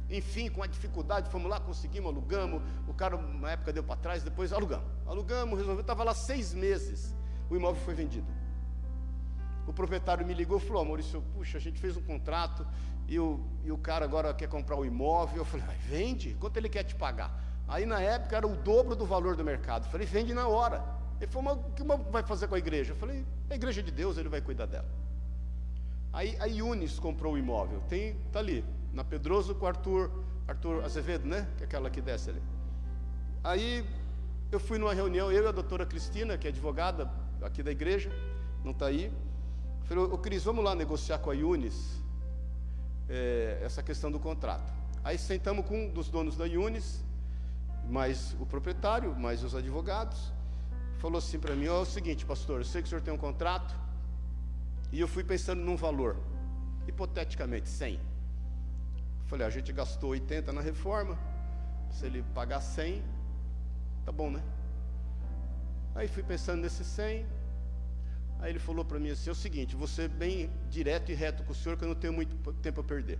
Enfim, 0.08 0.48
com 0.50 0.62
a 0.62 0.66
dificuldade, 0.66 1.28
fomos 1.30 1.50
lá, 1.50 1.60
conseguimos, 1.60 2.10
alugamos. 2.10 2.62
O 2.86 2.94
cara, 2.94 3.16
na 3.16 3.50
época, 3.52 3.72
deu 3.72 3.82
para 3.82 3.96
trás, 3.96 4.22
depois 4.22 4.52
alugamos. 4.52 4.86
Alugamos, 5.06 5.58
resolveu, 5.58 5.80
estava 5.80 6.04
lá 6.04 6.14
seis 6.14 6.54
meses. 6.54 7.14
O 7.48 7.56
imóvel 7.56 7.82
foi 7.82 7.94
vendido. 7.94 8.26
O 9.66 9.72
proprietário 9.72 10.26
me 10.26 10.34
ligou 10.34 10.58
e 10.58 10.60
falou: 10.60 10.84
Maurício, 10.84 11.22
puxa, 11.34 11.58
a 11.58 11.60
gente 11.60 11.80
fez 11.80 11.96
um 11.96 12.02
contrato 12.02 12.66
e 13.06 13.18
o, 13.18 13.40
e 13.64 13.70
o 13.70 13.78
cara 13.78 14.04
agora 14.04 14.32
quer 14.34 14.48
comprar 14.48 14.76
o 14.76 14.84
imóvel. 14.84 15.38
Eu 15.38 15.44
falei: 15.44 15.66
vende? 15.86 16.36
Quanto 16.40 16.56
ele 16.56 16.68
quer 16.68 16.84
te 16.84 16.94
pagar? 16.94 17.44
Aí 17.68 17.86
na 17.86 18.00
época 18.00 18.36
era 18.36 18.46
o 18.46 18.56
dobro 18.56 18.96
do 18.96 19.06
valor 19.06 19.36
do 19.36 19.44
mercado. 19.44 19.84
Eu 19.84 19.90
falei: 19.90 20.06
vende 20.06 20.34
na 20.34 20.48
hora. 20.48 21.00
Ele 21.20 21.30
falou, 21.30 21.54
mas 21.54 21.66
o 21.66 21.72
que 21.72 21.82
vai 22.10 22.22
fazer 22.22 22.48
com 22.48 22.54
a 22.54 22.58
igreja? 22.58 22.92
Eu 22.92 22.96
falei, 22.96 23.26
a 23.50 23.54
igreja 23.54 23.82
de 23.82 23.90
Deus, 23.90 24.16
ele 24.16 24.30
vai 24.30 24.40
cuidar 24.40 24.64
dela. 24.64 24.88
Aí 26.12 26.34
a 26.40 26.46
Yunis 26.46 26.98
comprou 26.98 27.34
o 27.34 27.38
imóvel, 27.38 27.80
tem, 27.88 28.14
tá 28.32 28.38
ali, 28.38 28.64
na 28.92 29.04
Pedroso 29.04 29.54
com 29.54 29.66
o 29.66 29.68
Arthur, 29.68 30.10
Arthur 30.48 30.82
Azevedo, 30.82 31.28
né? 31.28 31.46
Que 31.58 31.64
é 31.64 31.66
aquela 31.66 31.90
que 31.90 32.00
desce 32.00 32.30
ali. 32.30 32.42
Aí 33.44 33.86
eu 34.50 34.58
fui 34.58 34.78
numa 34.78 34.94
reunião, 34.94 35.30
eu 35.30 35.44
e 35.44 35.46
a 35.46 35.52
doutora 35.52 35.84
Cristina, 35.84 36.38
que 36.38 36.48
é 36.48 36.50
advogada 36.50 37.10
aqui 37.42 37.62
da 37.62 37.70
igreja, 37.70 38.10
não 38.64 38.72
está 38.72 38.86
aí. 38.86 39.12
Falei, 39.84 40.04
ô 40.04 40.18
Cris, 40.18 40.44
vamos 40.44 40.64
lá 40.64 40.74
negociar 40.74 41.18
com 41.18 41.30
a 41.30 41.34
Yunis 41.34 42.00
é, 43.08 43.60
essa 43.62 43.82
questão 43.82 44.10
do 44.10 44.20
contrato. 44.20 44.72
Aí 45.02 45.18
sentamos 45.18 45.66
com 45.66 45.86
um 45.86 45.88
dos 45.90 46.08
donos 46.08 46.36
da 46.36 46.44
Yunis, 46.44 47.02
mais 47.88 48.36
o 48.38 48.46
proprietário, 48.46 49.14
mais 49.16 49.42
os 49.42 49.54
advogados, 49.54 50.32
falou 50.98 51.18
assim 51.18 51.38
para 51.38 51.54
mim: 51.56 51.68
Ó, 51.68 51.76
oh, 51.76 51.78
é 51.78 51.82
o 51.82 51.84
seguinte, 51.86 52.24
pastor, 52.24 52.60
eu 52.60 52.64
sei 52.64 52.82
que 52.82 52.86
o 52.86 52.90
senhor 52.90 53.02
tem 53.02 53.12
um 53.12 53.18
contrato, 53.18 53.74
e 54.92 55.00
eu 55.00 55.08
fui 55.08 55.24
pensando 55.24 55.60
num 55.62 55.76
valor, 55.76 56.16
hipoteticamente, 56.86 57.68
100. 57.68 58.00
Falei: 59.26 59.46
a 59.46 59.50
gente 59.50 59.72
gastou 59.72 60.10
80 60.10 60.52
na 60.52 60.60
reforma, 60.60 61.18
se 61.90 62.06
ele 62.06 62.22
pagar 62.34 62.60
100, 62.60 63.02
tá 64.04 64.12
bom, 64.12 64.30
né? 64.30 64.42
Aí 65.94 66.06
fui 66.06 66.22
pensando 66.22 66.62
nesse 66.62 66.84
100. 66.84 67.39
Aí 68.40 68.50
ele 68.52 68.58
falou 68.58 68.84
para 68.84 68.98
mim 68.98 69.10
assim: 69.10 69.28
é 69.28 69.32
o 69.32 69.36
seguinte, 69.36 69.76
vou 69.76 69.86
ser 69.86 70.08
bem 70.08 70.50
direto 70.70 71.12
e 71.12 71.14
reto 71.14 71.42
com 71.44 71.52
o 71.52 71.54
senhor, 71.54 71.76
que 71.76 71.84
eu 71.84 71.88
não 71.88 71.94
tenho 71.94 72.12
muito 72.12 72.34
tempo 72.54 72.80
a 72.80 72.84
perder. 72.84 73.18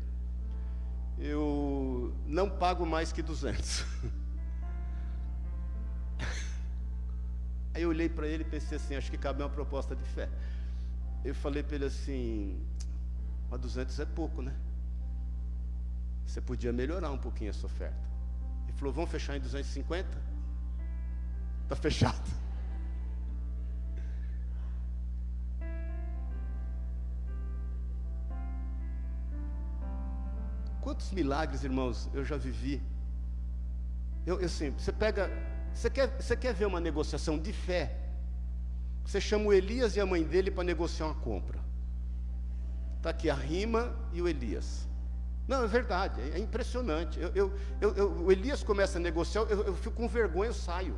Eu 1.18 2.14
não 2.26 2.48
pago 2.48 2.86
mais 2.86 3.12
que 3.12 3.22
200. 3.22 3.84
Aí 7.74 7.82
eu 7.82 7.90
olhei 7.90 8.08
para 8.08 8.26
ele 8.26 8.42
e 8.42 8.46
pensei 8.46 8.76
assim: 8.78 8.96
acho 8.96 9.10
que 9.10 9.18
cabe 9.18 9.42
uma 9.42 9.50
proposta 9.50 9.94
de 9.94 10.04
fé. 10.04 10.28
Eu 11.22 11.34
falei 11.34 11.62
para 11.62 11.76
ele 11.76 11.84
assim: 11.84 12.58
mas 13.50 13.60
200 13.60 14.00
é 14.00 14.06
pouco, 14.06 14.40
né? 14.40 14.54
Você 16.24 16.40
podia 16.40 16.72
melhorar 16.72 17.10
um 17.10 17.18
pouquinho 17.18 17.50
essa 17.50 17.66
oferta. 17.66 18.08
Ele 18.64 18.72
falou: 18.78 18.94
vamos 18.94 19.10
fechar 19.10 19.36
em 19.36 19.40
250? 19.40 20.08
Está 21.64 21.76
fechado. 21.76 22.49
Quantos 30.80 31.10
milagres, 31.10 31.62
irmãos, 31.62 32.08
eu 32.14 32.24
já 32.24 32.36
vivi. 32.36 32.82
Eu, 34.26 34.40
eu 34.40 34.46
assim, 34.46 34.70
você 34.70 34.92
pega, 34.92 35.30
você 35.72 35.90
quer, 35.90 36.08
você 36.20 36.36
quer 36.36 36.54
ver 36.54 36.66
uma 36.66 36.80
negociação 36.80 37.38
de 37.38 37.52
fé? 37.52 37.96
Você 39.04 39.20
chama 39.20 39.46
o 39.46 39.52
Elias 39.52 39.96
e 39.96 40.00
a 40.00 40.06
mãe 40.06 40.22
dele 40.22 40.50
para 40.50 40.64
negociar 40.64 41.06
uma 41.06 41.14
compra. 41.14 41.58
Está 42.96 43.10
aqui 43.10 43.28
a 43.28 43.34
rima 43.34 43.94
e 44.12 44.22
o 44.22 44.28
Elias. 44.28 44.88
Não, 45.46 45.64
é 45.64 45.66
verdade, 45.66 46.20
é, 46.20 46.36
é 46.36 46.38
impressionante. 46.38 47.18
Eu, 47.20 47.52
eu, 47.80 47.94
eu, 47.94 48.12
o 48.12 48.32
Elias 48.32 48.62
começa 48.62 48.98
a 48.98 49.00
negociar, 49.00 49.42
eu, 49.42 49.74
fico 49.74 49.96
com 49.96 50.08
vergonha, 50.08 50.50
eu 50.50 50.54
saio. 50.54 50.96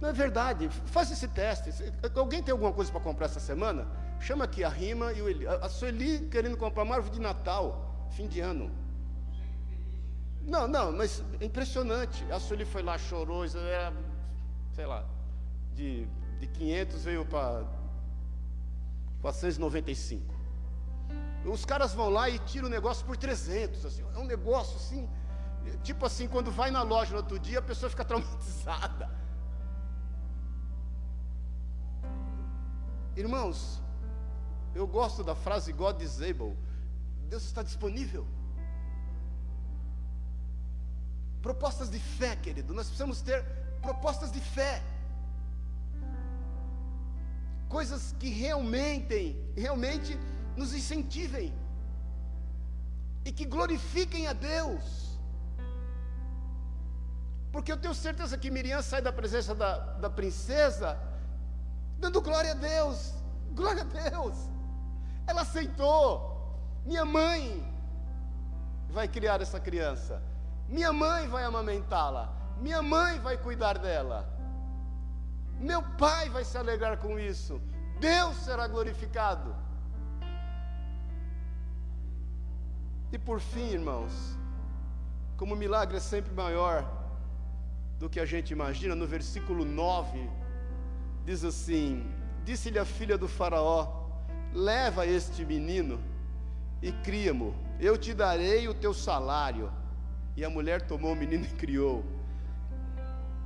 Não 0.00 0.08
é 0.08 0.12
verdade, 0.12 0.68
faz 0.86 1.10
esse 1.10 1.28
teste. 1.28 1.70
Alguém 2.14 2.42
tem 2.42 2.52
alguma 2.52 2.72
coisa 2.72 2.90
para 2.90 3.00
comprar 3.00 3.26
essa 3.26 3.40
semana? 3.40 3.86
Chama 4.20 4.44
aqui 4.44 4.64
a 4.64 4.68
rima 4.68 5.12
e 5.12 5.20
o 5.20 5.28
Elias. 5.28 5.62
A 5.62 5.68
Sueli 5.68 6.28
querendo 6.30 6.56
comprar 6.56 6.84
uma 6.84 6.94
árvore 6.94 7.14
de 7.14 7.20
Natal 7.20 7.91
fim 8.12 8.26
de 8.26 8.40
ano. 8.40 8.70
Não, 10.42 10.66
não, 10.66 10.92
mas 10.92 11.22
é 11.40 11.44
impressionante. 11.44 12.24
A 12.30 12.38
Sueli 12.38 12.64
foi 12.64 12.82
lá, 12.82 12.98
chorou, 12.98 13.44
era, 13.44 13.92
sei 14.72 14.86
lá, 14.86 15.04
de, 15.74 16.06
de 16.40 16.46
500 16.46 17.04
veio 17.04 17.24
para 17.24 17.64
495. 19.20 20.34
Os 21.44 21.64
caras 21.64 21.92
vão 21.94 22.08
lá 22.08 22.28
e 22.28 22.38
tiram 22.40 22.66
o 22.66 22.70
negócio 22.70 23.04
por 23.04 23.16
300, 23.16 23.84
assim, 23.84 24.04
é 24.14 24.18
um 24.18 24.26
negócio 24.26 24.76
assim, 24.76 25.08
tipo 25.82 26.06
assim, 26.06 26.28
quando 26.28 26.50
vai 26.50 26.70
na 26.70 26.82
loja 26.82 27.12
no 27.12 27.16
outro 27.18 27.38
dia, 27.38 27.58
a 27.58 27.62
pessoa 27.62 27.90
fica 27.90 28.04
traumatizada. 28.06 29.10
Irmãos, 33.16 33.82
eu 34.74 34.86
gosto 34.86 35.22
da 35.22 35.34
frase 35.34 35.72
God 35.72 36.00
is 36.00 36.20
able. 36.22 36.56
Deus 37.32 37.44
está 37.44 37.62
disponível. 37.62 38.26
Propostas 41.40 41.90
de 41.90 41.98
fé, 41.98 42.36
querido. 42.36 42.74
Nós 42.74 42.88
precisamos 42.88 43.22
ter 43.22 43.42
propostas 43.80 44.30
de 44.30 44.38
fé. 44.38 44.82
Coisas 47.70 48.14
que 48.20 48.28
realmente, 48.28 49.34
realmente 49.56 50.18
nos 50.54 50.74
incentivem 50.74 51.54
e 53.24 53.32
que 53.32 53.46
glorifiquem 53.46 54.26
a 54.26 54.34
Deus. 54.34 55.18
Porque 57.50 57.72
eu 57.72 57.78
tenho 57.78 57.94
certeza 57.94 58.36
que 58.36 58.50
Miriam 58.50 58.82
sai 58.82 59.00
da 59.00 59.12
presença 59.20 59.54
da, 59.54 59.78
da 60.04 60.10
princesa 60.10 61.00
dando 61.98 62.20
glória 62.20 62.50
a 62.50 62.60
Deus. 62.72 63.14
Glória 63.54 63.84
a 63.88 64.10
Deus. 64.10 64.36
Ela 65.26 65.40
aceitou. 65.40 66.31
Minha 66.84 67.04
mãe 67.04 67.62
vai 68.90 69.08
criar 69.08 69.40
essa 69.40 69.60
criança. 69.60 70.22
Minha 70.68 70.92
mãe 70.92 71.28
vai 71.28 71.44
amamentá-la. 71.44 72.32
Minha 72.60 72.82
mãe 72.82 73.18
vai 73.20 73.36
cuidar 73.36 73.78
dela. 73.78 74.28
Meu 75.58 75.82
pai 75.96 76.28
vai 76.28 76.44
se 76.44 76.58
alegrar 76.58 76.98
com 76.98 77.18
isso. 77.18 77.60
Deus 78.00 78.36
será 78.36 78.66
glorificado. 78.66 79.54
E 83.12 83.18
por 83.18 83.40
fim, 83.40 83.68
irmãos, 83.70 84.12
como 85.36 85.54
o 85.54 85.56
milagre 85.56 85.98
é 85.98 86.00
sempre 86.00 86.32
maior 86.32 86.84
do 87.98 88.08
que 88.08 88.18
a 88.18 88.24
gente 88.24 88.50
imagina, 88.52 88.94
no 88.94 89.06
versículo 89.06 89.64
9, 89.64 90.28
diz 91.24 91.44
assim: 91.44 92.10
Disse-lhe 92.44 92.78
a 92.78 92.84
filha 92.84 93.16
do 93.16 93.28
Faraó: 93.28 94.08
Leva 94.52 95.06
este 95.06 95.44
menino 95.44 96.00
e 96.82 96.90
cria-mo. 96.90 97.54
Eu 97.78 97.96
te 97.96 98.12
darei 98.12 98.66
o 98.68 98.74
teu 98.74 98.92
salário. 98.92 99.70
E 100.36 100.44
a 100.44 100.50
mulher 100.50 100.82
tomou 100.82 101.12
o 101.12 101.16
menino 101.16 101.44
e 101.44 101.48
criou. 101.48 102.04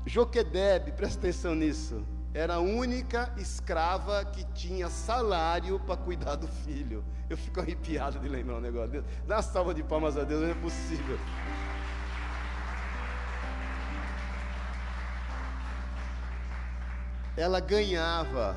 Joquedebe, 0.06 0.92
presta 0.92 1.18
atenção 1.18 1.54
nisso, 1.54 2.06
era 2.32 2.54
a 2.54 2.60
única 2.60 3.32
escrava 3.36 4.24
que 4.24 4.44
tinha 4.52 4.88
salário 4.88 5.80
para 5.80 5.96
cuidar 5.96 6.36
do 6.36 6.46
filho. 6.46 7.04
Eu 7.28 7.36
fico 7.36 7.60
arrepiado 7.60 8.20
de 8.20 8.28
lembrar 8.28 8.56
um 8.56 8.60
negócio. 8.60 9.04
Dá 9.26 9.36
uma 9.36 9.42
salva 9.42 9.74
de 9.74 9.82
palmas 9.82 10.16
a 10.16 10.22
Deus, 10.22 10.42
não 10.42 10.50
é 10.50 10.54
possível. 10.54 11.18
Ela 17.36 17.58
ganhava 17.58 18.56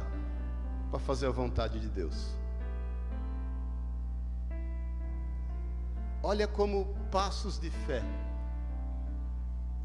para 0.92 1.00
fazer 1.00 1.26
a 1.26 1.32
vontade 1.32 1.80
de 1.80 1.90
Deus. 1.90 2.39
Olha 6.22 6.48
como 6.48 6.86
passos 7.10 7.58
de 7.58 7.70
fé 7.70 8.04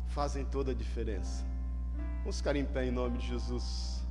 fazem 0.08 0.44
toda 0.44 0.72
a 0.72 0.74
diferença. 0.74 1.44
Vamos 2.18 2.38
ficar 2.38 2.56
em 2.56 2.64
pé 2.64 2.86
em 2.86 2.90
nome 2.90 3.18
de 3.18 3.26
Jesus. 3.28 4.02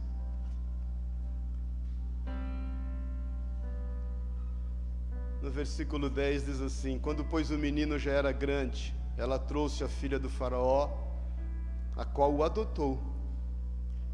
No 5.41 5.51
versículo 5.51 6.09
10 6.09 6.45
diz 6.45 6.61
assim: 6.61 6.97
Quando, 6.97 7.25
pois, 7.25 7.51
o 7.51 7.57
menino 7.57 7.99
já 7.99 8.11
era 8.11 8.31
grande, 8.31 8.95
ela 9.17 9.37
trouxe 9.37 9.83
a 9.83 9.89
filha 9.89 10.17
do 10.17 10.29
Faraó, 10.29 10.89
a 11.97 12.05
qual 12.05 12.33
o 12.33 12.43
adotou. 12.43 13.01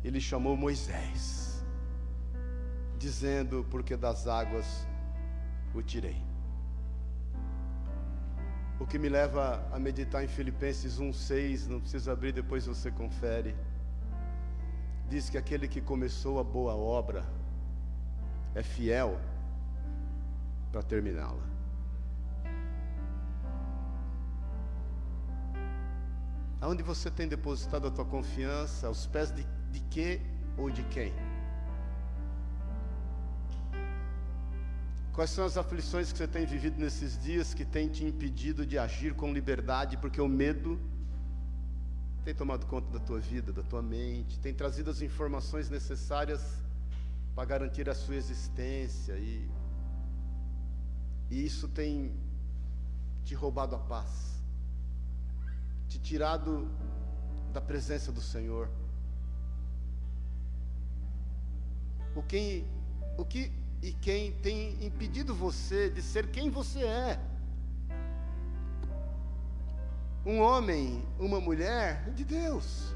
Ele 0.03 0.19
chamou 0.19 0.57
Moisés, 0.57 1.63
dizendo: 2.97 3.65
Porque 3.69 3.95
das 3.95 4.27
águas 4.27 4.87
o 5.75 5.83
tirei. 5.83 6.28
O 8.79 8.85
que 8.85 8.97
me 8.97 9.09
leva 9.09 9.61
a 9.73 9.77
meditar 9.77 10.23
em 10.23 10.27
Filipenses 10.27 10.99
1,6, 10.99 11.67
não 11.67 11.81
precisa 11.81 12.13
abrir, 12.13 12.31
depois 12.31 12.65
você 12.65 12.89
confere. 12.89 13.53
Diz 15.09 15.29
que 15.29 15.37
aquele 15.37 15.67
que 15.67 15.81
começou 15.81 16.39
a 16.39 16.43
boa 16.43 16.75
obra 16.75 17.25
é 18.55 18.63
fiel 18.63 19.19
para 20.71 20.81
terminá-la. 20.81 21.43
Aonde 26.61 26.83
você 26.83 27.11
tem 27.11 27.27
depositado 27.27 27.87
a 27.87 27.91
tua 27.91 28.05
confiança? 28.05 28.87
Aos 28.87 29.05
pés 29.07 29.31
de, 29.31 29.45
de 29.71 29.79
que 29.81 30.21
ou 30.57 30.69
de 30.69 30.83
quem? 30.83 31.13
Quais 35.13 35.31
são 35.31 35.45
as 35.45 35.57
aflições 35.57 36.11
que 36.11 36.17
você 36.17 36.27
tem 36.27 36.45
vivido 36.45 36.79
nesses 36.79 37.17
dias 37.17 37.53
que 37.53 37.65
tem 37.65 37.89
te 37.89 38.05
impedido 38.05 38.65
de 38.65 38.77
agir 38.77 39.13
com 39.13 39.33
liberdade, 39.33 39.97
porque 39.97 40.21
o 40.21 40.27
medo 40.27 40.79
tem 42.23 42.33
tomado 42.33 42.65
conta 42.67 42.89
da 42.91 42.99
tua 42.99 43.19
vida, 43.19 43.51
da 43.51 43.63
tua 43.63 43.81
mente, 43.81 44.39
tem 44.39 44.53
trazido 44.53 44.89
as 44.89 45.01
informações 45.01 45.69
necessárias 45.69 46.41
para 47.35 47.45
garantir 47.45 47.89
a 47.89 47.95
sua 47.95 48.15
existência 48.15 49.13
e, 49.13 49.49
e 51.29 51.45
isso 51.45 51.67
tem 51.67 52.13
te 53.23 53.33
roubado 53.33 53.75
a 53.75 53.79
paz, 53.79 54.41
te 55.87 55.99
tirado 55.99 56.69
da 57.51 57.61
presença 57.61 58.11
do 58.11 58.21
Senhor. 58.21 58.69
O 62.15 62.21
que, 62.21 62.65
o 63.17 63.25
que 63.25 63.51
e 63.81 63.93
quem 63.93 64.31
tem 64.33 64.83
impedido 64.85 65.33
você 65.33 65.89
de 65.89 66.01
ser 66.01 66.27
quem 66.31 66.49
você 66.49 66.83
é. 66.83 67.19
um 70.25 70.41
homem, 70.41 71.03
uma 71.17 71.39
mulher 71.39 72.11
de 72.11 72.23
Deus, 72.23 72.93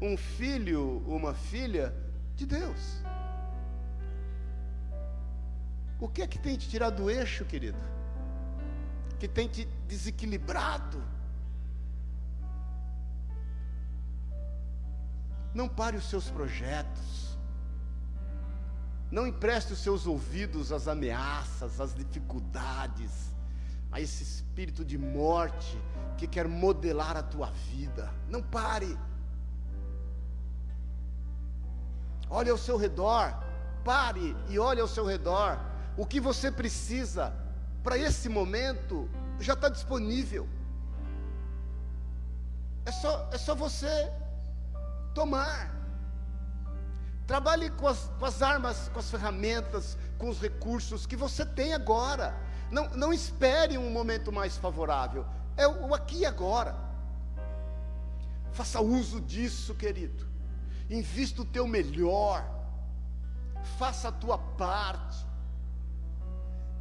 um 0.00 0.16
filho, 0.16 0.98
uma 1.06 1.34
filha 1.34 1.94
de 2.34 2.46
Deus. 2.46 3.02
O 6.00 6.08
que 6.08 6.22
é 6.22 6.26
que 6.26 6.38
tem 6.38 6.56
te 6.56 6.68
tirado 6.68 6.96
do 6.96 7.10
eixo, 7.10 7.44
querido? 7.44 7.78
Que 9.18 9.28
tem 9.28 9.46
te 9.46 9.64
desequilibrado? 9.86 11.02
Não 15.54 15.68
pare 15.68 15.96
os 15.96 16.10
seus 16.10 16.28
projetos. 16.28 17.23
Não 19.14 19.28
empreste 19.28 19.72
os 19.72 19.78
seus 19.78 20.08
ouvidos 20.08 20.72
às 20.72 20.88
ameaças, 20.88 21.80
às 21.80 21.94
dificuldades, 21.94 23.12
a 23.92 24.00
esse 24.00 24.24
espírito 24.24 24.84
de 24.84 24.98
morte 24.98 25.80
que 26.18 26.26
quer 26.26 26.48
modelar 26.48 27.16
a 27.16 27.22
tua 27.22 27.48
vida. 27.70 28.12
Não 28.28 28.42
pare. 28.42 28.98
Olhe 32.28 32.50
ao 32.50 32.58
seu 32.58 32.76
redor, 32.76 33.32
pare 33.84 34.36
e 34.48 34.58
olhe 34.58 34.80
ao 34.80 34.88
seu 34.88 35.06
redor. 35.06 35.60
O 35.96 36.04
que 36.04 36.18
você 36.18 36.50
precisa 36.50 37.32
para 37.84 37.96
esse 37.96 38.28
momento 38.28 39.08
já 39.38 39.52
está 39.52 39.68
disponível. 39.68 40.48
É 42.84 42.90
só, 42.90 43.30
é 43.32 43.38
só 43.38 43.54
você 43.54 44.10
tomar. 45.14 45.73
Trabalhe 47.26 47.70
com 47.70 47.88
as, 47.88 48.10
com 48.18 48.26
as 48.26 48.42
armas, 48.42 48.90
com 48.92 48.98
as 48.98 49.10
ferramentas, 49.10 49.96
com 50.18 50.28
os 50.28 50.40
recursos 50.40 51.06
que 51.06 51.16
você 51.16 51.44
tem 51.44 51.72
agora. 51.72 52.34
Não, 52.70 52.88
não 52.90 53.12
espere 53.12 53.78
um 53.78 53.90
momento 53.90 54.30
mais 54.30 54.56
favorável. 54.58 55.24
É 55.56 55.66
o, 55.66 55.94
aqui 55.94 56.18
e 56.18 56.26
agora. 56.26 56.76
Faça 58.52 58.80
uso 58.80 59.20
disso, 59.20 59.74
querido. 59.74 60.26
Invista 60.90 61.40
o 61.40 61.46
teu 61.46 61.66
melhor. 61.66 62.44
Faça 63.78 64.08
a 64.08 64.12
tua 64.12 64.36
parte. 64.36 65.24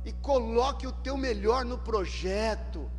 E 0.04 0.12
coloque 0.12 0.86
o 0.86 0.92
teu 0.92 1.16
melhor 1.16 1.64
no 1.64 1.78
projeto. 1.78 2.92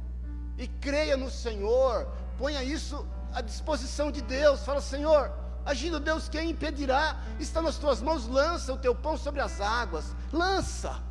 E 0.57 0.66
creia 0.66 1.16
no 1.16 1.30
Senhor. 1.30 2.09
Ponha 2.38 2.64
isso 2.64 3.07
à 3.34 3.42
disposição 3.42 4.11
de 4.11 4.22
Deus. 4.22 4.64
Fala, 4.64 4.80
Senhor, 4.80 5.30
agindo 5.65 5.99
Deus, 6.01 6.29
quem 6.29 6.51
impedirá? 6.51 7.21
Está 7.39 7.61
nas 7.62 7.79
tuas 7.79 8.01
mãos, 8.01 8.27
lança 8.27 8.73
o 8.73 8.79
teu 8.79 8.95
pão 8.95 9.17
sobre 9.17 9.41
as 9.41 9.61
águas. 9.61 10.15
Lança. 10.33 11.03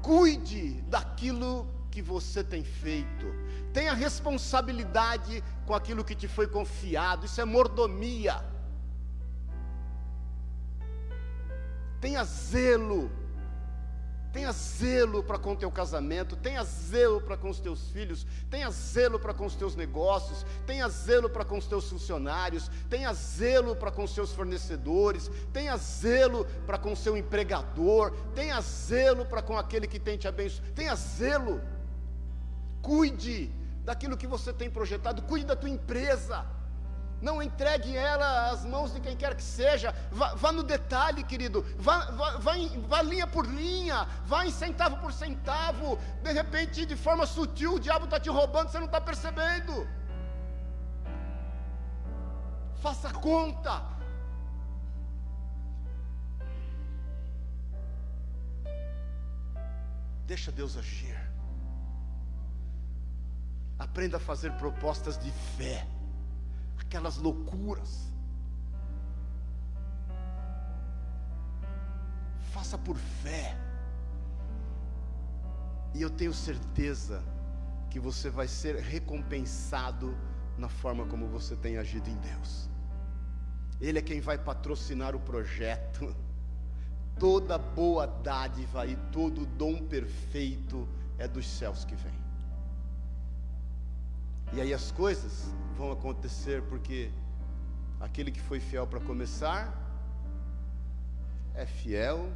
Cuide 0.00 0.80
daquilo 0.82 1.66
que 1.90 2.02
você 2.02 2.42
tem 2.42 2.64
feito. 2.64 3.26
Tenha 3.72 3.92
responsabilidade 3.92 5.42
com 5.66 5.74
aquilo 5.74 6.04
que 6.04 6.14
te 6.14 6.26
foi 6.26 6.46
confiado. 6.46 7.26
Isso 7.26 7.40
é 7.40 7.44
mordomia. 7.44 8.42
Tenha 12.00 12.24
zelo 12.24 13.10
Tenha 14.32 14.50
zelo 14.50 15.22
para 15.22 15.38
com 15.38 15.52
o 15.52 15.56
teu 15.56 15.70
casamento, 15.70 16.34
tenha 16.36 16.64
zelo 16.64 17.20
para 17.20 17.36
com 17.36 17.50
os 17.50 17.60
teus 17.60 17.90
filhos, 17.90 18.26
tenha 18.50 18.70
zelo 18.70 19.18
para 19.18 19.34
com 19.34 19.44
os 19.44 19.54
teus 19.54 19.76
negócios, 19.76 20.46
tenha 20.66 20.88
zelo 20.88 21.28
para 21.28 21.44
com 21.44 21.58
os 21.58 21.66
teus 21.66 21.88
funcionários, 21.90 22.70
tenha 22.88 23.12
zelo 23.12 23.76
para 23.76 23.90
com 23.90 24.04
os 24.04 24.14
seus 24.14 24.32
fornecedores, 24.32 25.30
tenha 25.52 25.76
zelo 25.76 26.46
para 26.66 26.78
com 26.78 26.92
o 26.92 26.96
seu 26.96 27.14
empregador, 27.14 28.12
tenha 28.34 28.58
zelo 28.62 29.26
para 29.26 29.42
com 29.42 29.58
aquele 29.58 29.86
que 29.86 30.00
tem 30.00 30.16
te 30.16 30.26
abençoado, 30.26 30.72
tenha 30.72 30.94
zelo. 30.94 31.60
Cuide 32.80 33.52
daquilo 33.84 34.16
que 34.16 34.26
você 34.26 34.50
tem 34.50 34.70
projetado, 34.70 35.20
cuide 35.22 35.44
da 35.44 35.54
tua 35.54 35.68
empresa 35.68 36.46
não 37.22 37.40
entregue 37.40 37.96
ela 37.96 38.50
às 38.50 38.64
mãos 38.64 38.92
de 38.92 39.00
quem 39.00 39.16
quer 39.16 39.34
que 39.36 39.42
seja, 39.42 39.94
vá, 40.10 40.34
vá 40.34 40.50
no 40.50 40.64
detalhe, 40.64 41.22
querido, 41.22 41.64
vá, 41.78 42.10
vá, 42.10 42.30
vá, 42.38 42.58
em, 42.58 42.80
vá 42.82 43.00
linha 43.00 43.26
por 43.28 43.46
linha, 43.46 44.08
vá 44.26 44.44
em 44.44 44.50
centavo 44.50 44.96
por 44.96 45.12
centavo, 45.12 45.96
de 46.20 46.32
repente, 46.32 46.84
de 46.84 46.96
forma 46.96 47.24
sutil, 47.24 47.74
o 47.74 47.80
diabo 47.80 48.06
está 48.06 48.18
te 48.18 48.28
roubando, 48.28 48.70
você 48.70 48.78
não 48.78 48.86
está 48.86 49.00
percebendo. 49.00 49.88
Faça 52.82 53.12
conta. 53.12 53.80
Deixa 60.26 60.50
Deus 60.50 60.76
agir. 60.76 61.16
Aprenda 63.78 64.16
a 64.16 64.20
fazer 64.20 64.50
propostas 64.54 65.16
de 65.16 65.30
fé 65.30 65.86
aquelas 66.78 67.16
loucuras. 67.16 68.12
Faça 72.52 72.76
por 72.76 72.96
fé. 72.96 73.56
E 75.94 76.02
eu 76.02 76.10
tenho 76.10 76.32
certeza 76.32 77.22
que 77.90 78.00
você 78.00 78.30
vai 78.30 78.48
ser 78.48 78.76
recompensado 78.76 80.16
na 80.56 80.68
forma 80.68 81.06
como 81.06 81.26
você 81.28 81.54
tem 81.56 81.76
agido 81.76 82.08
em 82.08 82.16
Deus. 82.16 82.70
Ele 83.80 83.98
é 83.98 84.02
quem 84.02 84.20
vai 84.20 84.38
patrocinar 84.38 85.14
o 85.14 85.20
projeto. 85.20 86.14
Toda 87.18 87.58
boa 87.58 88.06
dádiva 88.06 88.86
e 88.86 88.96
todo 89.10 89.44
dom 89.44 89.82
perfeito 89.86 90.88
é 91.18 91.28
dos 91.28 91.46
céus 91.46 91.84
que 91.84 91.94
vem. 91.94 92.31
E 94.54 94.60
aí 94.60 94.74
as 94.74 94.92
coisas 94.92 95.54
vão 95.76 95.90
acontecer 95.90 96.62
porque 96.62 97.10
aquele 97.98 98.30
que 98.30 98.40
foi 98.40 98.60
fiel 98.60 98.86
para 98.86 99.00
começar 99.00 99.72
é 101.54 101.64
fiel 101.64 102.30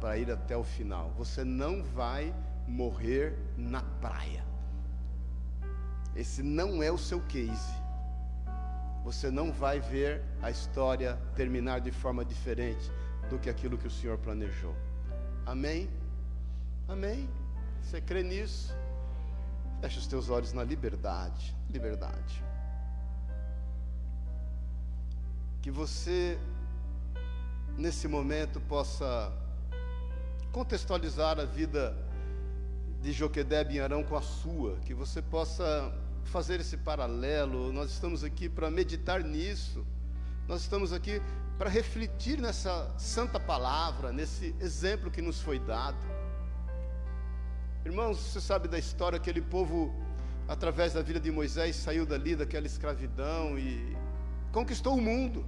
para 0.00 0.16
ir 0.16 0.30
até 0.30 0.56
o 0.56 0.64
final. 0.64 1.10
Você 1.18 1.44
não 1.44 1.82
vai 1.82 2.34
morrer 2.66 3.38
na 3.56 3.82
praia. 3.82 4.44
Esse 6.16 6.42
não 6.42 6.82
é 6.82 6.90
o 6.90 6.98
seu 6.98 7.20
case. 7.20 7.74
Você 9.04 9.30
não 9.30 9.52
vai 9.52 9.78
ver 9.78 10.22
a 10.40 10.50
história 10.50 11.18
terminar 11.34 11.80
de 11.80 11.90
forma 11.90 12.24
diferente 12.24 12.90
do 13.28 13.38
que 13.38 13.50
aquilo 13.50 13.76
que 13.76 13.86
o 13.86 13.90
Senhor 13.90 14.16
planejou. 14.18 14.74
Amém? 15.44 15.90
Amém? 16.88 17.28
Você 17.82 18.00
crê 18.00 18.22
nisso? 18.22 18.74
Feche 19.82 19.98
os 19.98 20.06
teus 20.06 20.30
olhos 20.30 20.52
na 20.52 20.62
liberdade. 20.62 21.56
Liberdade. 21.68 22.44
Que 25.60 25.72
você, 25.72 26.38
nesse 27.76 28.06
momento, 28.06 28.60
possa 28.60 29.32
contextualizar 30.52 31.40
a 31.40 31.44
vida 31.44 31.96
de 33.00 33.10
Joquedeb 33.10 33.74
em 33.74 33.80
Arão 33.80 34.04
com 34.04 34.16
a 34.16 34.22
sua. 34.22 34.76
Que 34.86 34.94
você 34.94 35.20
possa 35.20 35.92
fazer 36.26 36.60
esse 36.60 36.76
paralelo. 36.76 37.72
Nós 37.72 37.90
estamos 37.90 38.22
aqui 38.22 38.48
para 38.48 38.70
meditar 38.70 39.24
nisso. 39.24 39.84
Nós 40.46 40.60
estamos 40.60 40.92
aqui 40.92 41.20
para 41.58 41.68
refletir 41.68 42.40
nessa 42.40 42.88
santa 42.96 43.40
palavra, 43.40 44.12
nesse 44.12 44.54
exemplo 44.60 45.10
que 45.10 45.20
nos 45.20 45.40
foi 45.40 45.58
dado. 45.58 46.11
Irmãos, 47.84 48.16
você 48.18 48.40
sabe 48.40 48.68
da 48.68 48.78
história, 48.78 49.16
aquele 49.16 49.40
povo, 49.40 49.92
através 50.46 50.92
da 50.92 51.02
vida 51.02 51.18
de 51.18 51.32
Moisés, 51.32 51.74
saiu 51.74 52.06
dali, 52.06 52.36
daquela 52.36 52.64
escravidão 52.64 53.58
e 53.58 53.96
conquistou 54.52 54.94
o 54.96 55.00
mundo. 55.00 55.44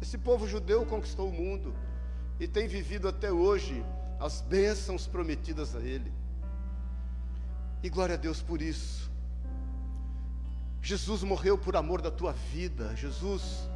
Esse 0.00 0.16
povo 0.16 0.48
judeu 0.48 0.86
conquistou 0.86 1.28
o 1.28 1.32
mundo 1.32 1.74
e 2.40 2.48
tem 2.48 2.66
vivido 2.66 3.06
até 3.06 3.30
hoje 3.30 3.84
as 4.18 4.40
bênçãos 4.40 5.06
prometidas 5.06 5.76
a 5.76 5.80
ele. 5.80 6.10
E 7.82 7.90
glória 7.90 8.14
a 8.14 8.18
Deus 8.18 8.40
por 8.40 8.62
isso. 8.62 9.10
Jesus 10.80 11.22
morreu 11.22 11.58
por 11.58 11.76
amor 11.76 12.00
da 12.00 12.10
tua 12.10 12.32
vida. 12.32 12.96
Jesus 12.96 13.68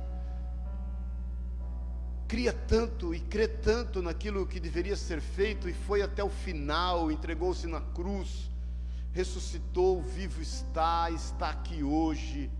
cria 2.28 2.52
tanto 2.52 3.14
e 3.14 3.20
crê 3.20 3.46
tanto 3.46 4.02
naquilo 4.02 4.46
que 4.46 4.58
deveria 4.58 4.96
ser 4.96 5.20
feito 5.20 5.68
e 5.68 5.72
foi 5.72 6.02
até 6.02 6.24
o 6.24 6.28
final, 6.28 7.10
entregou-se 7.10 7.66
na 7.66 7.80
cruz, 7.80 8.50
ressuscitou, 9.12 10.02
vivo 10.02 10.42
está, 10.42 11.10
está 11.10 11.50
aqui 11.50 11.82
hoje, 11.84 12.50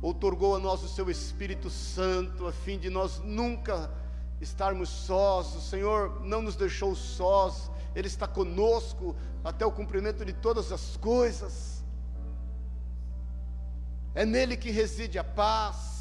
outorgou 0.00 0.56
a 0.56 0.58
nós 0.58 0.82
o 0.82 0.88
seu 0.88 1.10
Espírito 1.10 1.68
Santo, 1.68 2.46
a 2.46 2.52
fim 2.52 2.78
de 2.78 2.88
nós 2.88 3.20
nunca 3.20 3.90
estarmos 4.40 4.88
sós, 4.88 5.54
o 5.54 5.60
Senhor 5.60 6.24
não 6.24 6.40
nos 6.40 6.56
deixou 6.56 6.94
sós, 6.94 7.70
Ele 7.94 8.06
está 8.06 8.26
conosco 8.26 9.14
até 9.44 9.66
o 9.66 9.72
cumprimento 9.72 10.24
de 10.24 10.32
todas 10.32 10.72
as 10.72 10.96
coisas, 10.96 11.84
é 14.14 14.24
nele 14.24 14.56
que 14.56 14.70
reside 14.70 15.18
a 15.18 15.24
paz, 15.24 15.97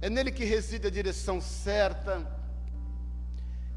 é 0.00 0.10
nele 0.10 0.30
que 0.30 0.44
reside 0.44 0.86
a 0.86 0.90
direção 0.90 1.40
certa, 1.40 2.26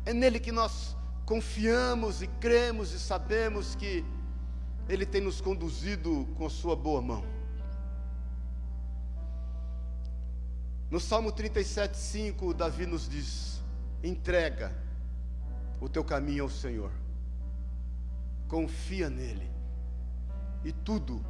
é 0.06 0.14
nele 0.14 0.40
que 0.40 0.52
nós 0.52 0.96
confiamos 1.26 2.22
e 2.22 2.28
cremos 2.28 2.92
e 2.92 3.00
sabemos 3.00 3.76
que 3.76 4.04
Ele 4.88 5.06
tem 5.06 5.22
nos 5.22 5.40
conduzido 5.40 6.28
com 6.36 6.46
a 6.46 6.50
sua 6.50 6.76
boa 6.76 7.02
mão. 7.02 7.24
No 10.90 11.00
Salmo 11.00 11.32
37, 11.32 11.96
5, 11.96 12.54
Davi 12.54 12.86
nos 12.86 13.08
diz: 13.08 13.62
entrega 14.04 14.76
o 15.80 15.88
teu 15.88 16.04
caminho 16.04 16.44
ao 16.44 16.50
Senhor, 16.50 16.92
confia 18.48 19.10
nele, 19.10 19.50
e 20.66 20.72
tudo, 20.72 21.24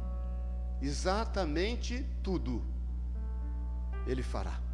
exatamente 0.80 2.04
tudo, 2.22 2.64
Ele 4.06 4.22
fará. 4.22 4.69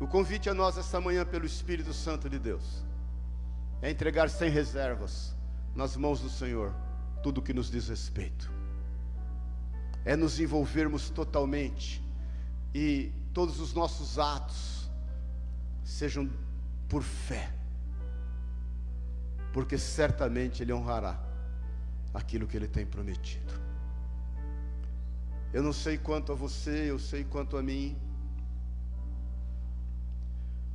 O 0.00 0.06
convite 0.06 0.48
a 0.48 0.54
nós 0.54 0.78
esta 0.78 1.00
manhã 1.00 1.24
pelo 1.24 1.44
Espírito 1.44 1.92
Santo 1.92 2.28
de 2.28 2.38
Deus 2.38 2.84
é 3.82 3.90
entregar 3.90 4.30
sem 4.30 4.48
reservas 4.48 5.34
nas 5.74 5.96
mãos 5.96 6.20
do 6.20 6.30
Senhor 6.30 6.74
tudo 7.22 7.42
que 7.42 7.52
nos 7.52 7.70
diz 7.70 7.88
respeito, 7.88 8.50
é 10.04 10.14
nos 10.14 10.38
envolvermos 10.38 11.10
totalmente 11.10 12.02
e 12.72 13.12
todos 13.32 13.60
os 13.60 13.74
nossos 13.74 14.18
atos 14.18 14.88
sejam 15.82 16.30
por 16.88 17.02
fé, 17.02 17.52
porque 19.52 19.76
certamente 19.76 20.62
Ele 20.62 20.72
honrará 20.72 21.20
aquilo 22.14 22.46
que 22.46 22.56
Ele 22.56 22.68
tem 22.68 22.86
prometido. 22.86 23.52
Eu 25.52 25.62
não 25.62 25.72
sei 25.72 25.98
quanto 25.98 26.30
a 26.30 26.34
você, 26.34 26.90
eu 26.90 26.98
sei 26.98 27.24
quanto 27.24 27.56
a 27.56 27.62
mim, 27.62 27.96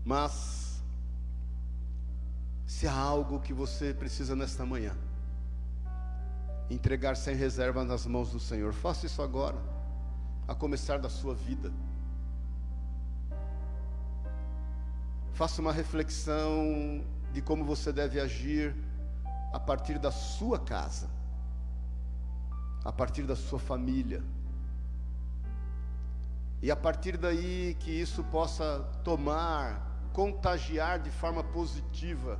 mas 0.05 0.83
se 2.65 2.87
há 2.87 2.95
algo 2.95 3.39
que 3.39 3.53
você 3.53 3.93
precisa 3.93 4.35
nesta 4.35 4.65
manhã, 4.65 4.95
entregar 6.69 7.15
sem 7.15 7.35
reserva 7.35 7.83
nas 7.83 8.05
mãos 8.05 8.31
do 8.31 8.39
Senhor, 8.39 8.73
faça 8.73 9.05
isso 9.05 9.21
agora, 9.21 9.57
a 10.47 10.55
começar 10.55 10.97
da 10.99 11.09
sua 11.09 11.33
vida. 11.33 11.71
Faça 15.33 15.61
uma 15.61 15.71
reflexão 15.71 17.03
de 17.31 17.41
como 17.41 17.63
você 17.63 17.91
deve 17.91 18.19
agir 18.19 18.75
a 19.51 19.59
partir 19.59 19.97
da 19.97 20.11
sua 20.11 20.59
casa, 20.59 21.09
a 22.83 22.91
partir 22.91 23.23
da 23.23 23.35
sua 23.35 23.59
família. 23.59 24.23
E 26.61 26.71
a 26.71 26.75
partir 26.75 27.17
daí 27.17 27.75
que 27.79 27.91
isso 27.91 28.23
possa 28.25 28.79
tomar, 29.03 29.92
contagiar 30.13 30.99
de 30.99 31.09
forma 31.09 31.43
positiva 31.43 32.39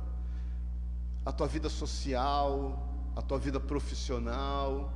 a 1.26 1.32
tua 1.32 1.48
vida 1.48 1.68
social, 1.68 2.88
a 3.16 3.20
tua 3.20 3.38
vida 3.38 3.58
profissional, 3.58 4.92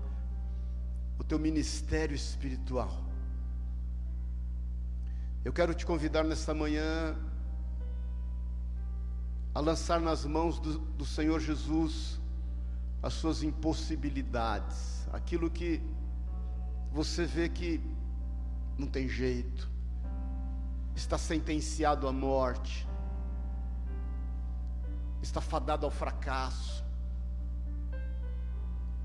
o 1.18 1.24
teu 1.24 1.38
ministério 1.38 2.14
espiritual. 2.14 3.04
Eu 5.44 5.52
quero 5.52 5.74
te 5.74 5.84
convidar 5.84 6.22
nesta 6.22 6.54
manhã 6.54 7.16
a 9.54 9.60
lançar 9.60 10.00
nas 10.00 10.24
mãos 10.24 10.60
do, 10.60 10.78
do 10.78 11.04
Senhor 11.04 11.40
Jesus 11.40 12.20
as 13.02 13.14
suas 13.14 13.42
impossibilidades, 13.42 15.08
aquilo 15.12 15.50
que 15.50 15.80
você 16.92 17.24
vê 17.24 17.48
que 17.48 17.80
não 18.76 18.86
tem 18.86 19.08
jeito, 19.08 19.68
está 20.98 21.16
sentenciado 21.16 22.08
à 22.08 22.12
morte, 22.12 22.86
está 25.22 25.40
fadado 25.40 25.86
ao 25.86 25.92
fracasso, 25.92 26.84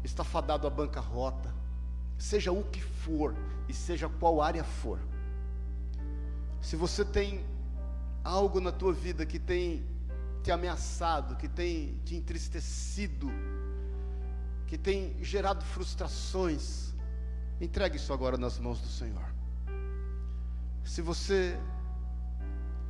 está 0.03 0.23
fadado 0.23 0.65
à 0.65 0.69
bancarrota, 0.69 1.53
seja 2.17 2.51
o 2.51 2.63
que 2.63 2.81
for 2.81 3.35
e 3.69 3.73
seja 3.73 4.09
qual 4.09 4.41
área 4.41 4.63
for. 4.63 4.99
Se 6.61 6.75
você 6.75 7.05
tem 7.05 7.45
algo 8.23 8.59
na 8.59 8.71
tua 8.71 8.91
vida 8.91 9.25
que 9.25 9.37
tem 9.37 9.85
te 10.41 10.51
ameaçado, 10.51 11.35
que 11.35 11.47
tem 11.47 11.99
te 12.03 12.15
entristecido, 12.15 13.29
que 14.65 14.77
tem 14.77 15.15
gerado 15.23 15.63
frustrações, 15.63 16.93
entregue 17.61 17.97
isso 17.97 18.11
agora 18.11 18.35
nas 18.35 18.57
mãos 18.57 18.81
do 18.81 18.87
Senhor. 18.87 19.31
Se 20.83 21.01
você 21.01 21.57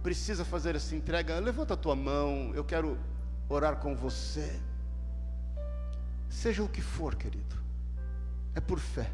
precisa 0.04 0.44
fazer 0.44 0.76
essa 0.76 0.94
entrega, 0.94 1.40
levanta 1.40 1.74
a 1.76 1.78
tua 1.78 1.96
mão, 1.96 2.52
eu 2.54 2.64
quero 2.64 3.00
orar 3.48 3.78
com 3.78 3.96
você. 3.96 4.60
Seja 6.30 6.62
o 6.62 6.68
que 6.68 6.82
for, 6.82 7.16
querido, 7.16 7.56
é 8.54 8.60
por 8.60 8.80
fé, 8.80 9.10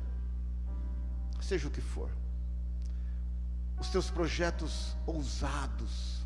seja 1.40 1.68
o 1.68 1.72
que 1.72 1.80
for, 1.80 2.10
os 3.80 3.90
teus 3.90 4.10
projetos 4.10 4.98
ousados, 5.06 6.26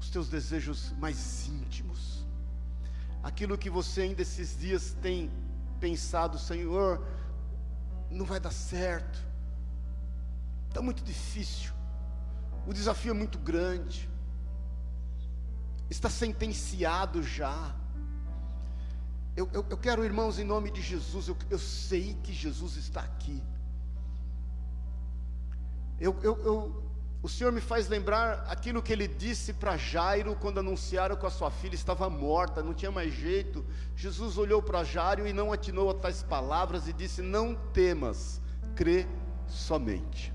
os 0.00 0.10
teus 0.10 0.28
desejos 0.28 0.92
mais 0.98 1.46
íntimos, 1.46 2.26
aquilo 3.22 3.56
que 3.56 3.70
você 3.70 4.02
ainda 4.02 4.22
esses 4.22 4.58
dias 4.58 4.96
tem 5.00 5.30
pensado, 5.78 6.38
Senhor, 6.38 7.06
não 8.10 8.24
vai 8.24 8.40
dar 8.40 8.52
certo, 8.52 9.24
está 10.68 10.82
muito 10.82 11.04
difícil, 11.04 11.72
o 12.66 12.72
desafio 12.72 13.10
é 13.10 13.14
muito 13.14 13.38
grande, 13.38 14.08
está 15.88 16.08
sentenciado 16.08 17.22
já. 17.22 17.74
Eu, 19.36 19.48
eu, 19.52 19.64
eu 19.68 19.76
quero, 19.76 20.04
irmãos, 20.04 20.38
em 20.38 20.44
nome 20.44 20.70
de 20.70 20.82
Jesus, 20.82 21.28
eu, 21.28 21.36
eu 21.48 21.58
sei 21.58 22.14
que 22.22 22.32
Jesus 22.32 22.76
está 22.76 23.00
aqui. 23.00 23.42
Eu, 25.98 26.16
eu, 26.22 26.42
eu, 26.44 26.90
o 27.22 27.28
Senhor 27.28 27.52
me 27.52 27.60
faz 27.60 27.88
lembrar 27.88 28.46
aquilo 28.48 28.82
que 28.82 28.92
ele 28.92 29.06
disse 29.06 29.52
para 29.52 29.76
Jairo 29.76 30.34
quando 30.36 30.58
anunciaram 30.58 31.16
que 31.16 31.26
a 31.26 31.30
sua 31.30 31.50
filha 31.50 31.74
estava 31.74 32.08
morta, 32.08 32.62
não 32.62 32.72
tinha 32.72 32.90
mais 32.90 33.12
jeito. 33.12 33.64
Jesus 33.94 34.38
olhou 34.38 34.62
para 34.62 34.82
Jairo 34.84 35.26
e 35.26 35.32
não 35.32 35.52
atinou 35.52 35.90
a 35.90 35.94
tais 35.94 36.22
palavras 36.22 36.88
e 36.88 36.92
disse: 36.92 37.20
Não 37.20 37.54
temas, 37.72 38.40
crê 38.74 39.06
somente. 39.46 40.32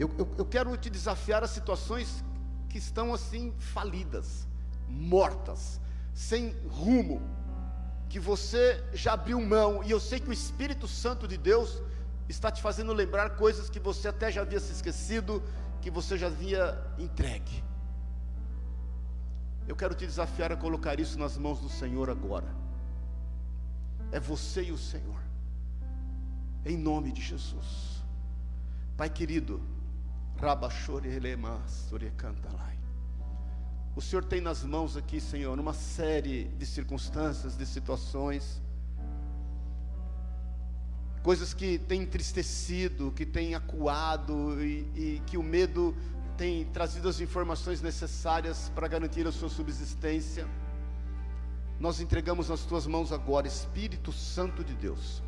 Eu, 0.00 0.10
eu, 0.16 0.26
eu 0.38 0.46
quero 0.46 0.74
te 0.78 0.88
desafiar 0.88 1.44
a 1.44 1.46
situações 1.46 2.24
que 2.70 2.78
estão 2.78 3.12
assim 3.12 3.52
falidas, 3.58 4.48
mortas, 4.88 5.78
sem 6.14 6.56
rumo, 6.68 7.20
que 8.08 8.18
você 8.18 8.82
já 8.94 9.12
abriu 9.12 9.38
mão, 9.42 9.84
e 9.84 9.90
eu 9.90 10.00
sei 10.00 10.18
que 10.18 10.30
o 10.30 10.32
Espírito 10.32 10.88
Santo 10.88 11.28
de 11.28 11.36
Deus 11.36 11.82
está 12.30 12.50
te 12.50 12.62
fazendo 12.62 12.94
lembrar 12.94 13.36
coisas 13.36 13.68
que 13.68 13.78
você 13.78 14.08
até 14.08 14.32
já 14.32 14.40
havia 14.40 14.58
se 14.58 14.72
esquecido, 14.72 15.42
que 15.82 15.90
você 15.90 16.16
já 16.16 16.28
havia 16.28 16.82
entregue. 16.98 17.62
Eu 19.68 19.76
quero 19.76 19.94
te 19.94 20.06
desafiar 20.06 20.50
a 20.50 20.56
colocar 20.56 20.98
isso 20.98 21.18
nas 21.18 21.36
mãos 21.36 21.60
do 21.60 21.68
Senhor 21.68 22.08
agora. 22.08 22.48
É 24.10 24.18
você 24.18 24.62
e 24.62 24.72
o 24.72 24.78
Senhor. 24.78 25.20
Em 26.64 26.78
nome 26.78 27.12
de 27.12 27.20
Jesus. 27.20 28.02
Pai 28.96 29.10
querido, 29.10 29.60
o 33.94 34.00
Senhor 34.00 34.24
tem 34.24 34.40
nas 34.40 34.64
mãos 34.64 34.96
aqui, 34.96 35.20
Senhor, 35.20 35.58
uma 35.58 35.74
série 35.74 36.44
de 36.44 36.64
circunstâncias, 36.64 37.56
de 37.56 37.66
situações 37.66 38.62
coisas 41.22 41.52
que 41.52 41.78
têm 41.78 42.02
entristecido, 42.02 43.12
que 43.12 43.26
têm 43.26 43.54
acuado 43.54 44.62
e, 44.62 44.80
e 44.94 45.22
que 45.26 45.36
o 45.36 45.42
medo 45.42 45.94
tem 46.36 46.64
trazido 46.66 47.08
as 47.08 47.20
informações 47.20 47.82
necessárias 47.82 48.70
para 48.74 48.88
garantir 48.88 49.26
a 49.26 49.32
sua 49.32 49.50
subsistência. 49.50 50.48
Nós 51.78 52.00
entregamos 52.00 52.48
nas 52.48 52.64
tuas 52.64 52.86
mãos 52.86 53.12
agora, 53.12 53.46
Espírito 53.46 54.12
Santo 54.12 54.64
de 54.64 54.74
Deus, 54.74 55.22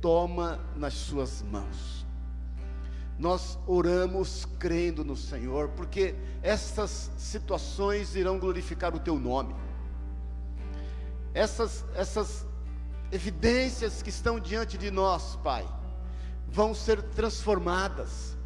toma 0.00 0.60
nas 0.76 0.94
suas 0.94 1.42
mãos. 1.42 2.05
Nós 3.18 3.58
oramos 3.66 4.46
crendo 4.58 5.04
no 5.04 5.16
Senhor, 5.16 5.70
porque 5.70 6.14
essas 6.42 7.10
situações 7.16 8.14
irão 8.14 8.38
glorificar 8.38 8.94
o 8.94 9.00
teu 9.00 9.18
nome. 9.18 9.54
Essas, 11.32 11.84
essas 11.94 12.46
evidências 13.10 14.02
que 14.02 14.10
estão 14.10 14.38
diante 14.38 14.76
de 14.76 14.90
nós, 14.90 15.36
Pai, 15.36 15.66
vão 16.48 16.74
ser 16.74 17.02
transformadas 17.02 18.36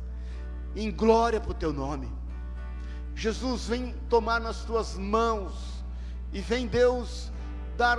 em 0.74 0.90
glória 0.90 1.40
para 1.40 1.50
o 1.50 1.54
Teu 1.54 1.72
nome. 1.72 2.10
Jesus, 3.14 3.66
vem 3.66 3.92
tomar 4.08 4.40
nas 4.40 4.64
Tuas 4.64 4.96
mãos 4.96 5.84
e 6.32 6.40
vem, 6.40 6.66
Deus, 6.66 7.30
dar, 7.76 7.98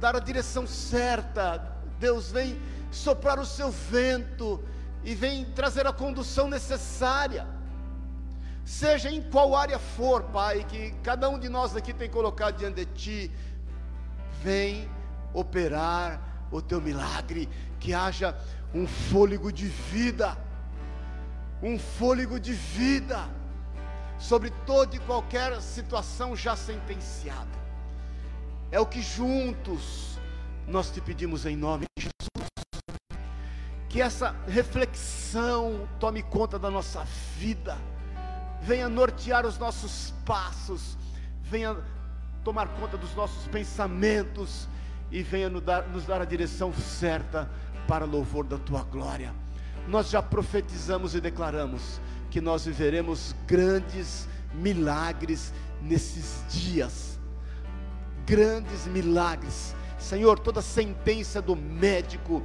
dar 0.00 0.16
a 0.16 0.20
direção 0.20 0.66
certa. 0.66 1.76
Deus, 1.98 2.30
vem 2.30 2.60
soprar 2.90 3.38
o 3.38 3.46
Seu 3.46 3.70
vento 3.70 4.62
e 5.04 5.14
vem 5.14 5.44
trazer 5.44 5.86
a 5.86 5.92
condução 5.92 6.48
necessária. 6.48 7.46
Seja 8.64 9.10
em 9.10 9.22
qual 9.22 9.56
área 9.56 9.78
for, 9.78 10.24
Pai, 10.24 10.64
que 10.64 10.92
cada 11.02 11.28
um 11.28 11.38
de 11.38 11.48
nós 11.48 11.74
aqui 11.74 11.94
tem 11.94 12.10
colocado 12.10 12.58
diante 12.58 12.84
de 12.84 12.86
Ti, 12.86 13.32
vem 14.42 14.88
operar 15.32 16.20
o 16.50 16.60
teu 16.60 16.80
milagre, 16.80 17.48
que 17.80 17.94
haja 17.94 18.36
um 18.74 18.86
fôlego 18.86 19.52
de 19.52 19.66
vida, 19.66 20.36
um 21.62 21.78
fôlego 21.78 22.38
de 22.38 22.52
vida 22.52 23.28
sobre 24.18 24.50
toda 24.66 24.96
e 24.96 24.98
qualquer 25.00 25.60
situação 25.62 26.36
já 26.36 26.56
sentenciada. 26.56 27.58
É 28.70 28.78
o 28.78 28.86
que 28.86 29.00
juntos 29.00 30.18
nós 30.66 30.90
te 30.90 31.00
pedimos 31.00 31.46
em 31.46 31.56
nome 31.56 31.86
de 31.96 32.04
Jesus. 32.04 32.67
Que 33.88 34.02
essa 34.02 34.34
reflexão 34.46 35.88
tome 35.98 36.22
conta 36.22 36.58
da 36.58 36.70
nossa 36.70 37.04
vida, 37.38 37.76
venha 38.60 38.88
nortear 38.88 39.46
os 39.46 39.58
nossos 39.58 40.12
passos, 40.26 40.96
venha 41.42 41.76
tomar 42.44 42.68
conta 42.68 42.96
dos 42.96 43.14
nossos 43.14 43.46
pensamentos 43.48 44.68
e 45.10 45.22
venha 45.22 45.48
nos 45.48 45.62
dar, 45.62 45.88
nos 45.88 46.04
dar 46.04 46.20
a 46.20 46.24
direção 46.24 46.72
certa 46.72 47.50
para 47.86 48.04
louvor 48.04 48.44
da 48.44 48.58
tua 48.58 48.82
glória. 48.82 49.34
Nós 49.86 50.10
já 50.10 50.22
profetizamos 50.22 51.14
e 51.14 51.20
declaramos 51.20 52.00
que 52.30 52.40
nós 52.40 52.66
viveremos 52.66 53.34
grandes 53.46 54.28
milagres 54.54 55.52
nesses 55.80 56.44
dias. 56.50 57.18
Grandes 58.26 58.86
milagres. 58.86 59.74
Senhor, 59.98 60.38
toda 60.38 60.60
sentença 60.60 61.40
do 61.40 61.56
médico, 61.56 62.42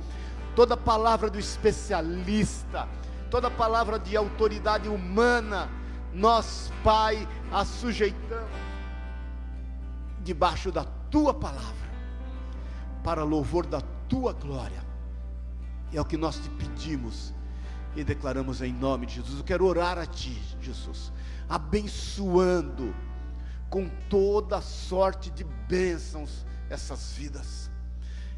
toda 0.55 0.77
palavra 0.77 1.29
do 1.29 1.39
especialista, 1.39 2.87
toda 3.29 3.49
palavra 3.49 3.97
de 3.99 4.15
autoridade 4.15 4.87
humana, 4.87 5.69
nós, 6.13 6.71
Pai, 6.83 7.27
a 7.51 7.65
sujeitamos 7.65 8.63
debaixo 10.23 10.71
da 10.71 10.85
tua 11.11 11.33
palavra, 11.33 11.89
para 13.03 13.23
louvor 13.23 13.65
da 13.65 13.81
tua 14.07 14.33
glória. 14.33 14.83
É 15.91 15.99
o 15.99 16.05
que 16.05 16.17
nós 16.17 16.37
te 16.37 16.49
pedimos 16.51 17.33
e 17.95 18.03
declaramos 18.03 18.61
em 18.61 18.73
nome 18.73 19.05
de 19.05 19.15
Jesus. 19.15 19.37
Eu 19.37 19.43
quero 19.43 19.65
orar 19.65 19.97
a 19.99 20.05
Ti, 20.05 20.41
Jesus, 20.61 21.11
abençoando 21.47 22.95
com 23.69 23.89
toda 24.09 24.61
sorte 24.61 25.29
de 25.29 25.43
bênçãos 25.43 26.45
essas 26.69 27.13
vidas. 27.13 27.62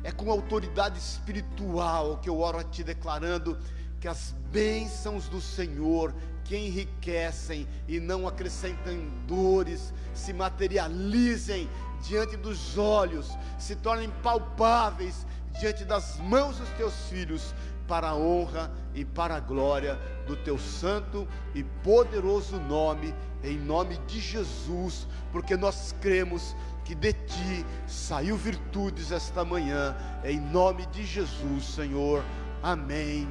É 0.05 0.11
com 0.11 0.29
autoridade 0.29 0.99
espiritual 0.99 2.19
que 2.19 2.29
eu 2.29 2.39
oro 2.39 2.59
a 2.59 2.63
Ti, 2.63 2.83
declarando 2.83 3.57
que 3.99 4.07
as 4.07 4.35
bênçãos 4.51 5.27
do 5.27 5.41
Senhor 5.41 6.13
que 6.43 6.55
enriquecem 6.55 7.67
e 7.87 7.99
não 7.99 8.27
acrescentam 8.27 8.93
dores, 9.25 9.91
se 10.13 10.31
materializem 10.31 11.67
diante 12.03 12.37
dos 12.37 12.77
olhos, 12.77 13.35
se 13.57 13.75
tornem 13.75 14.11
palpáveis 14.21 15.25
diante 15.59 15.83
das 15.83 16.19
mãos 16.19 16.59
dos 16.59 16.69
teus 16.77 16.93
filhos, 17.09 17.55
para 17.87 18.09
a 18.09 18.15
honra 18.15 18.71
e 18.93 19.03
para 19.03 19.35
a 19.35 19.39
glória 19.39 19.95
do 20.27 20.35
teu 20.35 20.59
santo 20.59 21.27
e 21.55 21.63
poderoso 21.63 22.59
nome, 22.59 23.11
em 23.43 23.57
nome 23.57 23.97
de 24.05 24.19
Jesus, 24.19 25.07
porque 25.31 25.57
nós 25.57 25.95
cremos 25.99 26.55
que 26.85 26.93
de 26.93 27.11
ti 27.13 27.65
saiu 27.87 28.37
virtudes 28.37 29.11
esta 29.11 29.43
manhã, 29.43 29.95
em 30.23 30.39
nome 30.39 30.85
de 30.85 31.03
Jesus, 31.03 31.65
Senhor. 31.65 32.23
Amém, 32.61 33.27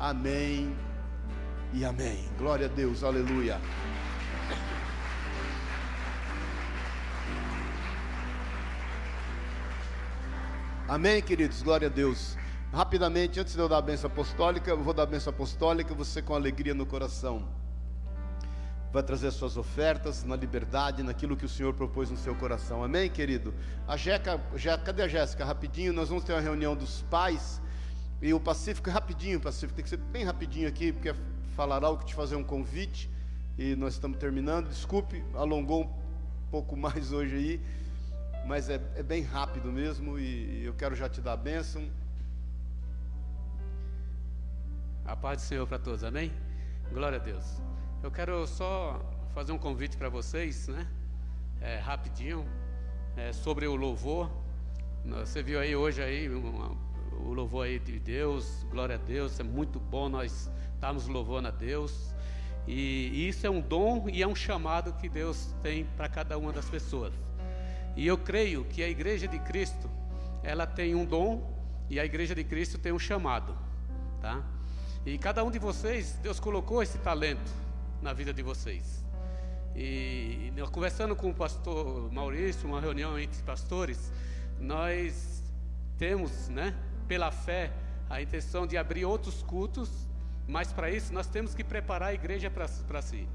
amém 0.00 0.74
e 1.74 1.84
amém. 1.84 2.26
Glória 2.38 2.66
a 2.66 2.68
Deus, 2.70 3.04
aleluia. 3.04 3.60
Amém, 10.88 11.20
queridos, 11.20 11.62
glória 11.62 11.88
a 11.88 11.90
Deus. 11.90 12.38
Rapidamente, 12.72 13.38
antes 13.38 13.54
de 13.54 13.60
eu 13.60 13.68
dar 13.68 13.78
a 13.78 13.82
benção 13.82 14.08
apostólica, 14.08 14.70
eu 14.70 14.82
vou 14.82 14.94
dar 14.94 15.02
a 15.02 15.06
benção 15.06 15.30
apostólica, 15.30 15.94
você 15.94 16.22
com 16.22 16.34
alegria 16.34 16.72
no 16.72 16.86
coração 16.86 17.65
vai 18.96 19.02
trazer 19.02 19.30
suas 19.30 19.58
ofertas 19.58 20.24
na 20.24 20.34
liberdade, 20.34 21.02
naquilo 21.02 21.36
que 21.36 21.44
o 21.44 21.48
Senhor 21.50 21.74
propôs 21.74 22.10
no 22.10 22.16
seu 22.16 22.34
coração. 22.34 22.82
Amém, 22.82 23.10
querido? 23.10 23.52
A 23.86 23.94
Jeca, 23.94 24.40
cadê 24.82 25.02
a 25.02 25.08
Jéssica? 25.08 25.44
Rapidinho, 25.44 25.92
nós 25.92 26.08
vamos 26.08 26.24
ter 26.24 26.32
uma 26.32 26.40
reunião 26.40 26.74
dos 26.74 27.02
pais 27.10 27.60
e 28.22 28.32
o 28.32 28.40
Pacífico, 28.40 28.88
rapidinho, 28.88 29.38
Pacífico, 29.38 29.74
tem 29.74 29.82
que 29.82 29.90
ser 29.90 29.98
bem 29.98 30.24
rapidinho 30.24 30.66
aqui, 30.66 30.94
porque 30.94 31.14
falar 31.54 31.84
algo 31.84 32.00
que 32.00 32.06
te 32.06 32.14
fazer 32.14 32.36
um 32.36 32.42
convite 32.42 33.10
e 33.58 33.76
nós 33.76 33.92
estamos 33.92 34.16
terminando. 34.16 34.68
Desculpe, 34.70 35.22
alongou 35.34 35.82
um 35.84 36.50
pouco 36.50 36.74
mais 36.80 37.12
hoje 37.12 37.36
aí, 37.36 37.60
mas 38.46 38.70
é, 38.70 38.80
é 38.94 39.02
bem 39.02 39.22
rápido 39.22 39.70
mesmo 39.70 40.18
e 40.18 40.64
eu 40.64 40.72
quero 40.72 40.94
já 40.94 41.06
te 41.06 41.20
dar 41.20 41.34
a 41.34 41.36
bênção. 41.36 41.86
A 45.04 45.14
paz 45.14 45.42
do 45.42 45.44
Senhor 45.44 45.66
para 45.66 45.78
todos, 45.78 46.02
amém? 46.02 46.32
Glória 46.90 47.18
a 47.18 47.22
Deus. 47.22 47.75
Eu 48.02 48.10
quero 48.10 48.46
só 48.46 49.00
fazer 49.34 49.52
um 49.52 49.58
convite 49.58 49.96
para 49.96 50.08
vocês, 50.08 50.68
né? 50.68 50.86
É, 51.60 51.78
rapidinho, 51.78 52.46
é, 53.16 53.32
sobre 53.32 53.66
o 53.66 53.74
louvor. 53.74 54.30
Você 55.04 55.42
viu 55.42 55.58
aí 55.58 55.74
hoje 55.74 56.02
aí 56.02 56.28
uma, 56.28 56.76
o 57.18 57.32
louvor 57.32 57.64
aí 57.64 57.78
de 57.78 57.98
Deus, 57.98 58.64
glória 58.70 58.96
a 58.96 58.98
Deus, 58.98 59.40
é 59.40 59.42
muito 59.42 59.80
bom 59.80 60.08
nós 60.08 60.50
estarmos 60.74 61.08
louvando 61.08 61.48
a 61.48 61.50
Deus. 61.50 62.14
E, 62.66 63.28
isso 63.28 63.46
é 63.46 63.50
um 63.50 63.60
dom 63.60 64.08
e 64.08 64.22
é 64.22 64.28
um 64.28 64.34
chamado 64.34 64.92
que 64.92 65.08
Deus 65.08 65.54
tem 65.62 65.84
para 65.96 66.08
cada 66.08 66.36
uma 66.36 66.52
das 66.52 66.68
pessoas. 66.68 67.14
E 67.96 68.06
eu 68.06 68.18
creio 68.18 68.64
que 68.66 68.82
a 68.82 68.88
igreja 68.88 69.26
de 69.26 69.38
Cristo, 69.38 69.90
ela 70.42 70.66
tem 70.66 70.94
um 70.94 71.04
dom 71.04 71.50
e 71.88 71.98
a 71.98 72.04
igreja 72.04 72.34
de 72.34 72.44
Cristo 72.44 72.78
tem 72.78 72.92
um 72.92 72.98
chamado, 72.98 73.56
tá? 74.20 74.44
E 75.04 75.16
cada 75.16 75.42
um 75.42 75.50
de 75.50 75.58
vocês, 75.58 76.18
Deus 76.22 76.38
colocou 76.38 76.82
esse 76.82 76.98
talento 76.98 77.65
na 78.02 78.12
vida 78.12 78.32
de 78.32 78.42
vocês. 78.42 79.04
E 79.74 80.52
conversando 80.72 81.14
com 81.14 81.30
o 81.30 81.34
pastor 81.34 82.10
Maurício, 82.12 82.68
uma 82.68 82.80
reunião 82.80 83.18
entre 83.18 83.42
pastores, 83.42 84.12
nós 84.58 85.42
temos, 85.98 86.48
né, 86.48 86.74
pela 87.06 87.30
fé, 87.30 87.72
a 88.08 88.22
intenção 88.22 88.66
de 88.66 88.76
abrir 88.76 89.04
outros 89.04 89.42
cultos, 89.42 89.90
mas 90.46 90.72
para 90.72 90.90
isso 90.90 91.12
nós 91.12 91.26
temos 91.26 91.54
que 91.54 91.64
preparar 91.64 92.10
a 92.10 92.14
igreja 92.14 92.50
para 92.50 93.02
si. 93.02 93.28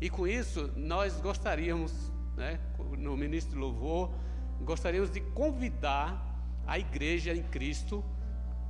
E 0.00 0.10
com 0.10 0.26
isso, 0.26 0.70
nós 0.76 1.18
gostaríamos, 1.20 1.92
né, 2.36 2.58
no 2.98 3.16
ministro 3.16 3.58
louvor, 3.58 4.10
gostaríamos 4.60 5.10
de 5.10 5.20
convidar 5.20 6.22
a 6.66 6.78
igreja 6.78 7.32
em 7.32 7.42
Cristo 7.42 8.04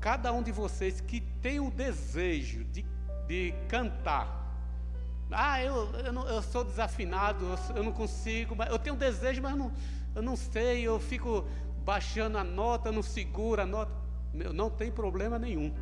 cada 0.00 0.32
um 0.32 0.42
de 0.42 0.52
vocês 0.52 1.00
que 1.00 1.20
tem 1.20 1.58
o 1.58 1.70
desejo 1.70 2.64
de, 2.64 2.84
de 3.26 3.52
cantar. 3.68 4.45
Ah, 5.30 5.62
eu, 5.62 5.90
eu, 6.04 6.12
não, 6.12 6.28
eu 6.28 6.40
sou 6.42 6.64
desafinado, 6.64 7.44
eu, 7.74 7.82
não 7.82 7.92
consigo, 7.92 8.54
mas 8.54 8.70
eu 8.70 8.78
tenho 8.78 8.94
um 8.94 8.98
desejo, 8.98 9.42
mas 9.42 9.52
eu 9.52 9.58
não, 9.58 9.72
eu 10.14 10.22
não 10.22 10.36
sei, 10.36 10.82
eu 10.82 11.00
fico 11.00 11.44
baixando 11.84 12.38
a 12.38 12.44
nota, 12.44 12.92
não 12.92 13.02
seguro 13.02 13.60
a 13.60 13.66
nota. 13.66 13.92
Meu, 14.32 14.52
não 14.52 14.70
tem 14.70 14.90
problema 14.90 15.38
nenhum. 15.38 15.74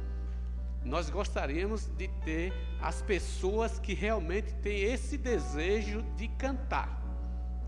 Nós 0.85 1.09
gostaríamos 1.11 1.87
de 1.97 2.09
ter 2.25 2.53
as 2.81 3.01
pessoas 3.03 3.79
que 3.79 3.95
realmente 3.95 4.53
têm 4.57 4.83
esse 4.83 5.17
desejo 5.17 6.03
de 6.17 6.29
cantar, 6.29 7.03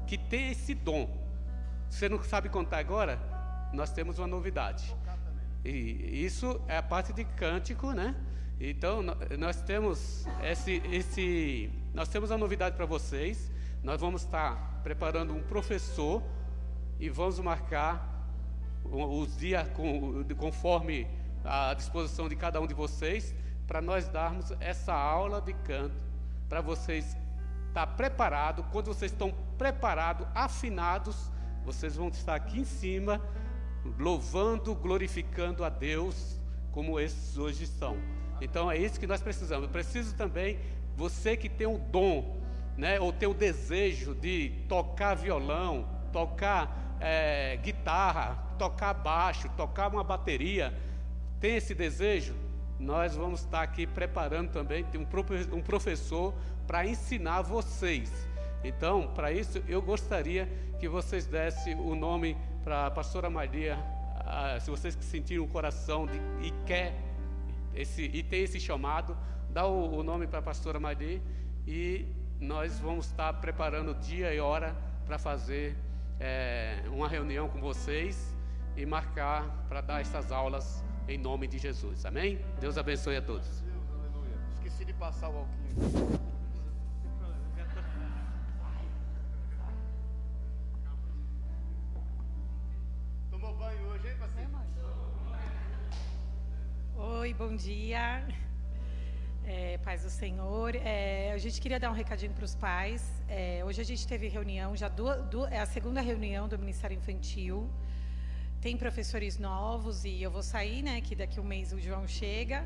que 0.07 0.19
tem 0.19 0.51
esse 0.51 0.75
dom. 0.75 1.09
Você 1.89 2.09
não 2.09 2.23
sabe 2.23 2.49
contar 2.49 2.79
agora? 2.79 3.19
Nós 3.73 3.91
temos 3.91 4.19
uma 4.19 4.27
novidade. 4.27 4.95
E 5.65 6.25
isso 6.25 6.61
é 6.69 6.77
a 6.77 6.83
parte 6.83 7.13
de 7.13 7.25
cântico, 7.25 7.93
né? 7.93 8.15
Então 8.59 9.03
nós 9.39 9.61
temos 9.63 10.27
esse, 10.43 10.83
esse 10.91 11.71
nós 11.93 12.09
temos 12.09 12.31
a 12.31 12.39
novidade 12.39 12.77
para 12.77 12.87
vocês. 12.87 13.51
Nós 13.83 14.01
vamos 14.01 14.23
estar 14.23 14.81
preparando 14.83 15.35
um 15.35 15.43
professor 15.43 16.23
e 16.99 17.09
vamos 17.09 17.39
marcar 17.39 18.15
os 18.85 19.37
dias 19.37 19.69
conforme 20.39 21.07
a 21.45 21.75
disposição 21.75 22.29
de 22.29 22.37
cada 22.37 22.61
um 22.61 22.67
de 22.67 22.75
vocês 22.75 23.35
para 23.67 23.81
nós 23.81 24.09
darmos 24.09 24.51
essa 24.61 24.95
aula 24.95 25.41
de 25.41 25.53
canto 25.53 26.03
para 26.49 26.61
vocês 26.61 27.17
estar 27.69 27.87
preparado. 27.89 28.65
Quando 28.73 28.87
vocês 28.87 29.13
estão 29.13 29.35
preparados, 29.59 30.27
afinados, 30.35 31.31
vocês 31.65 31.97
vão 31.97 32.09
estar 32.09 32.35
aqui 32.35 32.61
em 32.61 32.65
cima 32.65 33.21
louvando, 33.99 34.75
glorificando 34.75 35.65
a 35.65 35.69
Deus, 35.69 36.41
como 36.73 36.99
esses 36.99 37.37
hoje 37.37 37.65
estão. 37.65 37.97
Então 38.41 38.71
é 38.71 38.77
isso 38.77 38.99
que 39.01 39.07
nós 39.07 39.21
precisamos. 39.21 39.65
Eu 39.65 39.71
preciso 39.71 40.15
também, 40.15 40.59
você 40.97 41.37
que 41.37 41.49
tem 41.49 41.67
o 41.67 41.79
dom, 41.79 42.37
né, 42.77 43.01
ou 43.01 43.13
tem 43.13 43.29
o 43.29 43.35
desejo 43.35 44.15
de 44.15 44.53
tocar 44.69 45.15
violão, 45.15 45.89
tocar 46.13 46.97
é, 47.01 47.57
guitarra, 47.57 48.37
tocar 48.59 48.95
baixo, 48.95 49.49
tocar 49.57 49.89
uma 49.89 50.05
bateria, 50.05 50.73
tem 51.41 51.57
esse 51.57 51.75
desejo? 51.75 52.35
Nós 52.79 53.17
vamos 53.17 53.41
estar 53.41 53.63
aqui 53.63 53.87
preparando 53.87 54.51
também 54.51 54.85
um 55.53 55.63
professor 55.63 56.35
para 56.67 56.87
ensinar 56.87 57.43
vocês. 57.43 58.13
Então, 58.63 59.11
para 59.15 59.33
isso, 59.33 59.63
eu 59.69 59.81
gostaria 59.81 60.49
que 60.79 60.89
vocês 60.89 61.27
dessem 61.27 61.75
o 61.75 61.95
nome 61.95 62.37
para 62.65 62.87
a 62.87 62.91
pastora 62.91 63.31
Maria, 63.31 63.79
ah, 64.27 64.59
se 64.61 64.71
vocês 64.71 64.97
sentirem 65.01 65.43
o 65.43 65.47
coração 65.47 66.07
de, 66.07 66.19
e 66.43 66.51
quer 66.67 66.93
esse, 67.77 68.03
e 68.03 68.23
tem 68.23 68.43
esse 68.43 68.59
chamado, 68.59 69.17
dá 69.51 69.67
o, 69.67 69.99
o 69.99 70.03
nome 70.03 70.27
para 70.27 70.39
a 70.41 70.43
pastora 70.43 70.81
Maria 70.81 71.21
e 71.67 72.07
nós 72.41 72.79
vamos 72.79 73.07
estar 73.07 73.33
preparando 73.35 73.95
dia 73.95 74.35
e 74.35 74.41
hora 74.41 74.77
para 75.05 75.19
fazer 75.19 75.77
é, 76.19 76.83
uma 76.89 77.09
reunião 77.09 77.49
com 77.49 77.61
vocês 77.61 78.37
e 78.77 78.85
marcar 78.85 79.67
para 79.69 79.81
dar 79.81 80.01
essas 80.01 80.33
aulas 80.33 80.85
em 81.09 81.19
nome 81.19 81.47
de 81.47 81.59
Jesus. 81.59 82.05
Amém? 82.05 82.39
Deus 82.61 82.77
abençoe 82.77 83.17
a 83.17 83.23
todos. 83.23 83.65
Esqueci 84.55 84.85
de 84.85 84.93
passar 84.93 85.31
o. 85.31 85.47
Oi, 97.21 97.33
bom 97.33 97.57
dia. 97.57 98.03
É, 99.45 99.79
paz 99.79 100.03
do 100.03 100.11
Senhor. 100.11 100.77
É, 100.77 101.33
a 101.33 101.39
gente 101.39 101.59
queria 101.63 101.81
dar 101.81 101.91
um 101.91 101.95
recadinho 101.95 102.35
para 102.39 102.45
os 102.45 102.55
pais. 102.55 103.03
É, 103.27 103.63
hoje 103.67 103.81
a 103.81 103.85
gente 103.91 104.07
teve 104.07 104.29
reunião, 104.29 104.77
já 104.77 104.89
do, 104.89 105.07
do, 105.33 105.47
é 105.47 105.59
a 105.59 105.65
segunda 105.65 106.03
reunião 106.11 106.47
do 106.47 106.59
Ministério 106.59 106.95
Infantil. 106.95 107.71
Tem 108.61 108.77
professores 108.77 109.39
novos 109.39 110.05
e 110.05 110.23
eu 110.23 110.31
vou 110.31 110.43
sair, 110.43 110.83
né? 110.83 111.01
Que 111.01 111.15
daqui 111.17 111.41
um 111.41 111.49
mês 111.55 111.73
o 111.73 111.81
João 111.81 112.07
chega. 112.07 112.59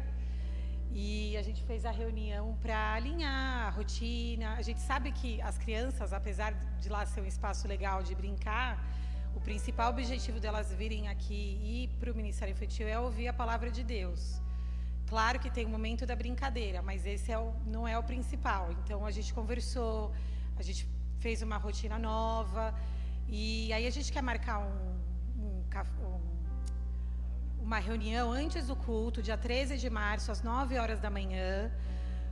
E 0.90 1.36
a 1.36 1.42
gente 1.42 1.62
fez 1.62 1.84
a 1.84 1.92
reunião 1.92 2.58
para 2.60 2.94
alinhar 2.94 3.68
a 3.68 3.70
rotina. 3.70 4.54
A 4.54 4.62
gente 4.62 4.80
sabe 4.80 5.12
que 5.12 5.40
as 5.42 5.58
crianças, 5.58 6.12
apesar 6.12 6.52
de 6.80 6.88
lá 6.88 7.06
ser 7.06 7.20
um 7.20 7.30
espaço 7.34 7.68
legal 7.68 8.02
de 8.02 8.16
brincar, 8.16 8.72
o 9.34 9.40
principal 9.40 9.90
objetivo 9.90 10.38
delas 10.40 10.72
virem 10.72 11.08
aqui 11.08 11.58
e 11.62 11.88
para 11.98 12.10
o 12.12 12.14
Ministério 12.14 12.52
Infantil 12.52 12.86
é 12.88 12.98
ouvir 12.98 13.28
a 13.28 13.32
palavra 13.32 13.70
de 13.70 13.82
Deus. 13.82 14.40
Claro 15.06 15.38
que 15.40 15.50
tem 15.50 15.66
o 15.66 15.68
momento 15.68 16.06
da 16.06 16.14
brincadeira, 16.14 16.80
mas 16.82 17.06
esse 17.06 17.32
é 17.32 17.38
o, 17.38 17.52
não 17.66 17.86
é 17.86 17.98
o 17.98 18.02
principal. 18.02 18.70
Então 18.72 19.04
a 19.04 19.10
gente 19.10 19.32
conversou, 19.34 20.12
a 20.56 20.62
gente 20.62 20.88
fez 21.18 21.42
uma 21.42 21.56
rotina 21.56 21.98
nova 21.98 22.74
e 23.28 23.72
aí 23.72 23.86
a 23.86 23.90
gente 23.90 24.12
quer 24.12 24.22
marcar 24.22 24.58
um, 24.58 25.00
um, 25.44 25.64
um, 26.06 26.20
uma 27.60 27.78
reunião 27.78 28.30
antes 28.32 28.66
do 28.68 28.76
culto, 28.76 29.22
dia 29.22 29.36
13 29.36 29.76
de 29.78 29.90
março, 29.90 30.30
às 30.30 30.42
9 30.42 30.78
horas 30.78 31.00
da 31.00 31.10
manhã, 31.10 31.70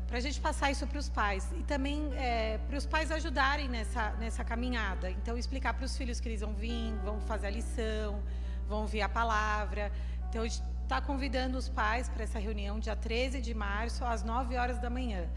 para 0.09 0.17
a 0.17 0.21
gente 0.21 0.41
passar 0.41 0.71
isso 0.71 0.87
para 0.87 0.99
os 0.99 1.09
pais 1.11 1.47
e 1.55 1.63
também 1.63 2.11
é, 2.15 2.59
para 2.67 2.79
os 2.79 2.87
pais 2.87 3.13
ajudarem 3.13 3.69
nessa, 3.69 4.13
nessa 4.13 4.43
caminhada. 4.43 5.11
Então, 5.11 5.37
explicar 5.37 5.75
para 5.75 5.85
os 5.85 5.95
filhos 5.97 6.19
que 6.19 6.29
eles 6.29 6.41
vão 6.41 6.55
vir, 6.55 6.95
vão 7.05 7.21
fazer 7.21 7.49
a 7.49 7.51
lição, 7.51 8.23
vão 8.67 8.81
ouvir 8.81 9.03
a 9.03 9.09
palavra. 9.09 9.93
Então, 10.29 10.43
a 10.43 10.49
gente 10.49 10.63
está 10.83 10.99
convidando 11.03 11.59
os 11.59 11.69
pais 11.69 12.09
para 12.09 12.25
essa 12.25 12.39
reunião, 12.39 12.81
dia 12.81 12.97
13 12.97 13.43
de 13.43 13.53
março, 13.53 14.03
às 14.03 14.23
9 14.23 14.57
horas 14.57 14.79
da 14.79 14.89
manhã. 14.89 15.29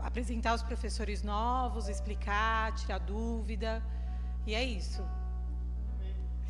Apresentar 0.00 0.52
os 0.54 0.62
professores 0.64 1.22
novos, 1.22 1.88
explicar, 1.88 2.74
tirar 2.74 2.98
dúvida. 2.98 3.80
E 4.44 4.52
é 4.52 4.64
isso. 4.64 5.02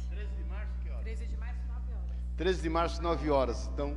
13 0.09 0.31
de 0.37 0.45
março, 0.45 0.73
que 0.83 0.89
hora? 0.89 1.03
13 1.03 1.27
de 1.27 1.37
março, 1.37 1.61
9 1.69 1.93
horas. 1.93 2.17
13 2.39 2.63
de 2.63 2.71
março, 2.71 3.03
9 3.03 3.31
horas. 3.31 3.71
Então, 3.75 3.95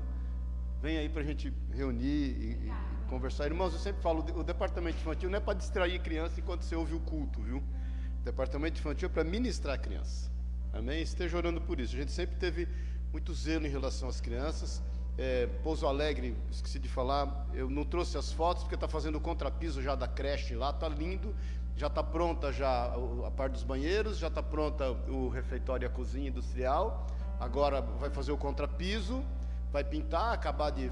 vem 0.82 0.98
aí 0.98 1.08
para 1.08 1.22
a 1.22 1.26
gente 1.26 1.54
reunir 1.74 2.06
e, 2.06 2.68
e, 2.68 2.91
conversar. 3.12 3.46
Irmãos, 3.46 3.74
eu 3.74 3.80
sempre 3.80 4.02
falo, 4.02 4.26
o 4.40 4.44
departamento 4.44 4.98
infantil 4.98 5.30
não 5.30 5.38
é 5.38 5.42
para 5.42 5.54
distrair 5.54 6.00
criança 6.00 6.40
enquanto 6.40 6.62
você 6.62 6.74
ouve 6.74 6.96
o 6.96 7.00
culto, 7.02 7.42
viu? 7.42 7.58
O 7.58 8.24
departamento 8.24 8.80
infantil 8.80 9.10
é 9.10 9.12
para 9.12 9.26
ministrar 9.26 9.76
a 9.76 9.78
criança. 9.78 10.32
Amém? 10.72 11.02
Esteja 11.02 11.36
orando 11.36 11.60
por 11.60 11.78
isso. 11.82 11.94
A 11.94 12.00
gente 12.00 12.14
sempre 12.14 12.38
teve 12.38 12.70
muito 13.12 13.34
zelo 13.34 13.68
em 13.68 13.70
relação 13.70 14.08
às 14.08 14.22
crianças. 14.22 14.82
É, 15.18 15.46
Pouso 15.62 15.86
Alegre, 15.86 16.38
esqueci 16.50 16.80
de 16.80 16.88
falar, 16.88 17.46
eu 17.54 17.70
não 17.70 17.84
trouxe 17.84 18.18
as 18.18 18.32
fotos 18.32 18.64
porque 18.64 18.76
está 18.76 18.88
fazendo 18.88 19.18
o 19.18 19.22
contrapiso 19.22 19.82
já 19.82 19.94
da 19.94 20.08
creche 20.08 20.56
lá, 20.56 20.70
está 20.70 20.88
lindo, 20.88 21.36
já 21.76 21.88
está 21.88 22.02
pronta 22.02 22.54
já 22.54 22.96
a 23.28 23.32
parte 23.32 23.54
dos 23.54 23.64
banheiros, 23.64 24.18
já 24.20 24.28
está 24.28 24.42
pronta 24.42 24.90
o 25.10 25.28
refeitório 25.28 25.84
e 25.84 25.88
a 25.88 25.90
cozinha 25.90 26.30
industrial. 26.30 27.06
Agora 27.42 27.82
vai 27.82 28.10
fazer 28.10 28.32
o 28.32 28.38
contrapiso, 28.38 29.22
vai 29.70 29.84
pintar, 29.84 30.34
acabar 30.34 30.70
de 30.70 30.90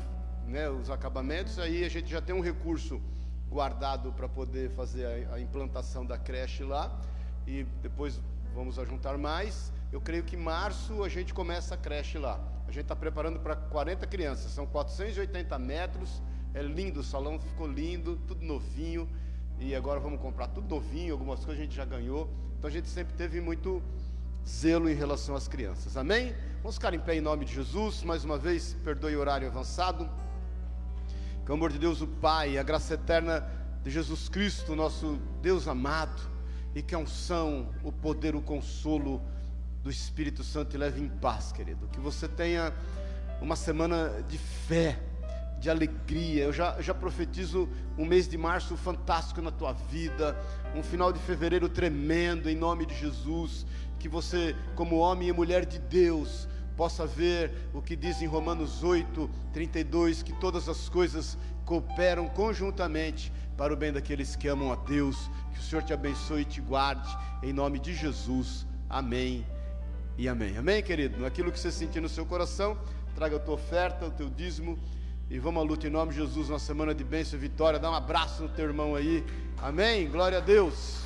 né, 0.49 0.69
os 0.69 0.89
acabamentos, 0.89 1.59
aí 1.59 1.85
a 1.85 1.89
gente 1.89 2.09
já 2.09 2.21
tem 2.21 2.35
um 2.35 2.41
recurso 2.41 3.01
guardado 3.49 4.11
para 4.13 4.27
poder 4.27 4.69
fazer 4.71 5.05
a, 5.05 5.35
a 5.35 5.39
implantação 5.39 6.05
da 6.05 6.17
creche 6.17 6.63
lá 6.63 6.99
e 7.47 7.63
depois 7.81 8.21
vamos 8.53 8.77
ajuntar 8.77 9.17
mais. 9.17 9.71
Eu 9.91 10.01
creio 10.01 10.23
que 10.23 10.37
março 10.37 11.03
a 11.03 11.09
gente 11.09 11.33
começa 11.33 11.75
a 11.75 11.77
creche 11.77 12.17
lá. 12.17 12.39
A 12.67 12.71
gente 12.71 12.83
está 12.83 12.95
preparando 12.95 13.39
para 13.39 13.55
40 13.55 14.05
crianças, 14.05 14.51
são 14.51 14.65
480 14.67 15.57
metros. 15.57 16.21
É 16.53 16.61
lindo, 16.61 16.99
o 16.99 17.03
salão 17.03 17.39
ficou 17.39 17.67
lindo, 17.67 18.17
tudo 18.27 18.43
novinho. 18.43 19.09
E 19.59 19.75
agora 19.75 19.99
vamos 19.99 20.21
comprar 20.21 20.47
tudo 20.47 20.67
novinho, 20.67 21.13
algumas 21.13 21.43
coisas 21.43 21.59
a 21.59 21.63
gente 21.63 21.75
já 21.75 21.85
ganhou. 21.85 22.29
Então 22.57 22.67
a 22.67 22.71
gente 22.71 22.87
sempre 22.87 23.13
teve 23.15 23.41
muito 23.41 23.81
zelo 24.47 24.89
em 24.89 24.93
relação 24.93 25.35
às 25.35 25.47
crianças. 25.47 25.97
Amém? 25.97 26.33
Vamos 26.61 26.75
ficar 26.75 26.93
em 26.93 26.99
pé 26.99 27.15
em 27.15 27.21
nome 27.21 27.45
de 27.45 27.53
Jesus. 27.53 28.03
Mais 28.03 28.23
uma 28.23 28.37
vez, 28.37 28.75
perdoe 28.83 29.15
o 29.15 29.19
horário 29.19 29.47
avançado. 29.47 30.09
Que 31.49 31.51
o 31.51 31.55
amor 31.55 31.71
de 31.71 31.79
Deus, 31.79 31.99
o 31.99 32.05
Pai, 32.05 32.59
a 32.59 32.61
graça 32.61 32.93
eterna 32.93 33.43
de 33.83 33.89
Jesus 33.89 34.29
Cristo, 34.29 34.75
nosso 34.75 35.19
Deus 35.41 35.67
amado, 35.67 36.21
e 36.75 36.81
que 36.83 36.93
a 36.93 36.99
unção, 36.99 37.73
o 37.83 37.91
poder, 37.91 38.35
o 38.35 38.41
consolo 38.43 39.19
do 39.81 39.89
Espírito 39.89 40.43
Santo 40.43 40.69
te 40.69 40.77
leve 40.77 41.01
em 41.01 41.09
paz, 41.09 41.51
querido. 41.51 41.87
Que 41.87 41.99
você 41.99 42.27
tenha 42.27 42.71
uma 43.41 43.55
semana 43.55 44.23
de 44.27 44.37
fé, 44.37 44.99
de 45.59 45.71
alegria. 45.71 46.43
Eu 46.43 46.53
já, 46.53 46.75
eu 46.77 46.83
já 46.83 46.93
profetizo 46.93 47.67
um 47.97 48.05
mês 48.05 48.29
de 48.29 48.37
março 48.37 48.77
fantástico 48.77 49.41
na 49.41 49.49
tua 49.49 49.73
vida, 49.73 50.39
um 50.75 50.83
final 50.83 51.11
de 51.11 51.17
fevereiro 51.17 51.67
tremendo, 51.67 52.47
em 52.47 52.55
nome 52.55 52.85
de 52.85 52.93
Jesus. 52.93 53.65
Que 53.97 54.07
você, 54.07 54.55
como 54.75 54.97
homem 54.97 55.29
e 55.29 55.33
mulher 55.33 55.65
de 55.65 55.79
Deus, 55.79 56.47
possa 56.79 57.05
ver 57.05 57.51
o 57.73 57.81
que 57.81 57.93
diz 57.93 58.21
em 58.21 58.25
Romanos 58.25 58.85
8, 58.85 59.29
32, 59.51 60.23
que 60.23 60.31
todas 60.39 60.69
as 60.69 60.87
coisas 60.87 61.37
cooperam 61.65 62.25
conjuntamente 62.29 63.33
para 63.57 63.73
o 63.73 63.75
bem 63.75 63.91
daqueles 63.91 64.33
que 64.37 64.47
amam 64.47 64.71
a 64.71 64.77
Deus. 64.77 65.29
Que 65.51 65.59
o 65.59 65.61
Senhor 65.61 65.83
te 65.83 65.91
abençoe 65.91 66.43
e 66.43 66.45
te 66.45 66.61
guarde, 66.61 67.09
em 67.43 67.51
nome 67.51 67.79
de 67.79 67.93
Jesus. 67.93 68.65
Amém 68.89 69.45
e 70.17 70.29
amém. 70.29 70.57
Amém, 70.57 70.81
querido? 70.81 71.19
Naquilo 71.19 71.51
que 71.51 71.59
você 71.59 71.69
sentir 71.69 71.99
no 71.99 72.07
seu 72.07 72.25
coração, 72.25 72.77
traga 73.13 73.35
a 73.35 73.39
tua 73.39 73.55
oferta, 73.55 74.05
o 74.05 74.11
teu 74.11 74.29
dízimo 74.29 74.79
e 75.29 75.37
vamos 75.37 75.61
à 75.61 75.65
luta 75.65 75.85
em 75.85 75.89
nome 75.89 76.13
de 76.13 76.19
Jesus, 76.19 76.49
uma 76.49 76.59
semana 76.59 76.95
de 76.95 77.03
bênção 77.03 77.37
e 77.37 77.41
vitória. 77.41 77.77
Dá 77.77 77.91
um 77.91 77.93
abraço 77.93 78.41
no 78.41 78.47
teu 78.47 78.63
irmão 78.63 78.95
aí. 78.95 79.21
Amém? 79.57 80.09
Glória 80.09 80.37
a 80.37 80.41
Deus. 80.41 80.98